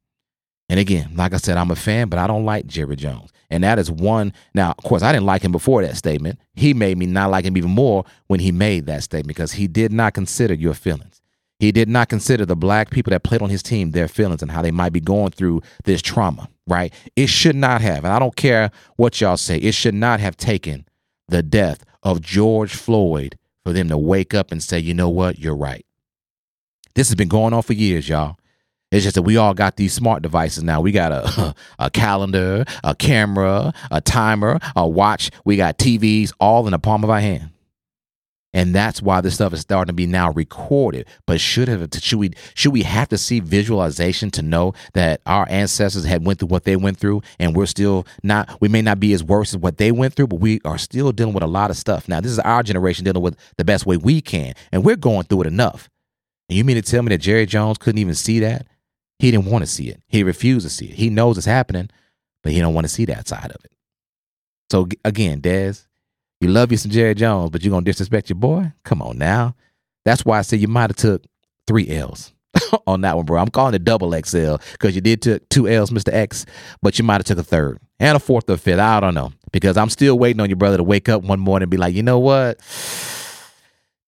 And 0.70 0.80
again, 0.80 1.10
like 1.14 1.34
I 1.34 1.36
said, 1.36 1.58
I'm 1.58 1.70
a 1.70 1.76
fan, 1.76 2.08
but 2.08 2.18
I 2.18 2.26
don't 2.26 2.46
like 2.46 2.66
Jerry 2.66 2.96
Jones. 2.96 3.30
And 3.50 3.62
that 3.62 3.78
is 3.78 3.90
one. 3.90 4.32
Now, 4.54 4.70
of 4.70 4.82
course, 4.84 5.02
I 5.02 5.12
didn't 5.12 5.26
like 5.26 5.42
him 5.42 5.52
before 5.52 5.82
that 5.82 5.98
statement. 5.98 6.40
He 6.54 6.72
made 6.72 6.96
me 6.96 7.04
not 7.04 7.30
like 7.30 7.44
him 7.44 7.58
even 7.58 7.72
more 7.72 8.06
when 8.28 8.40
he 8.40 8.52
made 8.52 8.86
that 8.86 9.02
statement 9.02 9.36
because 9.36 9.52
he 9.52 9.66
did 9.66 9.92
not 9.92 10.14
consider 10.14 10.54
your 10.54 10.72
feelings. 10.72 11.20
He 11.58 11.70
did 11.72 11.90
not 11.90 12.08
consider 12.08 12.46
the 12.46 12.56
black 12.56 12.90
people 12.90 13.10
that 13.10 13.22
played 13.22 13.42
on 13.42 13.50
his 13.50 13.62
team, 13.62 13.90
their 13.90 14.08
feelings, 14.08 14.40
and 14.40 14.50
how 14.50 14.62
they 14.62 14.70
might 14.70 14.94
be 14.94 15.00
going 15.00 15.32
through 15.32 15.60
this 15.84 16.00
trauma, 16.00 16.48
right? 16.66 16.90
It 17.16 17.28
should 17.28 17.54
not 17.54 17.82
have, 17.82 18.02
and 18.02 18.14
I 18.14 18.18
don't 18.18 18.34
care 18.34 18.70
what 18.96 19.20
y'all 19.20 19.36
say, 19.36 19.58
it 19.58 19.74
should 19.74 19.94
not 19.94 20.20
have 20.20 20.38
taken 20.38 20.86
the 21.28 21.42
death 21.42 21.84
of 22.02 22.22
George 22.22 22.74
Floyd 22.74 23.38
for 23.62 23.74
them 23.74 23.90
to 23.90 23.98
wake 23.98 24.32
up 24.32 24.52
and 24.52 24.62
say, 24.62 24.78
you 24.78 24.94
know 24.94 25.10
what, 25.10 25.38
you're 25.38 25.54
right. 25.54 25.84
This 26.94 27.08
has 27.08 27.16
been 27.16 27.28
going 27.28 27.52
on 27.52 27.62
for 27.62 27.72
years, 27.72 28.08
y'all. 28.08 28.36
It's 28.92 29.02
just 29.02 29.16
that 29.16 29.22
we 29.22 29.36
all 29.36 29.54
got 29.54 29.76
these 29.76 29.92
smart 29.92 30.22
devices 30.22 30.62
now. 30.62 30.80
We 30.80 30.92
got 30.92 31.10
a 31.10 31.54
a 31.78 31.90
calendar, 31.90 32.64
a 32.84 32.94
camera, 32.94 33.72
a 33.90 34.00
timer, 34.00 34.60
a 34.76 34.86
watch. 34.86 35.30
We 35.44 35.56
got 35.56 35.78
TVs 35.78 36.32
all 36.38 36.66
in 36.66 36.72
the 36.72 36.78
palm 36.78 37.02
of 37.02 37.10
our 37.10 37.20
hand. 37.20 37.50
And 38.52 38.72
that's 38.72 39.02
why 39.02 39.20
this 39.20 39.34
stuff 39.34 39.52
is 39.52 39.62
starting 39.62 39.88
to 39.88 39.92
be 39.92 40.06
now 40.06 40.30
recorded. 40.30 41.08
But 41.26 41.40
should 41.40 41.66
have 41.66 41.88
should 41.98 42.20
we 42.20 42.30
should 42.54 42.72
we 42.72 42.84
have 42.84 43.08
to 43.08 43.18
see 43.18 43.40
visualization 43.40 44.30
to 44.30 44.42
know 44.42 44.74
that 44.92 45.20
our 45.26 45.44
ancestors 45.50 46.04
had 46.04 46.24
went 46.24 46.38
through 46.38 46.48
what 46.48 46.62
they 46.62 46.76
went 46.76 46.98
through 46.98 47.22
and 47.40 47.56
we're 47.56 47.66
still 47.66 48.06
not 48.22 48.60
we 48.60 48.68
may 48.68 48.80
not 48.80 49.00
be 49.00 49.12
as 49.12 49.24
worse 49.24 49.54
as 49.54 49.58
what 49.58 49.78
they 49.78 49.90
went 49.90 50.14
through, 50.14 50.28
but 50.28 50.38
we 50.38 50.60
are 50.64 50.78
still 50.78 51.10
dealing 51.10 51.34
with 51.34 51.42
a 51.42 51.48
lot 51.48 51.70
of 51.70 51.76
stuff. 51.76 52.08
Now, 52.08 52.20
this 52.20 52.30
is 52.30 52.38
our 52.38 52.62
generation 52.62 53.04
dealing 53.04 53.22
with 53.22 53.36
the 53.56 53.64
best 53.64 53.86
way 53.86 53.96
we 53.96 54.20
can, 54.20 54.54
and 54.70 54.84
we're 54.84 54.94
going 54.94 55.24
through 55.24 55.40
it 55.40 55.46
enough. 55.48 55.90
You 56.48 56.64
mean 56.64 56.76
to 56.76 56.82
tell 56.82 57.02
me 57.02 57.08
that 57.10 57.18
Jerry 57.18 57.46
Jones 57.46 57.78
couldn't 57.78 57.98
even 57.98 58.14
see 58.14 58.40
that? 58.40 58.66
He 59.18 59.30
didn't 59.30 59.46
want 59.46 59.62
to 59.62 59.70
see 59.70 59.88
it. 59.88 60.02
He 60.08 60.22
refused 60.22 60.66
to 60.66 60.70
see 60.70 60.86
it. 60.86 60.94
He 60.94 61.08
knows 61.10 61.38
it's 61.38 61.46
happening, 61.46 61.88
but 62.42 62.52
he 62.52 62.60
don't 62.60 62.74
want 62.74 62.86
to 62.86 62.92
see 62.92 63.04
that 63.06 63.28
side 63.28 63.50
of 63.50 63.64
it. 63.64 63.72
So 64.70 64.88
again, 65.04 65.40
Dez, 65.40 65.86
you 66.40 66.48
love 66.48 66.70
you 66.70 66.76
some 66.76 66.90
Jerry 66.90 67.14
Jones, 67.14 67.50
but 67.50 67.62
you're 67.62 67.70
gonna 67.70 67.84
disrespect 67.84 68.28
your 68.28 68.36
boy? 68.38 68.72
Come 68.84 69.00
on 69.00 69.18
now. 69.18 69.54
That's 70.04 70.24
why 70.24 70.38
I 70.38 70.42
say 70.42 70.56
you 70.56 70.68
might 70.68 70.90
have 70.90 70.96
took 70.96 71.24
three 71.66 71.88
L's 71.88 72.32
on 72.86 73.00
that 73.02 73.16
one, 73.16 73.24
bro. 73.24 73.40
I'm 73.40 73.48
calling 73.48 73.74
it 73.74 73.84
double 73.84 74.12
XL 74.12 74.56
because 74.72 74.94
you 74.94 75.00
did 75.00 75.22
took 75.22 75.48
two 75.48 75.68
L's, 75.68 75.90
Mr. 75.90 76.12
X, 76.12 76.44
but 76.82 76.98
you 76.98 77.04
might 77.04 77.14
have 77.14 77.24
took 77.24 77.38
a 77.38 77.44
third 77.44 77.78
and 77.98 78.16
a 78.16 78.20
fourth 78.20 78.50
or 78.50 78.56
fifth. 78.56 78.78
I 78.78 79.00
don't 79.00 79.14
know 79.14 79.32
because 79.52 79.76
I'm 79.76 79.90
still 79.90 80.18
waiting 80.18 80.40
on 80.40 80.50
your 80.50 80.56
brother 80.56 80.76
to 80.76 80.82
wake 80.82 81.08
up 81.08 81.22
one 81.22 81.40
morning 81.40 81.64
and 81.64 81.70
be 81.70 81.76
like, 81.76 81.94
you 81.94 82.02
know 82.02 82.18
what? 82.18 82.60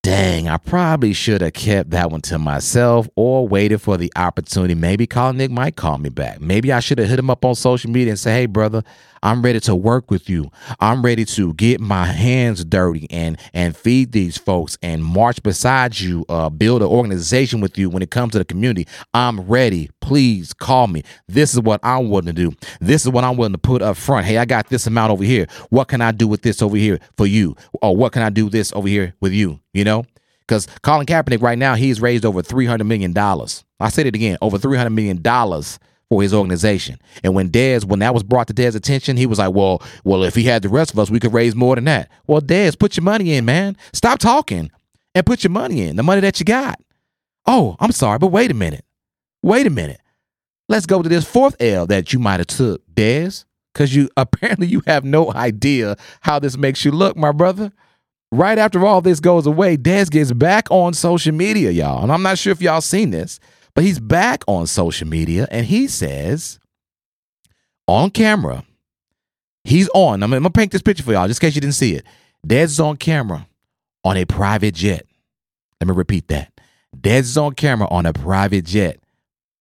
Dang, 0.07 0.49
I 0.49 0.57
probably 0.59 1.13
should 1.13 1.41
have 1.41 1.55
kept 1.55 1.91
that 1.91 2.13
one 2.13 2.21
to 2.21 2.39
myself 2.39 3.09
or 3.17 3.49
waited 3.49 3.79
for 3.79 3.97
the 3.97 4.13
opportunity. 4.15 4.77
Maybe 4.77 5.05
Colin 5.05 5.37
Nick 5.37 5.51
might 5.51 5.75
call 5.75 5.99
me 5.99 6.11
back. 6.11 6.41
Maybe 6.41 6.73
I 6.73 6.79
should 6.79 7.01
have 7.01 7.09
hit 7.09 7.19
him 7.19 7.29
up 7.29 7.45
on 7.45 7.57
social 7.57 7.91
media 7.91 8.13
and 8.13 8.19
say, 8.19 8.33
hey, 8.33 8.47
brother, 8.47 8.85
I'm 9.21 9.43
ready 9.43 9.59
to 9.59 9.75
work 9.75 10.13
with 10.13 10.31
you. 10.31 10.53
I'm 10.79 11.03
ready 11.03 11.25
to 11.25 11.53
get 11.55 11.81
my 11.81 12.05
hands 12.05 12.65
dirty 12.65 13.09
and 13.11 13.37
and 13.53 13.77
feed 13.77 14.13
these 14.13 14.39
folks 14.39 14.79
and 14.81 15.05
march 15.05 15.43
beside 15.43 15.99
you, 15.99 16.25
uh, 16.29 16.51
build 16.51 16.83
an 16.83 16.89
organization 16.89 17.61
with 17.61 17.77
you 17.77 17.91
when 17.91 18.01
it 18.01 18.13
comes 18.13 18.31
to 18.33 18.39
the 18.39 18.45
community. 18.45 18.87
I'm 19.13 19.41
ready. 19.41 19.91
Please 20.07 20.53
call 20.53 20.87
me. 20.87 21.03
This 21.27 21.53
is 21.53 21.61
what 21.61 21.81
I'm 21.83 22.11
willing 22.11 22.27
to 22.27 22.33
do. 22.33 22.53
This 22.81 23.05
is 23.05 23.11
what 23.11 23.25
I'm 23.25 23.37
willing 23.37 23.55
to 23.55 23.59
put 23.59 23.83
up 23.83 23.97
front. 23.97 24.25
Hey, 24.25 24.39
I 24.39 24.45
got 24.45 24.69
this 24.69 24.87
amount 24.87 25.11
over 25.11 25.25
here. 25.25 25.49
What 25.71 25.89
can 25.89 26.01
I 26.01 26.13
do 26.13 26.29
with 26.29 26.43
this 26.43 26.63
over 26.63 26.77
here 26.77 27.01
for 27.17 27.27
you? 27.27 27.57
Or 27.83 27.97
what 27.97 28.13
can 28.13 28.23
I 28.23 28.31
do 28.31 28.49
this 28.49 28.73
over 28.73 28.87
here 28.87 29.15
with 29.21 29.33
you? 29.33 29.59
You 29.75 29.83
know? 29.83 30.05
Because 30.43 30.69
Colin 30.83 31.07
Kaepernick 31.07 31.43
right 31.43 31.59
now, 31.59 31.75
he's 31.75 32.01
raised 32.01 32.25
over 32.25 32.41
$300 32.41 32.87
million. 32.87 33.13
I 33.19 33.89
said 33.89 34.07
it 34.07 34.15
again, 34.15 34.39
over 34.41 34.59
$300 34.59 34.95
million 34.95 35.21
for 36.09 36.23
his 36.23 36.33
organization. 36.33 37.01
And 37.25 37.35
when 37.35 37.51
Dez, 37.51 37.85
when 37.85 37.99
that 37.99 38.15
was 38.15 38.23
brought 38.23 38.47
to 38.47 38.55
Dez's 38.55 38.77
attention, 38.77 39.17
he 39.17 39.27
was 39.27 39.41
like, 39.41 39.53
well, 39.53 39.83
well, 40.05 40.23
if 40.23 40.37
he 40.37 40.45
had 40.45 40.63
the 40.63 40.69
rest 40.69 40.93
of 40.93 41.01
us, 41.01 41.11
we 41.11 41.19
could 41.19 41.35
raise 41.35 41.57
more 41.57 41.75
than 41.75 41.87
that. 41.87 42.13
Well, 42.29 42.41
Dez, 42.41 42.79
put 42.79 42.97
your 42.97 43.03
money 43.03 43.35
in, 43.35 43.45
man. 43.45 43.77
Stop 43.93 44.21
talking 44.21 44.71
and 45.17 45.27
put 45.27 45.43
your 45.43 45.51
money 45.51 45.83
in, 45.83 45.97
the 45.97 46.05
money 46.05 46.21
that 46.21 46.39
you 46.39 46.45
got. 46.45 46.81
Oh, 47.45 47.75
I'm 47.81 47.91
sorry, 47.91 48.21
but 48.21 48.29
wait 48.29 48.53
a 48.53 48.55
minute. 48.55 48.85
Wait 49.47 49.65
a 49.65 49.71
minute. 49.71 50.01
Let's 50.69 50.87
go 50.87 51.03
to 51.03 51.09
this 51.09 51.25
fourth 51.25 51.55
L 51.61 51.87
that 51.87 52.13
you 52.13 52.19
might 52.19 52.41
have 52.41 52.49
took, 52.49 52.83
Dez, 52.93 53.45
because 53.73 53.95
you 53.95 54.11
apparently 54.17 54.67
you 54.67 54.83
have 54.89 55.05
no 55.05 55.33
idea 55.33 55.97
how 56.21 56.41
this 56.41 56.57
makes 56.57 56.85
you 56.85 56.91
look, 56.91 57.17
my 57.17 57.31
brother. 57.31 57.71
Right 58.33 58.59
after 58.59 58.85
all 58.85 59.01
this 59.01 59.21
goes 59.21 59.47
away, 59.47 59.77
Dez 59.77 60.11
gets 60.11 60.33
back 60.33 60.69
on 60.73 60.95
social 60.95 61.33
media, 61.33 61.71
y'all. 61.71 62.03
And 62.03 62.11
I'm 62.11 62.23
not 62.23 62.39
sure 62.39 62.51
if 62.51 62.61
y'all 62.61 62.81
seen 62.81 63.13
this, 63.13 63.39
But 63.77 63.85
he's 63.85 64.01
back 64.01 64.43
on 64.49 64.67
social 64.67 65.07
media 65.07 65.47
and 65.53 65.65
he 65.65 65.87
says 65.87 66.59
on 67.87 68.11
camera, 68.11 68.65
he's 69.63 69.89
on. 69.95 70.25
I'm, 70.25 70.33
I'm 70.33 70.43
gonna 70.43 70.51
paint 70.51 70.73
this 70.73 70.83
picture 70.83 71.05
for 71.05 71.13
y'all 71.13 71.29
just 71.29 71.41
in 71.41 71.47
case 71.47 71.55
you 71.55 71.61
didn't 71.61 71.77
see 71.77 71.95
it. 71.95 72.05
Dez 72.45 72.65
is 72.65 72.81
on 72.81 72.97
camera 72.97 73.47
on 74.03 74.17
a 74.17 74.25
private 74.25 74.75
jet. 74.75 75.07
Let 75.81 75.87
me 75.87 75.95
repeat 75.95 76.27
that. 76.29 76.51
Dez 76.97 77.21
is 77.21 77.37
on 77.37 77.55
camera 77.55 77.87
on 77.93 78.07
a 78.07 78.13
private 78.13 78.65
jet, 78.65 78.99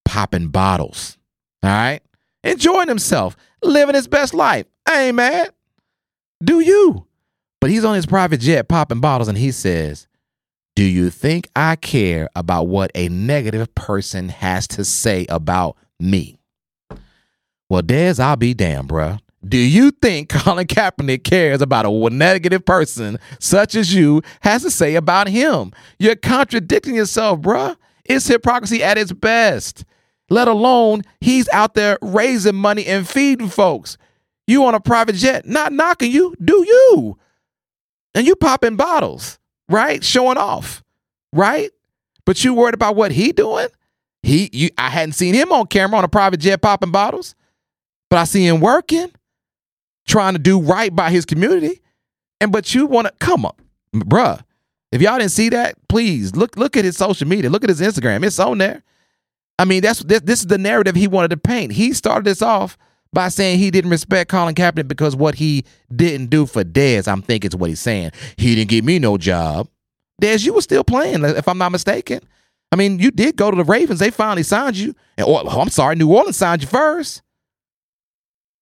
popping 0.06 0.48
bottles. 0.48 1.18
All 1.64 1.70
right? 1.70 2.02
Enjoying 2.44 2.88
himself, 2.88 3.36
living 3.62 3.96
his 3.96 4.08
best 4.08 4.34
life. 4.34 4.66
Hey, 4.88 5.12
man. 5.12 5.48
Do 6.44 6.60
you? 6.60 7.08
But 7.60 7.72
he's 7.72 7.84
on 7.84 7.96
his 7.96 8.06
private 8.06 8.40
jet 8.40 8.68
popping 8.68 9.00
bottles 9.02 9.28
and 9.28 9.38
he 9.38 9.52
says, 9.52 10.08
Do 10.76 10.84
you 10.84 11.10
think 11.10 11.50
I 11.56 11.76
care 11.76 12.30
about 12.36 12.68
what 12.68 12.92
a 12.94 13.10
negative 13.10 13.74
person 13.74 14.30
has 14.30 14.68
to 14.70 14.86
say 14.86 15.26
about 15.30 15.76
me? 16.00 16.38
Well, 17.70 17.82
Dez, 17.82 18.20
I'll 18.20 18.36
be 18.36 18.54
damned, 18.54 18.90
bruh. 18.90 19.20
Do 19.48 19.58
you 19.58 19.92
think 19.92 20.30
Colin 20.30 20.68
Kaepernick 20.68 21.24
cares 21.24 21.62
about 21.62 21.86
a 21.86 22.10
negative 22.10 22.66
person 22.66 23.18
such 23.40 23.76
as 23.76 23.94
you 23.94 24.22
has 24.42 24.64
to 24.64 24.72
say 24.72 24.96
about 24.96 25.28
him? 25.28 25.72
You're 26.00 26.16
contradicting 26.16 26.96
yourself, 26.96 27.40
bruh. 27.42 27.76
It's 28.04 28.28
hypocrisy 28.28 28.84
at 28.84 28.98
its 28.98 29.12
best. 29.12 29.84
Let 30.30 30.48
alone 30.48 31.04
he's 31.22 31.48
out 31.50 31.76
there 31.76 31.98
raising 32.02 32.56
money 32.56 32.86
and 32.86 33.08
feeding 33.08 33.50
folks. 33.50 33.98
You 34.48 34.66
on 34.66 34.76
a 34.76 34.80
private 34.80 35.16
jet, 35.16 35.46
not 35.46 35.74
knocking 35.74 36.12
you, 36.12 36.36
do 36.44 36.64
you? 36.68 37.18
And 38.14 38.26
you 38.26 38.36
popping 38.36 38.76
bottles, 38.76 39.40
right? 39.70 40.04
Showing 40.04 40.38
off, 40.38 40.84
right? 41.34 41.72
But 42.26 42.44
you 42.44 42.54
worried 42.54 42.74
about 42.74 42.96
what 42.96 43.12
he 43.12 43.32
doing? 43.32 43.68
He, 44.24 44.50
you, 44.52 44.70
I 44.78 44.90
hadn't 44.90 45.14
seen 45.14 45.36
him 45.36 45.52
on 45.52 45.68
camera 45.68 46.00
on 46.00 46.04
a 46.04 46.08
private 46.08 46.40
jet 46.40 46.62
popping 46.62 46.92
bottles, 46.92 47.36
but 48.10 48.18
I 48.18 48.24
see 48.24 48.46
him 48.46 48.60
working, 48.60 49.12
trying 50.08 50.34
to 50.34 50.40
do 50.40 50.60
right 50.60 50.96
by 50.96 51.12
his 51.12 51.26
community. 51.26 51.82
And 52.42 52.52
but 52.52 52.74
you 52.74 52.88
want 52.88 53.08
to 53.08 53.14
come 53.20 53.46
up, 53.46 53.62
bruh. 53.94 54.42
If 54.92 55.02
y'all 55.02 55.18
didn't 55.18 55.32
see 55.32 55.50
that, 55.50 55.76
please 55.90 56.36
look 56.36 56.58
look 56.58 56.78
at 56.78 56.86
his 56.86 56.98
social 56.98 57.28
media, 57.28 57.50
look 57.50 57.64
at 57.64 57.70
his 57.70 57.82
Instagram. 57.82 58.26
It's 58.26 58.40
on 58.40 58.58
there. 58.58 58.84
I 59.58 59.66
mean, 59.66 59.82
that's 59.82 60.00
this, 60.00 60.22
this 60.22 60.40
is 60.42 60.48
the 60.48 60.58
narrative 60.58 60.96
he 60.96 61.08
wanted 61.08 61.30
to 61.30 61.38
paint. 61.38 61.72
He 61.72 61.94
started 61.94 62.26
this 62.26 62.42
off 62.42 62.78
by 63.14 63.30
saying 63.30 63.60
he 63.60 63.72
didn't 63.72 63.92
respect 63.92 64.30
Colin 64.30 64.56
Kaepernick 64.56 64.88
because 64.88 65.16
what 65.16 65.36
he 65.36 65.64
didn't 65.96 66.30
do 66.30 66.46
for 66.46 66.64
Dez. 66.64 67.08
I'm 67.08 67.22
thinking 67.22 67.50
is 67.50 67.56
what 67.56 67.70
he's 67.70 67.80
saying. 67.80 68.12
He 68.38 68.56
didn't 68.56 68.70
give 68.70 68.84
me 68.84 69.00
no 69.00 69.18
job. 69.18 69.70
Dez, 70.22 70.46
you 70.46 70.54
were 70.54 70.62
still 70.62 70.84
playing, 70.84 71.24
uh, 71.24 71.30
if 71.30 71.48
I'm 71.48 71.58
not 71.58 71.72
mistaken. 71.72 72.20
I 72.72 72.76
mean, 72.76 73.00
you 73.00 73.12
did 73.12 73.38
go 73.38 73.52
to 73.52 73.58
the 73.58 73.64
Ravens. 73.64 74.00
They 74.00 74.12
finally 74.12 74.44
signed 74.44 74.76
you. 74.76 74.94
And 75.18 75.28
oh, 75.28 75.38
I'm 75.38 75.70
sorry, 75.70 75.96
New 75.96 76.12
Orleans 76.12 76.36
signed 76.36 76.62
you 76.62 76.68
first, 76.68 77.22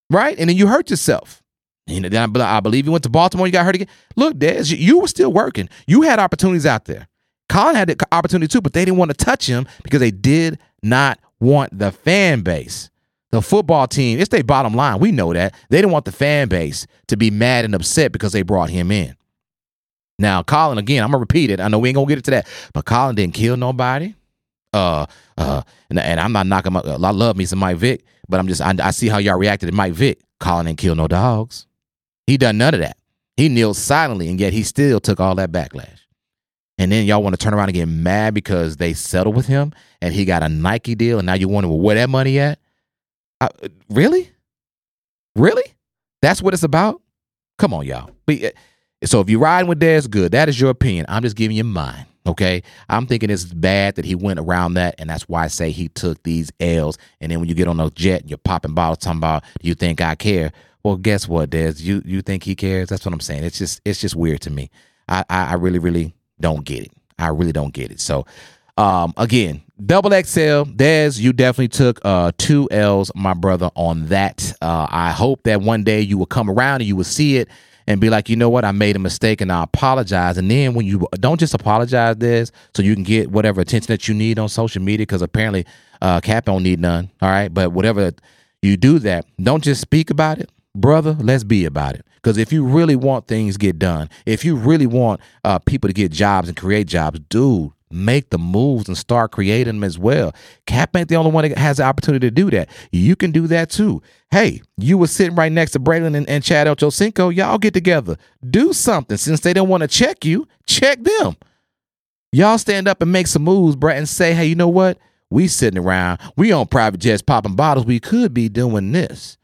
right? 0.10 0.38
And 0.38 0.50
then 0.50 0.58
you 0.58 0.68
hurt 0.68 0.90
yourself. 0.90 1.42
You 1.88 2.00
know, 2.00 2.10
then 2.10 2.42
I, 2.42 2.60
believe 2.60 2.86
you 2.86 2.92
went 2.92 3.04
to 3.04 3.10
Baltimore. 3.10 3.46
You 3.46 3.52
got 3.52 3.66
hurt 3.66 3.76
again. 3.76 3.90
Look, 4.16 4.36
Dez, 4.36 4.76
you 4.76 5.00
were 5.00 5.08
still 5.08 5.34
working. 5.34 5.68
You 5.86 6.04
had 6.04 6.20
opportunities 6.20 6.66
out 6.66 6.86
there. 6.86 7.08
Colin 7.50 7.76
had 7.76 7.90
the 7.90 8.08
opportunity 8.12 8.48
too, 8.48 8.62
but 8.62 8.74
they 8.74 8.86
didn't 8.86 8.98
want 8.98 9.12
to 9.12 9.18
touch 9.18 9.48
him 9.48 9.68
because 9.84 10.00
they 10.00 10.12
did 10.12 10.60
not 10.84 11.20
want 11.40 11.78
the 11.78 11.92
fan 11.92 12.42
base. 12.42 12.90
The 13.32 13.42
football 13.42 13.88
team, 13.88 14.20
it's 14.20 14.30
their 14.30 14.44
bottom 14.44 14.76
line. 14.76 15.00
We 15.00 15.12
know 15.12 15.34
that. 15.34 15.56
They 15.70 15.78
didn't 15.78 15.92
want 15.92 16.06
the 16.06 16.12
fan 16.12 16.50
base 16.50 16.86
to 17.08 17.18
be 17.18 17.32
mad 17.32 17.66
and 17.66 17.74
upset 17.74 18.12
because 18.12 18.32
they 18.32 18.44
brought 18.44 18.70
him 18.70 18.92
in. 18.92 19.16
Now, 20.20 20.44
Colin, 20.44 20.78
again, 20.78 21.04
I'm 21.04 21.10
gonna 21.10 21.20
repeat 21.20 21.50
it. 21.50 21.60
I 21.60 21.68
know 21.68 21.80
we 21.80 21.90
ain't 21.90 21.96
gonna 21.96 22.08
get 22.08 22.20
into 22.20 22.32
that, 22.32 22.48
but 22.74 22.86
Colin 22.86 23.16
didn't 23.16 23.34
kill 23.34 23.58
nobody. 23.58 24.14
Uh, 24.72 25.08
uh, 25.38 25.64
and, 25.90 26.00
and 26.00 26.20
I'm 26.20 26.32
not 26.32 26.46
knocking. 26.46 26.74
My, 26.74 26.82
I 26.82 27.12
love 27.12 27.36
me 27.36 27.46
some 27.46 27.60
Mike 27.60 27.78
Vick, 27.78 28.06
but 28.30 28.40
I'm 28.40 28.48
just 28.48 28.62
I, 28.62 28.76
I 28.82 28.92
see 28.92 29.08
how 29.08 29.18
y'all 29.18 29.38
reacted 29.38 29.70
to 29.70 29.76
Mike 29.76 29.94
Vick. 29.94 30.20
Colin 30.40 30.68
didn't 30.68 30.78
kill 30.78 30.96
no 30.96 31.08
dogs. 31.08 31.66
He 32.28 32.38
done 32.38 32.58
none 32.58 32.74
of 32.74 32.80
that. 32.82 32.98
He 33.36 33.50
kneeled 33.50 33.78
silently, 33.78 34.30
and 34.30 34.40
yet 34.40 34.54
he 34.54 34.62
still 34.62 35.00
took 35.00 35.20
all 35.20 35.36
that 35.36 35.52
backlash. 35.52 36.03
And 36.78 36.92
then 36.92 37.06
y'all 37.06 37.22
want 37.22 37.38
to 37.38 37.44
turn 37.44 37.54
around 37.54 37.70
and 37.70 37.76
get 37.76 37.88
mad 37.88 38.34
because 38.34 38.78
they 38.78 38.94
settled 38.94 39.36
with 39.36 39.46
him 39.46 39.74
and 40.02 40.14
he 40.14 40.26
got 40.26 40.44
a 40.44 40.50
Nike 40.50 40.96
deal, 40.96 41.20
and 41.20 41.26
now 41.26 41.34
you 41.34 41.48
wonder 41.48 41.70
where 41.70 41.96
that 41.96 42.10
money 42.10 42.40
at? 42.40 42.60
Uh, 43.40 43.50
really? 43.90 44.32
Really? 45.36 45.64
That's 46.22 46.42
what 46.42 46.54
it's 46.54 46.64
about? 46.64 47.02
Come 47.58 47.74
on, 47.74 47.86
y'all. 47.86 48.10
Uh, 48.28 48.50
so 49.06 49.20
if 49.20 49.30
you're 49.30 49.40
riding 49.40 49.68
with 49.68 49.80
Dez, 49.80 50.10
good. 50.10 50.32
That 50.32 50.50
is 50.50 50.60
your 50.60 50.70
opinion. 50.70 51.06
I'm 51.10 51.22
just 51.22 51.36
giving 51.36 51.58
you 51.58 51.64
mine. 51.64 52.06
Okay. 52.26 52.64
I'm 52.90 53.06
thinking 53.06 53.30
it's 53.30 53.46
bad 53.46 53.96
that 53.96 54.06
he 54.06 54.16
went 54.16 54.40
around 54.40 54.76
that, 54.76 54.96
and 54.98 55.10
that's 55.10 55.28
why 55.28 55.44
I 55.44 55.48
say 55.48 55.72
he 55.72 55.90
took 55.90 56.24
these 56.24 56.52
L's. 56.60 56.98
And 57.20 57.32
then 57.32 57.40
when 57.40 57.50
you 57.50 57.56
get 57.56 57.68
on 57.68 57.80
a 57.80 57.90
jet 57.92 58.22
and 58.22 58.30
you're 58.30 58.38
popping 58.38 58.74
bottles, 58.74 59.00
talking 59.00 59.18
about, 59.18 59.44
you 59.62 59.76
think 59.76 60.02
I 60.02 60.16
care? 60.16 60.52
Well, 60.84 60.98
guess 60.98 61.28
what, 61.28 61.50
Dez? 61.50 61.82
You 61.82 62.02
you 62.06 62.22
think 62.22 62.44
he 62.44 62.56
cares? 62.56 62.90
That's 62.90 63.06
what 63.06 63.14
I'm 63.14 63.22
saying. 63.22 63.44
It's 63.44 63.58
just 63.58 63.82
it's 63.86 64.02
just 64.02 64.16
weird 64.16 64.42
to 64.42 64.50
me. 64.50 64.70
I 65.08 65.24
I, 65.30 65.46
I 65.52 65.54
really 65.54 65.80
really 65.80 66.14
don't 66.44 66.66
get 66.66 66.84
it. 66.84 66.92
I 67.18 67.30
really 67.30 67.54
don't 67.54 67.74
get 67.74 67.90
it. 67.90 68.00
So 68.00 68.26
um 68.78 69.14
again, 69.18 69.62
double 69.86 70.10
XL, 70.12 70.66
Dez, 70.76 71.20
you 71.20 71.32
definitely 71.32 71.70
took 71.70 72.00
uh 72.04 72.32
two 72.38 72.68
L's, 72.70 73.12
my 73.16 73.34
brother, 73.34 73.70
on 73.76 74.08
that. 74.08 74.54
Uh 74.62 74.88
I 74.90 75.12
hope 75.12 75.44
that 75.44 75.62
one 75.62 75.84
day 75.84 76.02
you 76.02 76.18
will 76.18 76.28
come 76.28 76.50
around 76.50 76.82
and 76.82 76.88
you 76.88 76.96
will 76.96 77.04
see 77.04 77.38
it 77.38 77.48
and 77.88 78.00
be 78.02 78.10
like, 78.10 78.30
you 78.30 78.36
know 78.36 78.50
what, 78.50 78.66
I 78.66 78.72
made 78.72 78.96
a 78.96 79.00
mistake 79.00 79.42
and 79.42 79.52
I 79.52 79.64
apologize. 79.64 80.38
And 80.38 80.50
then 80.52 80.74
when 80.74 80.86
you 80.86 81.08
don't 81.14 81.40
just 81.40 81.54
apologize 81.54 82.18
this 82.18 82.52
so 82.76 82.84
you 82.84 82.94
can 82.94 83.04
get 83.04 83.32
whatever 83.32 83.62
attention 83.62 83.88
that 83.88 84.08
you 84.08 84.14
need 84.14 84.38
on 84.40 84.50
social 84.50 84.82
media, 84.82 85.06
because 85.06 85.22
apparently 85.22 85.66
uh 86.02 86.20
Cap 86.20 86.46
don't 86.46 86.64
need 86.64 86.80
none. 86.80 87.10
All 87.22 87.30
right. 87.30 87.54
But 87.54 87.72
whatever 87.72 88.12
you 88.62 88.76
do 88.78 89.00
that, 89.00 89.26
don't 89.42 89.64
just 89.64 89.82
speak 89.82 90.10
about 90.10 90.40
it. 90.40 90.50
Brother, 90.76 91.16
let's 91.20 91.44
be 91.44 91.66
about 91.66 91.96
it. 91.96 92.06
Because 92.16 92.38
if 92.38 92.52
you 92.52 92.66
really 92.66 92.96
want 92.96 93.28
things 93.28 93.58
get 93.58 93.78
done, 93.78 94.10
if 94.26 94.44
you 94.44 94.56
really 94.56 94.88
want 94.88 95.22
uh, 95.44 95.60
people 95.60 95.90
to 95.90 95.94
get 95.94 96.12
jobs 96.12 96.48
and 96.48 96.58
create 96.58 96.88
jobs, 96.88 97.20
dude, 97.30 97.72
make 97.92 98.32
the 98.32 98.40
moves 98.40 98.88
and 98.88 98.98
start 98.98 99.32
creating 99.32 99.76
them 99.76 99.84
as 99.84 100.00
well. 100.00 100.34
Cap 100.66 100.96
ain't 100.96 101.10
the 101.10 101.16
only 101.16 101.32
one 101.32 101.48
that 101.48 101.58
has 101.58 101.78
the 101.78 101.84
opportunity 101.84 102.26
to 102.28 102.32
do 102.32 102.50
that. 102.50 102.70
You 102.92 103.16
can 103.16 103.32
do 103.32 103.46
that 103.48 103.70
too. 103.70 104.02
Hey, 104.32 104.62
you 104.78 104.98
were 104.98 105.08
sitting 105.08 105.36
right 105.36 105.52
next 105.52 105.72
to 105.72 105.80
Braylon 105.80 106.16
and, 106.16 106.28
and 106.28 106.44
Chad 106.44 106.66
Ochocinco. 106.66 107.34
Y'all 107.36 107.60
get 107.60 107.74
together. 107.74 108.18
Do 108.50 108.74
something. 108.74 109.18
Since 109.18 109.42
they 109.42 109.54
don't 109.54 109.70
want 109.70 109.82
to 109.82 109.88
check 109.88 110.26
you, 110.26 110.48
check 110.66 111.04
them. 111.04 111.36
Y'all 112.32 112.58
stand 112.58 112.88
up 112.88 113.02
and 113.04 113.12
make 113.12 113.28
some 113.28 113.44
moves, 113.44 113.76
Brett, 113.76 113.98
and 113.98 114.10
say, 114.10 114.34
hey, 114.34 114.48
you 114.48 114.56
know 114.56 114.68
what? 114.68 114.98
We 115.30 115.48
sitting 115.48 115.80
around, 115.80 116.20
we 116.36 116.52
on 116.52 116.68
private 116.68 117.00
jets 117.00 117.22
popping 117.22 117.56
bottles. 117.56 117.86
We 117.86 118.00
could 118.00 118.34
be 118.34 118.50
doing 118.50 118.92
this. 118.92 119.38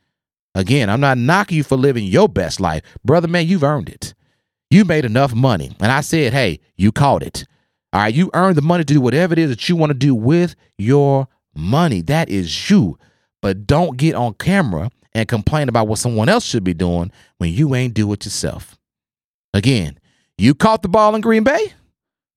Again, 0.55 0.89
I'm 0.89 0.99
not 0.99 1.17
knocking 1.17 1.57
you 1.57 1.63
for 1.63 1.77
living 1.77 2.05
your 2.05 2.27
best 2.27 2.59
life. 2.59 2.81
Brother, 3.05 3.27
man, 3.27 3.47
you've 3.47 3.63
earned 3.63 3.89
it. 3.89 4.13
You 4.69 4.85
made 4.85 5.05
enough 5.05 5.33
money. 5.33 5.75
And 5.79 5.91
I 5.91 6.01
said, 6.01 6.33
hey, 6.33 6.59
you 6.75 6.91
caught 6.91 7.23
it. 7.23 7.45
All 7.91 8.01
right, 8.01 8.13
you 8.13 8.29
earned 8.33 8.55
the 8.55 8.61
money 8.61 8.83
to 8.83 8.93
do 8.93 9.01
whatever 9.01 9.33
it 9.33 9.39
is 9.39 9.49
that 9.49 9.67
you 9.67 9.75
want 9.75 9.89
to 9.91 9.97
do 9.97 10.13
with 10.13 10.55
your 10.77 11.27
money. 11.55 12.01
That 12.01 12.29
is 12.29 12.69
you. 12.69 12.99
But 13.41 13.65
don't 13.65 13.97
get 13.97 14.15
on 14.15 14.35
camera 14.35 14.91
and 15.13 15.27
complain 15.27 15.69
about 15.69 15.87
what 15.87 15.99
someone 15.99 16.29
else 16.29 16.45
should 16.45 16.63
be 16.63 16.73
doing 16.73 17.11
when 17.37 17.51
you 17.51 17.73
ain't 17.73 17.93
do 17.93 18.11
it 18.13 18.25
yourself. 18.25 18.77
Again, 19.53 19.99
you 20.37 20.53
caught 20.53 20.83
the 20.83 20.89
ball 20.89 21.15
in 21.15 21.21
Green 21.21 21.43
Bay, 21.43 21.73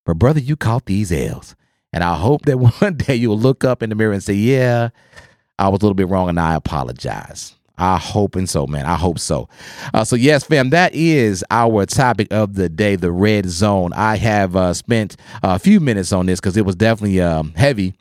but 0.06 0.18
brother, 0.18 0.40
you 0.40 0.56
caught 0.56 0.86
these 0.86 1.12
L's. 1.12 1.54
And 1.92 2.02
I 2.02 2.14
hope 2.14 2.46
that 2.46 2.58
one 2.80 2.96
day 2.96 3.14
you'll 3.14 3.38
look 3.38 3.64
up 3.64 3.82
in 3.82 3.90
the 3.90 3.96
mirror 3.96 4.12
and 4.12 4.22
say, 4.22 4.32
yeah, 4.32 4.88
I 5.58 5.68
was 5.68 5.82
a 5.82 5.84
little 5.84 5.94
bit 5.94 6.08
wrong 6.08 6.28
and 6.28 6.40
I 6.40 6.54
apologize. 6.54 7.54
I 7.82 7.98
hope 7.98 8.36
and 8.36 8.48
so, 8.48 8.66
man. 8.68 8.86
I 8.86 8.94
hope 8.94 9.18
so. 9.18 9.48
Uh, 9.92 10.04
so 10.04 10.14
yes, 10.14 10.44
fam, 10.44 10.70
that 10.70 10.94
is 10.94 11.44
our 11.50 11.84
topic 11.84 12.28
of 12.32 12.54
the 12.54 12.68
day, 12.68 12.94
the 12.94 13.10
red 13.10 13.46
zone. 13.46 13.92
I 13.94 14.16
have 14.18 14.54
uh, 14.54 14.72
spent 14.72 15.16
a 15.42 15.58
few 15.58 15.80
minutes 15.80 16.12
on 16.12 16.26
this 16.26 16.38
because 16.38 16.56
it 16.56 16.64
was 16.64 16.76
definitely 16.76 17.20
um, 17.20 17.52
heavy 17.56 17.94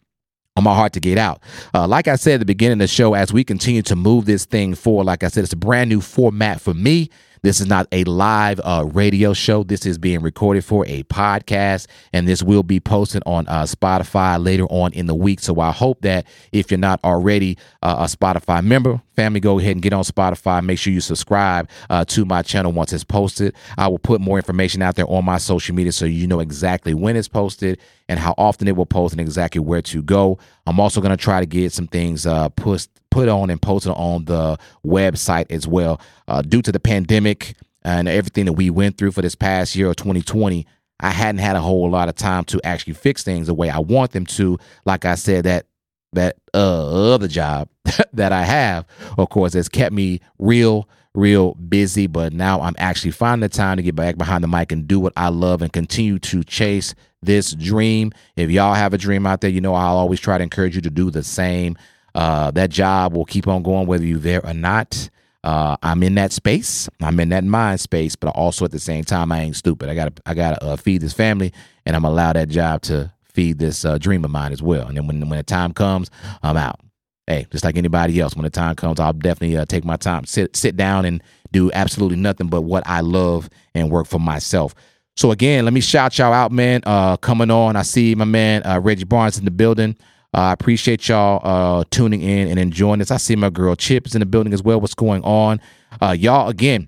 on 0.55 0.63
my 0.63 0.75
heart 0.75 0.93
to 0.93 0.99
get 0.99 1.17
out. 1.17 1.41
Uh, 1.73 1.87
like 1.87 2.07
I 2.07 2.15
said 2.15 2.35
at 2.35 2.39
the 2.41 2.45
beginning 2.45 2.73
of 2.73 2.79
the 2.79 2.87
show, 2.87 3.15
as 3.15 3.33
we 3.33 3.43
continue 3.43 3.81
to 3.83 3.95
move 3.95 4.25
this 4.25 4.45
thing 4.45 4.75
forward, 4.75 5.05
like 5.05 5.23
I 5.23 5.29
said, 5.29 5.43
it's 5.43 5.53
a 5.53 5.57
brand 5.57 5.89
new 5.89 5.99
format 5.99 6.61
for 6.61 6.75
me. 6.75 7.09
This 7.43 7.59
is 7.59 7.65
not 7.65 7.87
a 7.91 8.03
live 8.03 8.61
uh, 8.63 8.85
radio 8.93 9.33
show. 9.33 9.63
This 9.63 9.87
is 9.87 9.97
being 9.97 10.21
recorded 10.21 10.63
for 10.63 10.85
a 10.85 11.01
podcast, 11.05 11.87
and 12.13 12.27
this 12.27 12.43
will 12.43 12.61
be 12.61 12.79
posted 12.79 13.23
on 13.25 13.47
uh, 13.47 13.63
Spotify 13.63 14.43
later 14.43 14.65
on 14.65 14.93
in 14.93 15.07
the 15.07 15.15
week. 15.15 15.39
So 15.39 15.59
I 15.59 15.71
hope 15.71 16.01
that 16.01 16.27
if 16.51 16.69
you're 16.69 16.77
not 16.77 16.99
already 17.03 17.57
uh, 17.81 17.95
a 18.01 18.03
Spotify 18.03 18.63
member, 18.63 19.01
family, 19.15 19.39
go 19.39 19.57
ahead 19.57 19.71
and 19.71 19.81
get 19.81 19.91
on 19.91 20.03
Spotify. 20.03 20.63
Make 20.63 20.77
sure 20.77 20.93
you 20.93 21.01
subscribe 21.01 21.67
uh, 21.89 22.05
to 22.05 22.25
my 22.25 22.43
channel 22.43 22.73
once 22.73 22.93
it's 22.93 23.03
posted. 23.03 23.55
I 23.75 23.87
will 23.87 23.97
put 23.97 24.21
more 24.21 24.37
information 24.37 24.83
out 24.83 24.95
there 24.95 25.09
on 25.09 25.25
my 25.25 25.39
social 25.39 25.73
media 25.73 25.93
so 25.93 26.05
you 26.05 26.27
know 26.27 26.41
exactly 26.41 26.93
when 26.93 27.15
it's 27.15 27.27
posted 27.27 27.79
and 28.11 28.19
how 28.19 28.35
often 28.37 28.67
it 28.67 28.75
will 28.75 28.85
post 28.85 29.13
and 29.13 29.21
exactly 29.21 29.61
where 29.61 29.81
to 29.81 30.03
go. 30.03 30.37
I'm 30.67 30.81
also 30.81 30.99
going 30.99 31.15
to 31.15 31.23
try 31.23 31.39
to 31.39 31.45
get 31.45 31.71
some 31.71 31.87
things 31.87 32.25
uh, 32.25 32.49
put 32.49 32.89
put 33.09 33.29
on 33.29 33.49
and 33.49 33.61
posted 33.61 33.93
on 33.93 34.25
the 34.25 34.57
website 34.85 35.49
as 35.49 35.65
well. 35.65 36.01
Uh, 36.27 36.41
due 36.41 36.61
to 36.61 36.73
the 36.73 36.79
pandemic 36.79 37.55
and 37.83 38.09
everything 38.09 38.47
that 38.47 38.53
we 38.53 38.69
went 38.69 38.97
through 38.97 39.13
for 39.13 39.21
this 39.21 39.33
past 39.33 39.77
year 39.77 39.87
of 39.87 39.95
2020, 39.95 40.67
I 40.99 41.09
hadn't 41.09 41.39
had 41.39 41.55
a 41.55 41.61
whole 41.61 41.89
lot 41.89 42.09
of 42.09 42.15
time 42.15 42.43
to 42.45 42.59
actually 42.65 42.95
fix 42.95 43.23
things 43.23 43.47
the 43.47 43.53
way 43.53 43.69
I 43.69 43.79
want 43.79 44.11
them 44.11 44.25
to. 44.25 44.59
Like 44.83 45.05
I 45.05 45.15
said, 45.15 45.45
that 45.45 45.67
that 46.13 46.37
uh, 46.53 47.13
other 47.13 47.27
job 47.27 47.69
that 48.13 48.31
I 48.31 48.43
have, 48.43 48.85
of 49.17 49.29
course, 49.29 49.53
has 49.53 49.69
kept 49.69 49.93
me 49.93 50.19
real, 50.39 50.87
real 51.13 51.53
busy. 51.55 52.07
But 52.07 52.33
now 52.33 52.61
I'm 52.61 52.75
actually 52.77 53.11
finding 53.11 53.41
the 53.41 53.49
time 53.49 53.77
to 53.77 53.83
get 53.83 53.95
back 53.95 54.17
behind 54.17 54.43
the 54.43 54.47
mic 54.47 54.71
and 54.71 54.87
do 54.87 54.99
what 54.99 55.13
I 55.15 55.29
love 55.29 55.61
and 55.61 55.71
continue 55.71 56.19
to 56.19 56.43
chase 56.43 56.93
this 57.21 57.53
dream. 57.53 58.11
If 58.35 58.49
y'all 58.49 58.73
have 58.73 58.93
a 58.93 58.97
dream 58.97 59.25
out 59.25 59.41
there, 59.41 59.49
you 59.49 59.61
know 59.61 59.73
I'll 59.73 59.97
always 59.97 60.19
try 60.19 60.37
to 60.37 60.43
encourage 60.43 60.75
you 60.75 60.81
to 60.81 60.89
do 60.89 61.11
the 61.11 61.23
same. 61.23 61.77
Uh, 62.13 62.51
that 62.51 62.69
job 62.69 63.13
will 63.13 63.25
keep 63.25 63.47
on 63.47 63.63
going 63.63 63.87
whether 63.87 64.05
you're 64.05 64.19
there 64.19 64.45
or 64.45 64.53
not. 64.53 65.09
Uh, 65.43 65.75
I'm 65.81 66.03
in 66.03 66.15
that 66.15 66.31
space. 66.31 66.87
I'm 67.01 67.19
in 67.19 67.29
that 67.29 67.43
mind 67.43 67.79
space, 67.79 68.15
but 68.15 68.29
also 68.35 68.65
at 68.65 68.71
the 68.71 68.79
same 68.79 69.03
time, 69.03 69.31
I 69.31 69.41
ain't 69.41 69.55
stupid. 69.55 69.89
I 69.89 69.95
gotta, 69.95 70.13
I 70.25 70.33
gotta 70.33 70.63
uh, 70.63 70.75
feed 70.75 71.01
this 71.01 71.13
family, 71.13 71.51
and 71.85 71.95
I'm 71.95 72.05
allow 72.05 72.33
that 72.33 72.49
job 72.49 72.81
to 72.83 73.11
feed 73.31 73.59
this 73.59 73.85
uh, 73.85 73.97
dream 73.97 74.23
of 74.25 74.31
mine 74.31 74.51
as 74.51 74.61
well. 74.61 74.87
And 74.87 74.97
then 74.97 75.07
when 75.07 75.19
when 75.27 75.37
the 75.37 75.43
time 75.43 75.73
comes, 75.73 76.09
I'm 76.43 76.57
out. 76.57 76.79
Hey, 77.27 77.47
just 77.51 77.63
like 77.63 77.77
anybody 77.77 78.19
else, 78.19 78.35
when 78.35 78.43
the 78.43 78.49
time 78.49 78.75
comes, 78.75 78.99
I'll 78.99 79.13
definitely 79.13 79.57
uh, 79.57 79.65
take 79.65 79.85
my 79.85 79.95
time, 79.95 80.25
sit 80.25 80.55
sit 80.55 80.75
down, 80.75 81.05
and 81.05 81.23
do 81.51 81.71
absolutely 81.71 82.17
nothing 82.17 82.47
but 82.47 82.61
what 82.61 82.83
I 82.85 83.01
love 83.01 83.49
and 83.73 83.89
work 83.89 84.07
for 84.07 84.19
myself. 84.19 84.75
So 85.15 85.31
again, 85.31 85.65
let 85.65 85.73
me 85.73 85.81
shout 85.81 86.17
y'all 86.17 86.33
out, 86.33 86.51
man. 86.51 86.81
Uh, 86.85 87.17
coming 87.17 87.51
on, 87.51 87.75
I 87.75 87.83
see 87.83 88.15
my 88.15 88.25
man 88.25 88.65
uh, 88.65 88.79
Reggie 88.79 89.03
Barnes 89.03 89.37
in 89.37 89.45
the 89.45 89.51
building. 89.51 89.95
Uh, 90.33 90.39
I 90.41 90.53
appreciate 90.53 91.07
y'all 91.09 91.41
uh, 91.43 91.83
tuning 91.91 92.21
in 92.21 92.47
and 92.47 92.57
enjoying 92.57 92.99
this. 92.99 93.11
I 93.11 93.17
see 93.17 93.35
my 93.35 93.49
girl 93.49 93.75
Chip 93.75 94.07
is 94.07 94.15
in 94.15 94.21
the 94.21 94.25
building 94.25 94.53
as 94.53 94.63
well. 94.63 94.79
What's 94.79 94.95
going 94.95 95.21
on, 95.23 95.59
y'all? 96.15 96.47
Again, 96.47 96.87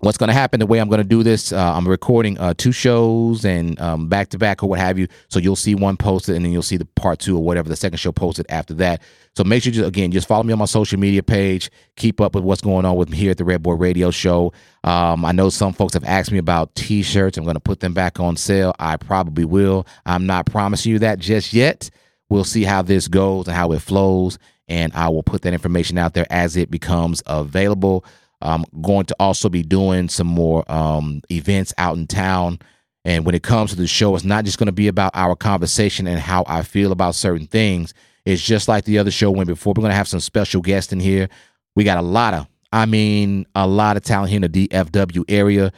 what's 0.00 0.18
going 0.18 0.28
to 0.28 0.34
happen 0.34 0.60
the 0.60 0.66
way 0.66 0.78
i'm 0.78 0.88
going 0.88 1.00
to 1.00 1.04
do 1.08 1.22
this 1.22 1.52
uh, 1.52 1.72
i'm 1.74 1.86
recording 1.86 2.38
uh, 2.38 2.52
two 2.54 2.72
shows 2.72 3.44
and 3.44 3.78
back 4.08 4.28
to 4.28 4.38
back 4.38 4.62
or 4.62 4.68
what 4.68 4.78
have 4.78 4.98
you. 4.98 5.06
So 5.28 5.38
you'll 5.38 5.56
see 5.56 5.74
one 5.74 5.96
posted 5.96 6.36
and 6.36 6.44
then 6.44 6.52
you'll 6.52 6.62
see 6.62 6.76
the 6.76 6.84
part 6.84 7.20
two 7.20 7.36
or 7.36 7.42
whatever 7.42 7.68
the 7.68 7.76
second 7.76 7.98
show 7.98 8.12
posted 8.12 8.46
after 8.48 8.74
that. 8.74 9.02
So 9.36 9.44
make 9.44 9.62
sure 9.62 9.72
you 9.72 9.84
again 9.84 10.10
just 10.10 10.26
follow 10.26 10.42
me 10.42 10.52
on 10.52 10.58
my 10.58 10.64
social 10.64 10.98
media 10.98 11.22
page. 11.22 11.70
Keep 11.96 12.20
up 12.20 12.34
with 12.34 12.44
what's 12.44 12.60
going 12.60 12.84
on 12.84 12.96
with 12.96 13.08
me 13.08 13.16
here 13.16 13.30
at 13.30 13.38
the 13.38 13.44
Redboi 13.44 13.78
Raydio 13.78 14.12
Show. 14.12 14.52
Um, 14.82 15.24
i 15.24 15.32
know 15.32 15.50
some 15.50 15.72
folks 15.72 15.94
have 15.94 16.04
asked 16.04 16.32
me 16.32 16.38
about 16.38 16.74
t-shirts. 16.74 17.38
I'm 17.38 17.44
going 17.44 17.54
to 17.54 17.60
put 17.60 17.80
them 17.80 17.94
back 17.94 18.18
on 18.18 18.36
sale. 18.36 18.74
I 18.78 18.96
probably 18.96 19.44
will. 19.44 19.86
I'm 20.06 20.26
not 20.26 20.46
promising 20.46 20.92
you 20.92 20.98
that 21.00 21.18
just 21.18 21.52
yet. 21.52 21.90
We'll 22.28 22.44
see 22.44 22.64
how 22.64 22.82
this 22.82 23.08
goes 23.08 23.46
and 23.46 23.56
how 23.56 23.72
it 23.72 23.80
flows 23.82 24.38
and 24.68 24.92
i 24.94 25.08
will 25.08 25.24
put 25.24 25.42
that 25.42 25.52
information 25.52 25.98
out 25.98 26.14
there 26.14 26.26
as 26.30 26.56
it 26.56 26.70
becomes 26.70 27.22
available 27.26 28.04
I'm 28.42 28.64
going 28.80 29.06
to 29.06 29.16
also 29.20 29.48
be 29.48 29.62
doing 29.62 30.08
some 30.08 30.26
more 30.26 30.70
um, 30.70 31.22
events 31.30 31.74
out 31.78 31.96
in 31.96 32.06
town. 32.06 32.58
And 33.04 33.24
when 33.24 33.34
it 33.34 33.42
comes 33.42 33.70
to 33.70 33.76
the 33.76 33.86
show, 33.86 34.14
it's 34.14 34.24
not 34.24 34.44
just 34.44 34.58
going 34.58 34.66
to 34.66 34.72
be 34.72 34.88
about 34.88 35.12
our 35.14 35.36
conversation 35.36 36.06
and 36.06 36.18
how 36.18 36.44
I 36.46 36.62
feel 36.62 36.92
about 36.92 37.14
certain 37.14 37.46
things. 37.46 37.94
It's 38.24 38.42
just 38.42 38.68
like 38.68 38.84
the 38.84 38.98
other 38.98 39.10
show 39.10 39.30
went 39.30 39.48
before. 39.48 39.72
We're 39.72 39.82
going 39.82 39.90
to 39.90 39.96
have 39.96 40.08
some 40.08 40.20
special 40.20 40.60
guests 40.60 40.92
in 40.92 41.00
here. 41.00 41.28
We 41.76 41.84
got 41.84 41.98
a 41.98 42.02
lot 42.02 42.34
of, 42.34 42.46
I 42.72 42.86
mean, 42.86 43.46
a 43.54 43.66
lot 43.66 43.96
of 43.96 44.02
talent 44.02 44.30
here 44.30 44.42
in 44.42 44.50
the 44.50 44.68
DFW 44.68 45.24
area. 45.28 45.72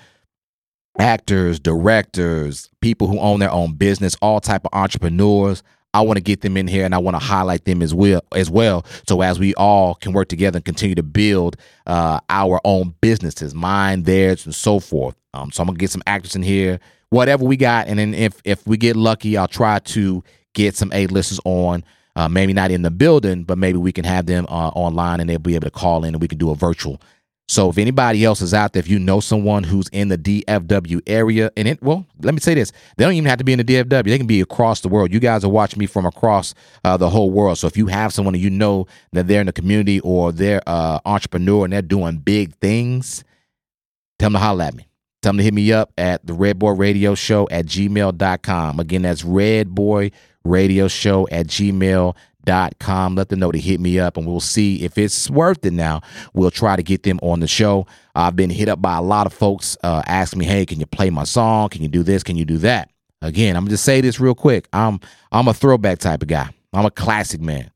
Actors, 0.99 1.59
directors, 1.59 2.69
people 2.81 3.07
who 3.07 3.19
own 3.19 3.41
their 3.41 3.51
own 3.51 3.75
business, 3.75 4.17
all 4.21 4.41
type 4.41 4.65
of 4.65 4.71
entrepreneurs. 4.79 5.63
I 5.95 6.01
want 6.01 6.17
to 6.17 6.23
get 6.23 6.41
them 6.41 6.57
in 6.57 6.67
here 6.67 6.85
and 6.85 6.95
I 6.95 6.99
want 6.99 7.15
to 7.17 7.25
highlight 7.25 7.65
them 7.65 7.83
as 7.83 7.93
well 7.95 8.23
as 8.35 8.51
well. 8.51 8.85
So 9.09 9.21
as 9.21 9.39
we 9.39 9.55
all 9.55 9.95
can 9.97 10.13
work 10.13 10.29
together 10.29 10.57
and 10.59 10.65
continue 10.65 10.95
to 10.95 11.03
build 11.03 11.57
uh, 11.87 12.21
our 12.29 12.61
own 12.65 12.95
businesses, 13.01 13.55
mine, 13.55 14.05
theirs, 14.05 14.47
and 14.47 14.55
so 14.55 14.81
forth. 14.81 15.15
Um, 15.35 15.51
so 15.51 15.63
I'm 15.63 15.67
gonna 15.67 15.79
get 15.79 15.91
some 15.91 16.03
actors 16.07 16.37
in 16.37 16.43
here, 16.43 16.81
whatever 17.11 17.45
we 17.45 17.57
got, 17.57 17.89
and 17.89 17.99
then 17.99 18.15
if 18.15 18.41
if 18.45 18.67
we 18.67 18.77
get 18.77 18.97
lucky, 18.97 19.37
I'll 19.37 19.49
try 19.49 19.79
to 19.79 20.23
get 20.55 20.77
some 20.77 20.93
A-listers 20.93 21.41
on. 21.45 21.85
Uh, 22.15 22.29
maybe 22.29 22.53
not 22.53 22.71
in 22.71 22.83
the 22.83 22.91
building, 22.91 23.43
but 23.43 23.57
maybe 23.57 23.79
we 23.79 23.91
can 23.91 24.05
have 24.05 24.27
them 24.27 24.45
uh, 24.51 24.69
online 24.69 25.19
and 25.19 25.31
they'll 25.31 25.39
be 25.39 25.55
able 25.55 25.65
to 25.65 25.71
call 25.71 26.05
in 26.05 26.15
and 26.15 26.21
we 26.21 26.29
can 26.29 26.37
do 26.37 26.51
a 26.51 26.55
virtual. 26.55 27.01
So 27.53 27.69
if 27.69 27.77
anybody 27.77 28.25
else 28.25 28.41
is 28.41 28.55
out 28.55 28.73
there, 28.73 28.81
if 28.81 28.89
you 28.89 28.99
know 28.99 29.21
someone 29.21 29.63
who's 29.63 29.87
in 29.93 30.09
the 30.09 30.17
DFW 30.17 31.03
area, 31.07 31.53
and 31.55 31.69
it 31.69 31.83
well, 31.83 32.07
let 32.23 32.33
me 32.33 32.41
say 32.41 32.55
this: 32.55 32.73
they 32.97 33.05
don't 33.05 33.13
even 33.13 33.29
have 33.29 33.41
to 33.41 33.45
be 33.45 33.53
in 33.53 33.59
the 33.59 33.65
DFW; 33.65 34.05
they 34.05 34.17
can 34.17 34.27
be 34.27 34.41
across 34.41 34.81
the 34.81 34.89
world. 34.89 35.13
You 35.13 35.21
guys 35.21 35.45
are 35.45 35.51
watching 35.51 35.79
me 35.79 35.85
from 35.85 36.07
across 36.07 36.55
uh, 36.83 36.97
the 36.97 37.11
whole 37.11 37.31
world. 37.31 37.59
So 37.59 37.67
if 37.67 37.77
you 37.77 37.89
have 37.89 38.15
someone 38.15 38.35
you 38.37 38.49
know 38.49 38.87
that 39.13 39.29
they're 39.29 39.43
in 39.43 39.49
the 39.49 39.53
community 39.53 40.01
or 40.01 40.33
they're 40.33 40.63
uh, 40.67 41.01
entrepreneur 41.05 41.65
and 41.65 41.75
they're 41.75 41.83
doing 41.83 42.17
big 42.17 42.55
things, 42.55 43.23
tell 44.19 44.31
them 44.31 44.33
to 44.33 44.39
holler 44.39 44.65
at 44.65 44.75
me. 44.75 44.89
Tell 45.21 45.35
them 45.35 45.37
to 45.37 45.45
hit 45.45 45.53
me 45.53 45.75
up 45.75 45.93
at 45.99 46.27
the 46.27 46.33
Redboi 46.33 46.75
Raydio 46.75 47.19
Show 47.19 47.49
at 47.51 47.67
gmail.com. 47.67 48.81
Again, 48.81 49.03
that's 49.03 49.25
Red 49.25 49.75
Boy 49.75 50.11
Radio 50.43 50.89
Show 50.89 51.29
at 51.31 51.49
gmail.com. 51.49 52.15
Let 52.47 53.29
them 53.29 53.39
know 53.39 53.53
to 53.53 53.59
hit 53.59 53.81
me 53.81 53.99
up 53.99 54.17
and 54.17 54.27
we'll 54.27 54.41
see 54.41 54.83
if 54.83 54.99
it's 54.99 55.31
worth 55.31 55.65
it 55.65 55.73
now. 55.73 56.03
We'll 56.35 56.51
try 56.51 56.77
to 56.77 56.83
get 56.83 57.03
them 57.03 57.19
on 57.23 57.41
the 57.41 57.49
show. 57.49 57.87
I've 58.15 58.37
been 58.37 58.51
hit 58.51 58.69
up 58.69 58.83
by 58.83 58.97
a 58.97 59.03
lot 59.03 59.27
of 59.27 59.33
folks 59.33 59.77
uh, 59.83 60.03
asking 60.07 60.41
me, 60.41 60.45
hey, 60.45 60.67
can 60.67 60.81
you 60.81 60.87
play 60.87 61.11
my 61.11 61.25
song? 61.25 61.69
Can 61.69 61.83
you 61.83 61.89
do 61.89 62.03
this? 62.03 62.23
Can 62.23 62.37
you 62.37 62.45
do 62.45 62.59
that? 62.59 62.91
Again, 63.23 63.57
I'm 63.57 63.63
gonna 63.63 63.71
just 63.71 63.85
say 63.85 64.01
this 64.01 64.19
real 64.19 64.35
quick. 64.35 64.69
I'm 64.73 64.99
I'm 65.31 65.47
a 65.47 65.55
throwback 65.55 66.01
type 66.01 66.23
of 66.23 66.29
guy. 66.29 66.51
I'm 66.73 66.85
a 66.85 66.91
classic 66.91 67.41
man. 67.41 67.71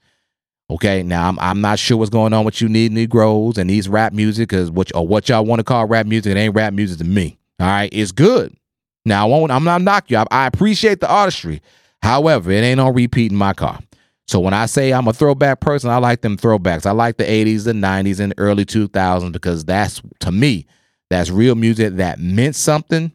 Okay, 0.69 1.05
now 1.05 1.29
I'm 1.29 1.39
I'm 1.39 1.61
not 1.61 1.79
sure 1.79 1.97
what's 1.97 2.11
going 2.11 2.33
on 2.33 2.45
with 2.45 2.61
you 2.61 2.69
need 2.69 2.91
Negroes 2.91 3.57
and 3.57 3.71
these 3.71 3.89
rap 3.89 4.13
music 4.13 4.49
because 4.49 4.73
what 4.73 4.91
or 4.95 5.07
what 5.07 5.29
y'all 5.29 5.45
want 5.45 5.61
to 5.61 5.65
call 5.65 5.87
rap 5.87 6.07
music, 6.07 6.33
it 6.33 6.39
ain't 6.39 6.57
rap 6.57 6.73
music 6.73 6.99
to 6.99 7.05
me. 7.05 7.39
All 7.61 7.67
right, 7.69 7.89
it's 7.93 8.11
good. 8.11 8.57
Now 9.05 9.27
I 9.27 9.31
won't. 9.31 9.53
I'm 9.53 9.63
not 9.63 9.83
knocking 9.83 10.17
you. 10.17 10.25
I, 10.29 10.45
I 10.45 10.47
appreciate 10.49 11.01
the 11.01 11.09
artistry. 11.09 11.63
However, 12.03 12.51
it 12.51 12.65
ain't 12.65 12.81
on 12.81 12.93
repeat 12.93 13.31
in 13.31 13.39
my 13.39 13.53
car. 13.53 13.79
So 14.27 14.41
when 14.41 14.55
I 14.55 14.67
say 14.67 14.93
I'm 14.93 15.07
a 15.07 15.13
throwback 15.13 15.61
person, 15.61 15.91
I 15.91 15.99
like 15.99 16.21
them 16.21 16.37
throwbacks. 16.37 16.85
I 16.85 16.91
like 16.91 17.17
the 17.17 17.25
80s, 17.25 17.65
the 17.65 17.73
90s, 17.73 18.21
and 18.21 18.35
early 18.39 18.65
2000s 18.65 19.33
because 19.33 19.65
that's 19.65 20.03
to 20.21 20.33
me 20.33 20.67
that's 21.11 21.31
real 21.31 21.55
music 21.55 21.95
that 21.97 22.19
meant 22.19 22.57
something. 22.57 23.13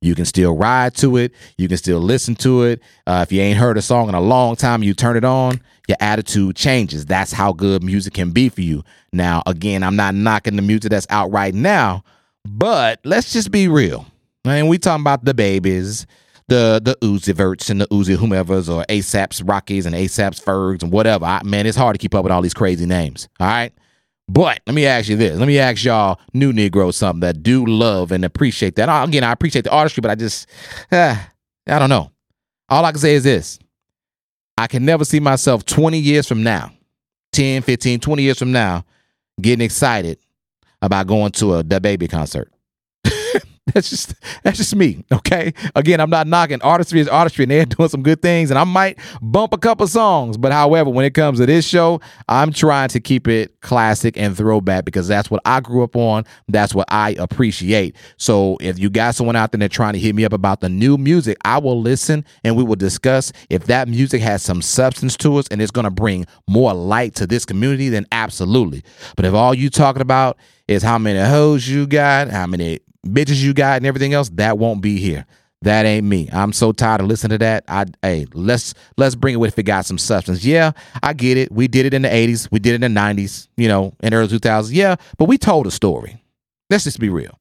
You 0.00 0.14
can 0.14 0.26
still 0.26 0.54
ride 0.54 0.94
to 0.96 1.16
it. 1.16 1.32
You 1.56 1.66
can 1.66 1.78
still 1.78 1.98
listen 1.98 2.34
to 2.36 2.64
it. 2.64 2.82
Uh, 3.06 3.24
if 3.26 3.32
you 3.32 3.40
ain't 3.40 3.58
heard 3.58 3.78
a 3.78 3.82
song 3.82 4.08
in 4.08 4.14
a 4.14 4.20
long 4.20 4.54
time, 4.54 4.82
you 4.82 4.92
turn 4.92 5.16
it 5.16 5.24
on, 5.24 5.60
your 5.88 5.96
attitude 5.98 6.56
changes. 6.56 7.06
That's 7.06 7.32
how 7.32 7.52
good 7.54 7.82
music 7.82 8.12
can 8.14 8.30
be 8.30 8.50
for 8.50 8.60
you. 8.60 8.84
Now, 9.12 9.42
again, 9.46 9.82
I'm 9.82 9.96
not 9.96 10.14
knocking 10.14 10.56
the 10.56 10.62
music 10.62 10.90
that's 10.90 11.06
out 11.08 11.32
right 11.32 11.54
now, 11.54 12.04
but 12.44 13.00
let's 13.04 13.32
just 13.32 13.50
be 13.50 13.66
real. 13.66 14.06
I 14.44 14.60
mean, 14.60 14.68
we 14.68 14.76
talking 14.76 15.02
about 15.02 15.24
the 15.24 15.32
babies, 15.32 16.06
the 16.48 16.80
the 16.82 16.96
Uzi 17.06 17.34
Verts 17.34 17.70
and 17.70 17.80
the 17.80 17.86
Uzi 17.88 18.16
whomever's 18.16 18.68
or 18.68 18.84
ASAP's 18.88 19.42
Rockies 19.42 19.86
and 19.86 19.94
ASAP's 19.94 20.38
Fergs 20.38 20.82
and 20.82 20.92
whatever. 20.92 21.24
I, 21.24 21.42
man, 21.44 21.66
it's 21.66 21.76
hard 21.76 21.94
to 21.94 21.98
keep 21.98 22.14
up 22.14 22.24
with 22.24 22.32
all 22.32 22.42
these 22.42 22.54
crazy 22.54 22.86
names. 22.86 23.28
All 23.40 23.46
right. 23.46 23.72
But 24.26 24.60
let 24.66 24.74
me 24.74 24.86
ask 24.86 25.08
you 25.08 25.16
this. 25.16 25.38
Let 25.38 25.46
me 25.46 25.58
ask 25.58 25.84
y'all 25.84 26.18
new 26.32 26.52
Negroes 26.52 26.96
something 26.96 27.20
that 27.20 27.42
do 27.42 27.66
love 27.66 28.10
and 28.10 28.24
appreciate 28.24 28.76
that. 28.76 28.88
Again, 29.04 29.22
I 29.22 29.32
appreciate 29.32 29.64
the 29.64 29.70
artistry, 29.70 30.00
but 30.00 30.10
I 30.10 30.14
just, 30.14 30.48
uh, 30.90 31.16
I 31.68 31.78
don't 31.78 31.90
know. 31.90 32.10
All 32.70 32.84
I 32.84 32.92
can 32.92 33.00
say 33.00 33.14
is 33.14 33.24
this. 33.24 33.58
I 34.56 34.66
can 34.66 34.84
never 34.84 35.04
see 35.04 35.20
myself 35.20 35.66
20 35.66 35.98
years 35.98 36.26
from 36.26 36.42
now, 36.42 36.72
10, 37.32 37.62
15, 37.62 38.00
20 38.00 38.22
years 38.22 38.38
from 38.38 38.52
now, 38.52 38.84
getting 39.40 39.64
excited 39.64 40.18
about 40.80 41.06
going 41.06 41.32
to 41.32 41.56
a 41.56 41.64
DaBaby 41.64 42.08
concert. 42.08 42.50
that's 43.72 43.88
just 43.88 44.14
that's 44.42 44.58
just 44.58 44.76
me. 44.76 45.04
Okay. 45.10 45.54
Again, 45.74 45.98
I'm 45.98 46.10
not 46.10 46.26
knocking 46.26 46.60
artistry 46.60 47.00
is 47.00 47.08
artistry, 47.08 47.44
and 47.44 47.50
they're 47.50 47.64
doing 47.64 47.88
some 47.88 48.02
good 48.02 48.20
things, 48.20 48.50
and 48.50 48.58
I 48.58 48.64
might 48.64 48.98
bump 49.22 49.54
a 49.54 49.58
couple 49.58 49.86
songs. 49.86 50.36
But 50.36 50.52
however, 50.52 50.90
when 50.90 51.06
it 51.06 51.14
comes 51.14 51.38
to 51.38 51.46
this 51.46 51.66
show, 51.66 52.00
I'm 52.28 52.52
trying 52.52 52.88
to 52.90 53.00
keep 53.00 53.26
it 53.26 53.58
classic 53.62 54.18
and 54.18 54.36
throwback 54.36 54.84
because 54.84 55.08
that's 55.08 55.30
what 55.30 55.40
I 55.46 55.60
grew 55.60 55.82
up 55.82 55.96
on. 55.96 56.24
That's 56.46 56.74
what 56.74 56.86
I 56.90 57.16
appreciate. 57.18 57.96
So 58.18 58.58
if 58.60 58.78
you 58.78 58.90
got 58.90 59.14
someone 59.14 59.36
out 59.36 59.52
there 59.52 59.58
that's 59.58 59.74
trying 59.74 59.94
to 59.94 59.98
hit 59.98 60.14
me 60.14 60.26
up 60.26 60.34
about 60.34 60.60
the 60.60 60.68
new 60.68 60.98
music, 60.98 61.38
I 61.44 61.56
will 61.56 61.80
listen 61.80 62.26
and 62.44 62.56
we 62.56 62.64
will 62.64 62.76
discuss 62.76 63.32
if 63.48 63.64
that 63.64 63.88
music 63.88 64.20
has 64.20 64.42
some 64.42 64.60
substance 64.60 65.16
to 65.18 65.36
us 65.36 65.48
and 65.48 65.62
it's 65.62 65.70
gonna 65.70 65.90
bring 65.90 66.26
more 66.46 66.74
light 66.74 67.14
to 67.16 67.26
this 67.26 67.46
community, 67.46 67.88
then 67.88 68.06
absolutely. 68.12 68.82
But 69.16 69.24
if 69.24 69.32
all 69.32 69.54
you 69.54 69.70
talking 69.70 70.02
about 70.02 70.36
is 70.68 70.82
how 70.82 70.98
many 70.98 71.18
hoes 71.18 71.68
you 71.68 71.86
got, 71.86 72.28
how 72.28 72.46
many 72.46 72.80
bitches 73.04 73.42
you 73.42 73.54
got 73.54 73.76
and 73.76 73.86
everything 73.86 74.14
else, 74.14 74.28
that 74.30 74.58
won't 74.58 74.80
be 74.80 74.98
here. 74.98 75.26
That 75.62 75.86
ain't 75.86 76.06
me. 76.06 76.28
I'm 76.30 76.52
so 76.52 76.72
tired 76.72 77.00
of 77.00 77.06
listening 77.06 77.38
to 77.38 77.38
that. 77.38 77.64
I 77.68 77.86
hey, 78.02 78.26
let's 78.34 78.74
let's 78.98 79.14
bring 79.14 79.34
it 79.34 79.38
with 79.38 79.54
if 79.54 79.58
it 79.58 79.62
got 79.62 79.86
some 79.86 79.96
substance. 79.96 80.44
Yeah, 80.44 80.72
I 81.02 81.14
get 81.14 81.38
it. 81.38 81.50
We 81.50 81.68
did 81.68 81.86
it 81.86 81.94
in 81.94 82.02
the 82.02 82.08
80s. 82.08 82.50
We 82.50 82.58
did 82.58 82.72
it 82.72 82.84
in 82.84 82.92
the 82.92 83.00
90s, 83.00 83.48
you 83.56 83.68
know, 83.68 83.94
in 84.02 84.12
early 84.12 84.28
2000s. 84.28 84.70
Yeah, 84.72 84.96
but 85.16 85.24
we 85.24 85.38
told 85.38 85.66
a 85.66 85.70
story. 85.70 86.22
Let's 86.68 86.84
just 86.84 87.00
be 87.00 87.08
real. 87.08 87.38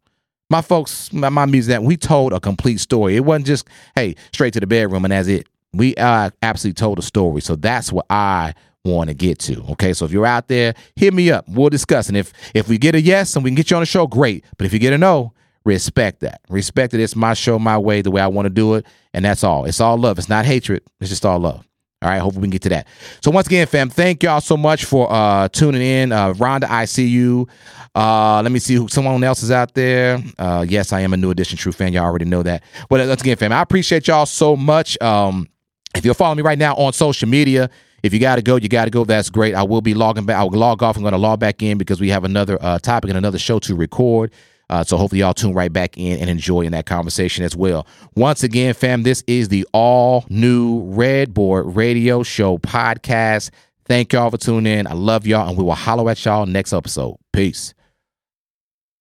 My 0.49 0.61
folks, 0.61 1.11
my, 1.11 1.30
my 1.30 1.45
music, 1.45 1.82
we 1.82 1.97
told 1.97 2.32
a 2.32 2.39
complete 2.39 2.80
story. 2.80 3.16
It 3.16 3.22
wasn't 3.22 3.47
just, 3.47 3.68
hey, 3.95 4.16
straight 4.32 4.53
to 4.53 4.59
the 4.59 4.68
bedroom 4.68 5.03
and 5.03 5.11
that's 5.11 5.28
it. 5.28 5.47
We 5.74 5.95
uh, 5.95 6.30
absolutely 6.41 6.76
told 6.76 6.99
a 6.99 7.01
story. 7.01 7.41
So 7.41 7.55
that's 7.55 7.91
what 7.91 8.05
I 8.09 8.53
want 8.86 9.09
to 9.09 9.14
get 9.14 9.39
to. 9.39 9.64
Okay, 9.72 9.93
so 9.93 10.05
if 10.05 10.11
you're 10.11 10.26
out 10.26 10.47
there, 10.47 10.76
hit 10.95 11.14
me 11.14 11.32
up. 11.32 11.45
We'll 11.47 11.70
discuss. 11.70 12.07
And 12.07 12.18
if 12.18 12.34
if 12.53 12.68
we 12.68 12.78
get 12.78 12.95
a 12.95 13.01
yes 13.01 13.36
and 13.36 13.43
we 13.43 13.49
can 13.49 13.55
get 13.55 13.72
you 13.72 13.78
on 13.78 13.82
the 13.82 13.88
show, 13.88 14.05
great. 14.07 14.45
But 14.57 14.66
if 14.66 14.74
you 14.74 14.80
get 14.80 14.93
a 14.93 14.97
no, 14.97 15.34
respect 15.66 16.22
that. 16.22 16.41
Respect 16.49 16.91
that 16.91 17.01
it's 17.01 17.16
my 17.16 17.34
show, 17.34 17.59
my 17.59 17.78
way, 17.78 18.01
the 18.01 18.11
way 18.11 18.22
I 18.22 18.28
want 18.28 18.45
to 18.45 18.49
do 18.49 18.76
it, 18.76 18.86
and 19.14 19.24
that's 19.24 19.43
all. 19.43 19.66
It's 19.66 19.80
all 19.80 19.97
love. 19.97 20.18
It's 20.18 20.30
not 20.30 20.45
hatred. 20.45 20.84
It's 20.99 21.09
just 21.09 21.26
all 21.26 21.39
love. 21.39 21.66
All 22.01 22.09
right, 22.09 22.20
hopefully 22.20 22.41
we 22.41 22.45
can 22.47 22.51
get 22.51 22.61
to 22.64 22.70
that. 22.70 22.88
So 23.22 23.32
once 23.32 23.47
again, 23.47 23.66
fam, 23.66 23.89
thank 23.89 24.24
y'all 24.24 24.41
so 24.41 24.57
much 24.57 24.84
for 24.84 25.07
uh 25.09 25.47
tuning 25.47 25.82
in. 25.82 26.11
Uh 26.11 26.34
Rhonda, 26.34 26.66
I 26.66 26.84
see 26.84 27.07
you. 27.07 27.47
Uh 27.95 28.41
let 28.41 28.51
me 28.51 28.59
see 28.59 28.76
who 28.76 28.89
someone 28.89 29.24
else 29.24 29.41
is 29.41 29.51
out 29.51 29.74
there. 29.74 30.22
Uh 30.38 30.66
yes, 30.68 30.91
I 30.91 30.99
am 30.99 31.14
a 31.14 31.18
new 31.18 31.32
edition 31.32 31.57
true 31.57 31.72
fan. 31.72 31.93
Y'all 31.93 32.03
already 32.03 32.26
know 32.26 32.43
that. 32.43 32.64
But 32.89 32.99
uh, 32.99 33.05
once 33.07 33.22
again, 33.22 33.38
fam, 33.38 33.53
I 33.53 33.61
appreciate 33.61 34.07
y'all 34.09 34.26
so 34.26 34.57
much. 34.57 35.01
Um 35.01 35.47
if 35.95 36.03
you're 36.03 36.14
following 36.14 36.38
me 36.38 36.43
right 36.43 36.57
now 36.57 36.76
on 36.76 36.91
social 36.91 37.30
media, 37.30 37.70
if 38.01 38.14
you 38.14 38.20
got 38.20 38.36
to 38.36 38.41
go, 38.41 38.57
you 38.57 38.68
got 38.68 38.86
to 38.86 38.91
go. 38.91 39.05
That's 39.05 39.30
great. 39.30 39.55
I 39.55 39.64
will 39.64 39.82
be 39.82 39.93
logging 39.93 40.26
back. 40.26 40.38
I'll 40.38 40.49
log 40.49 40.84
off. 40.84 40.97
I'm 40.97 41.03
going 41.03 41.14
to 41.14 41.18
log 41.18 41.39
back 41.39 41.61
in 41.64 41.78
because 41.78 42.01
we 42.01 42.09
have 42.09 42.24
another 42.24 42.57
uh, 42.61 42.80
topic 42.80 43.09
and 43.09 43.18
another 43.18 43.38
show 43.38 43.59
to 43.59 43.76
record. 43.76 44.34
Uh, 44.74 44.84
so 44.84 44.97
hopefully 44.97 45.19
y'all 45.19 45.36
tune 45.36 45.53
right 45.53 45.71
back 45.71 45.99
in 45.99 46.17
and 46.19 46.32
enjoy 46.32 46.61
in 46.61 46.71
that 46.71 46.88
conversation 46.88 47.45
as 47.45 47.55
well. 47.55 47.86
Once 48.15 48.41
again, 48.41 48.74
fam, 48.74 49.03
this 49.03 49.24
is 49.28 49.49
the 49.49 49.67
all 49.71 50.26
new 50.30 50.82
Redboi 50.95 51.71
Raydio 51.71 52.26
Show 52.26 52.57
podcast. 52.57 53.51
Thank 53.86 54.13
y'all 54.13 54.32
for 54.32 54.39
tuning 54.39 54.80
in. 54.80 54.88
I 54.88 54.93
love 54.93 55.28
y'all, 55.28 55.47
and 55.47 55.55
we 55.55 55.63
will 55.63 55.74
holler 55.76 56.09
at 56.09 56.26
y'all 56.26 56.47
next 56.47 56.74
episode. 56.74 57.17
Peace. 57.32 57.76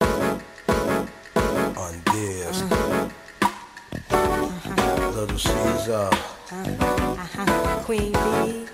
on 0.03 0.43
this. 2.05 2.63
Little 5.17 5.39
Caesar. 5.39 6.11
Queen 7.85 8.13
Bee. 8.13 8.67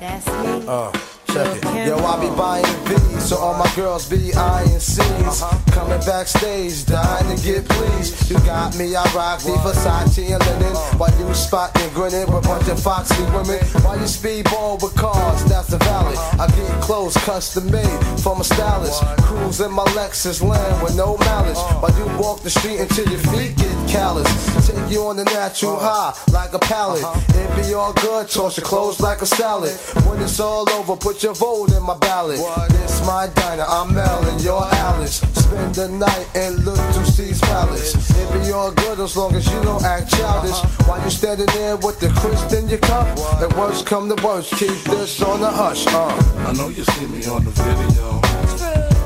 That's 0.00 0.26
me. 0.26 0.64
Uh, 0.66 0.90
check 1.28 1.56
it. 1.56 1.73
Yo, 1.84 1.98
I 1.98 2.18
be 2.18 2.34
buying 2.34 2.64
V's, 2.86 3.28
so 3.28 3.36
all 3.36 3.52
my 3.58 3.70
girls 3.76 4.08
be 4.08 4.32
eyeing 4.32 4.80
C's. 4.80 5.44
Coming 5.70 6.00
backstage, 6.06 6.86
dying 6.86 7.36
to 7.36 7.44
get 7.44 7.68
pleased. 7.68 8.30
You 8.30 8.38
got 8.38 8.74
me, 8.78 8.96
I 8.96 9.04
rock 9.12 9.40
the 9.40 9.52
Versace 9.60 10.32
and 10.32 10.40
linen. 10.46 10.74
While 10.96 11.12
you 11.18 11.34
spotting, 11.34 11.90
grinning 11.92 12.24
with 12.32 12.46
a 12.46 12.48
bunch 12.48 12.68
of 12.68 12.82
foxy 12.82 13.22
women. 13.36 13.60
While 13.84 13.98
you 13.98 14.08
speedball 14.08 14.82
with 14.82 14.96
cars, 14.96 15.44
that's 15.44 15.68
the 15.68 15.76
valley. 15.76 16.16
I 16.40 16.46
get 16.56 16.82
clothes 16.82 17.18
custom 17.18 17.70
made 17.70 18.00
from 18.22 18.40
a 18.40 18.44
stylist. 18.44 19.04
Cruise 19.22 19.60
in 19.60 19.70
my 19.70 19.84
Lexus 19.92 20.40
land 20.40 20.82
with 20.82 20.96
no 20.96 21.18
malice. 21.18 21.60
While 21.82 21.92
you 21.98 22.06
walk 22.18 22.40
the 22.40 22.50
street 22.50 22.80
until 22.80 23.10
your 23.10 23.20
feet 23.28 23.58
get 23.58 23.88
callous. 23.90 24.28
Take 24.66 24.90
you 24.90 25.02
on 25.04 25.16
the 25.16 25.24
natural 25.24 25.76
high 25.78 26.16
like 26.32 26.54
a 26.54 26.58
pallet. 26.58 27.04
It 27.28 27.62
be 27.62 27.74
all 27.74 27.92
good, 27.92 28.28
toss 28.28 28.56
your 28.56 28.64
clothes 28.64 29.00
like 29.00 29.20
a 29.20 29.26
salad. 29.26 29.72
When 30.06 30.20
it's 30.22 30.40
all 30.40 30.68
over, 30.70 30.96
put 30.96 31.22
your 31.22 31.34
vote 31.34 31.72
in 31.72 31.82
my 31.84 31.96
ballot. 31.98 32.38
This 32.70 33.04
my 33.06 33.28
diner, 33.34 33.64
I'm 33.68 33.94
Mel 33.94 34.24
and 34.24 34.40
you're 34.42 34.64
Alice. 34.64 35.16
Spend 35.16 35.74
the 35.74 35.88
night 35.88 36.26
in 36.34 36.64
Little 36.64 37.04
C's 37.04 37.40
Palace. 37.40 37.94
It 38.10 38.32
be 38.32 38.52
all 38.52 38.72
good 38.72 39.00
as 39.00 39.16
long 39.16 39.34
as 39.34 39.46
you 39.52 39.62
don't 39.62 39.84
act 39.84 40.10
childish. 40.10 40.58
While 40.86 41.02
you 41.04 41.10
standing 41.10 41.46
there 41.46 41.76
with 41.76 42.00
the 42.00 42.08
crisp 42.20 42.52
in 42.52 42.68
your 42.68 42.78
cup. 42.78 43.06
And 43.42 43.52
worst 43.54 43.84
come 43.84 44.08
to 44.08 44.24
worst, 44.24 44.52
keep 44.56 44.78
this 44.84 45.20
on 45.22 45.40
the 45.40 45.50
hush. 45.50 45.86
Uh. 45.88 46.08
I 46.48 46.52
know 46.54 46.68
you 46.68 46.84
see 46.84 47.06
me 47.06 47.24
on 47.26 47.44
the 47.44 47.50
video. 47.50 48.20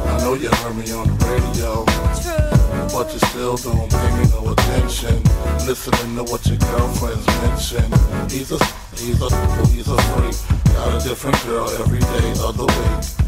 I 0.07 0.19
know 0.23 0.35
you 0.35 0.49
heard 0.49 0.77
me 0.77 0.93
on 0.93 1.07
the 1.09 1.25
radio. 1.27 2.48
But 2.99 3.13
you 3.13 3.21
still 3.21 3.57
don't 3.57 3.89
pay 3.89 4.11
me 4.19 4.29
no 4.31 4.51
attention. 4.51 5.23
Listening 5.69 6.17
to 6.17 6.25
what 6.25 6.45
your 6.49 6.57
girlfriends 6.57 7.25
mention. 7.29 7.85
He's 8.29 8.51
a, 8.51 8.59
he's 8.97 9.23
a, 9.23 9.67
he's 9.69 9.87
a 9.87 9.97
freak. 10.03 10.65
Got 10.75 11.01
a 11.01 11.09
different 11.09 11.41
girl 11.47 11.71
every 11.79 12.01
day 12.01 12.31
of 12.43 12.57
the 12.57 12.67
week. 12.67 13.28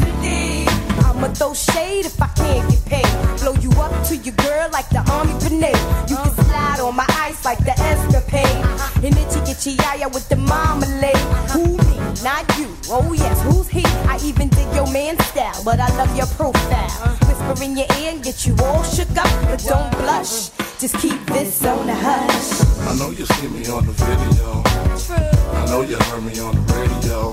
I'ma 1.21 1.33
throw 1.35 1.53
shade 1.53 2.07
if 2.07 2.19
I 2.19 2.25
can't 2.29 2.67
get 2.67 2.83
paid. 2.85 3.39
Blow 3.41 3.53
you 3.61 3.69
up 3.79 3.93
to 4.07 4.17
your 4.17 4.33
girl 4.37 4.67
like 4.71 4.89
the 4.89 5.05
army 5.11 5.37
grenade. 5.37 5.77
You 6.09 6.15
can 6.17 6.33
slide 6.33 6.79
on 6.79 6.95
my 6.95 7.05
ice 7.09 7.45
like 7.45 7.59
the 7.59 7.77
escapade. 7.77 8.65
And 9.05 9.15
itchy 9.15 9.51
itchy 9.51 9.71
yaya 9.83 10.09
with 10.09 10.27
the 10.29 10.37
marmalade. 10.37 11.15
Who 11.53 11.77
me? 11.77 11.95
Not 12.23 12.49
you. 12.57 12.73
Oh 12.89 13.13
yes, 13.13 13.39
who's 13.43 13.67
he? 13.69 13.85
I 14.09 14.17
even 14.23 14.49
dig 14.49 14.73
your 14.73 14.91
man 14.91 15.19
style, 15.29 15.61
but 15.63 15.79
I 15.79 15.95
love 15.95 16.09
your 16.17 16.25
profile. 16.25 16.89
Whisper 17.29 17.65
in 17.65 17.77
your 17.77 17.85
ear 18.01 18.13
and 18.13 18.23
get 18.23 18.47
you 18.47 18.55
all 18.57 18.81
shook 18.81 19.15
up, 19.15 19.29
but 19.45 19.63
don't 19.63 19.91
blush. 20.01 20.49
Just 20.79 20.97
keep 20.97 21.23
this 21.27 21.63
on 21.63 21.85
the 21.85 21.93
hush. 21.93 22.65
I 22.89 22.97
know 22.97 23.11
you 23.11 23.27
see 23.27 23.47
me 23.47 23.67
on 23.67 23.85
the 23.85 23.93
video. 23.93 25.40
I 25.61 25.65
know 25.67 25.81
you 25.81 25.95
heard 25.95 26.23
me 26.23 26.39
on 26.39 26.55
the 26.55 26.73
radio. 26.73 27.31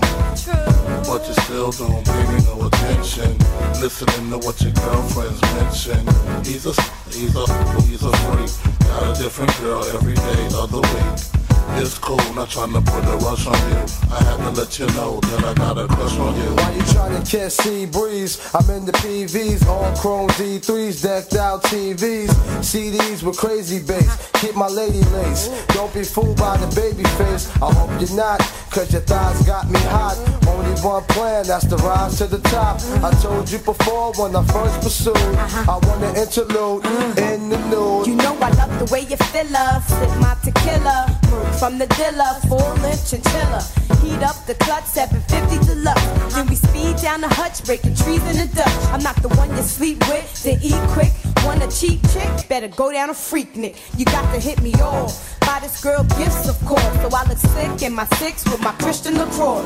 But 1.08 1.26
you 1.26 1.34
still 1.44 1.72
don't 1.72 2.04
pay 2.04 2.24
me 2.28 2.44
no 2.44 2.66
attention. 2.66 3.38
Listening 3.80 4.30
to 4.30 4.38
what 4.44 4.60
your 4.60 4.72
girlfriends 4.72 5.40
mention. 5.56 6.04
He's 6.44 6.66
a, 6.66 6.74
he's 7.08 7.34
a, 7.34 7.46
he's 7.82 8.02
a 8.02 8.12
freak. 8.28 8.78
Got 8.80 9.16
a 9.16 9.22
different 9.22 9.58
girl 9.60 9.82
every 9.96 10.14
day 10.14 10.46
of 10.52 10.70
the 10.70 10.80
week. 10.80 11.37
It's 11.76 11.98
cool, 11.98 12.16
not 12.34 12.50
trying 12.50 12.72
to 12.72 12.80
put 12.80 13.04
a 13.04 13.16
rush 13.18 13.46
on 13.46 13.54
you. 13.70 13.84
I 14.10 14.22
had 14.24 14.36
to 14.38 14.50
let 14.50 14.78
you 14.78 14.86
know 14.98 15.20
that 15.20 15.44
I 15.44 15.54
got 15.54 15.78
a 15.78 15.86
crush 15.86 16.18
on 16.18 16.34
you. 16.36 16.54
Why 16.56 16.72
you 16.72 16.82
trying 16.92 17.22
to 17.22 17.30
catch 17.30 17.52
sea 17.52 17.86
breeze, 17.86 18.54
I'm 18.54 18.68
in 18.70 18.84
the 18.84 18.92
PVs, 18.92 19.66
all 19.66 19.94
chrome 19.96 20.28
D3s, 20.30 21.02
decked 21.02 21.36
out 21.36 21.62
TVs, 21.64 22.28
CDs 22.60 23.22
with 23.22 23.36
crazy 23.36 23.80
bass. 23.80 24.30
Keep 24.40 24.56
my 24.56 24.68
lady 24.68 25.02
lace. 25.10 25.48
Don't 25.68 25.92
be 25.92 26.02
fooled 26.02 26.36
by 26.36 26.56
the 26.56 26.66
baby 26.74 27.04
face. 27.20 27.50
I 27.62 27.72
hope 27.72 27.90
you're 28.00 28.16
not, 28.16 28.40
cause 28.70 28.92
your 28.92 29.02
thighs 29.02 29.42
got 29.46 29.70
me 29.70 29.80
hot. 29.80 30.16
Only 30.48 30.80
one 30.80 31.04
plan, 31.04 31.46
that's 31.46 31.66
the 31.66 31.76
rise 31.76 32.18
to 32.18 32.26
the 32.26 32.38
top. 32.48 32.80
I 33.04 33.10
told 33.22 33.50
you 33.50 33.58
before 33.58 34.12
when 34.14 34.34
I 34.34 34.44
first 34.46 34.80
pursued, 34.80 35.16
I 35.16 35.78
want 35.82 36.00
to 36.00 36.20
interlude 36.20 36.84
in 37.18 37.48
the 37.50 37.58
nude. 37.68 38.06
You 38.06 38.16
know 38.16 38.36
I 38.40 38.50
love 38.50 38.78
the 38.78 38.92
way 38.92 39.02
you 39.02 39.16
feel 39.16 39.46
her. 39.46 39.80
Sip 39.80 40.20
my 40.20 40.36
tequila. 40.42 41.17
From 41.58 41.78
the 41.78 41.86
dealer. 41.98 42.32
Full 42.48 42.84
inch 42.84 43.10
chinchilla. 43.10 43.62
Heat 44.02 44.22
up 44.22 44.36
the 44.46 44.54
clutch. 44.54 44.84
750 44.84 45.66
deluxe. 45.66 46.34
Then 46.34 46.46
we 46.46 46.54
speed 46.54 46.96
down 46.96 47.20
the 47.20 47.28
hutch. 47.28 47.64
Breaking 47.64 47.94
trees 47.94 48.22
in 48.30 48.36
the 48.36 48.48
Dutch. 48.54 48.78
I'm 48.92 49.02
not 49.02 49.16
the 49.22 49.28
one 49.28 49.50
you 49.56 49.62
sleep 49.62 49.98
with. 50.08 50.26
Then 50.42 50.58
eat 50.62 50.80
quick. 50.90 51.12
Want 51.44 51.62
a 51.62 51.68
cheap 51.68 52.00
chick? 52.10 52.48
Better 52.48 52.68
go 52.68 52.92
down 52.92 53.10
a 53.10 53.14
Freaknik. 53.14 53.76
You 53.98 54.04
got 54.04 54.32
to 54.34 54.40
hit 54.40 54.60
me 54.62 54.72
off. 54.74 55.38
Buy 55.40 55.60
this 55.60 55.82
girl 55.82 56.04
gifts, 56.18 56.48
of 56.48 56.58
course. 56.66 56.82
So 56.82 57.08
I 57.12 57.24
look 57.28 57.38
sick 57.38 57.82
in 57.82 57.94
my 57.94 58.06
six 58.16 58.44
with 58.44 58.60
my 58.60 58.72
Christian 58.72 59.16
LaCroix. 59.16 59.64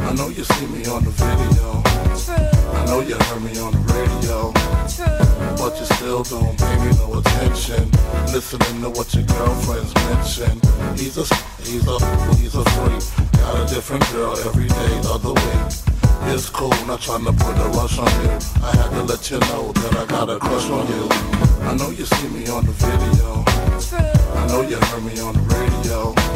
I 0.00 0.14
know 0.14 0.28
you 0.28 0.44
see 0.44 0.66
me 0.66 0.84
on 0.86 1.04
the 1.04 1.10
video. 1.10 2.55
I 2.76 2.84
know 2.86 3.00
you 3.00 3.16
heard 3.16 3.42
me 3.42 3.58
on 3.58 3.72
the 3.72 3.82
radio. 3.96 4.52
But 5.56 5.78
you 5.80 5.86
still 5.96 6.22
don't 6.22 6.56
pay 6.58 6.76
me 6.84 6.90
no 7.00 7.18
attention. 7.18 7.90
Listening 8.32 8.82
to 8.82 8.90
what 8.90 9.12
your 9.14 9.24
girlfriends 9.24 9.92
mention. 10.06 10.60
He's 10.96 11.16
a, 11.16 11.24
he's 11.64 11.86
a, 11.88 11.96
he's 12.36 12.54
a 12.54 12.64
freak. 12.76 13.02
Got 13.40 13.64
a 13.64 13.74
different 13.74 14.04
girl 14.12 14.36
every 14.46 14.68
day 14.68 14.94
of 15.08 15.22
the 15.22 15.34
week. 15.34 15.96
It's 16.32 16.50
cool, 16.50 16.74
not 16.86 17.00
trying 17.00 17.24
to 17.24 17.32
put 17.32 17.56
a 17.56 17.68
rush 17.78 17.98
on 17.98 18.10
you. 18.22 18.30
I 18.62 18.70
had 18.76 18.90
to 18.90 19.02
let 19.04 19.30
you 19.30 19.38
know 19.48 19.72
that 19.72 19.96
I 19.96 20.06
got 20.06 20.28
a 20.28 20.38
crush 20.38 20.68
on 20.70 20.86
you. 20.88 21.08
I 21.66 21.74
know 21.76 21.90
you 21.90 22.04
see 22.04 22.28
me 22.28 22.46
on 22.48 22.66
the 22.66 22.72
video. 22.72 23.44
I 24.34 24.46
know 24.48 24.62
you 24.62 24.76
heard 24.76 25.04
me 25.04 25.20
on 25.20 25.34
the 25.34 25.40
radio. 25.40 26.35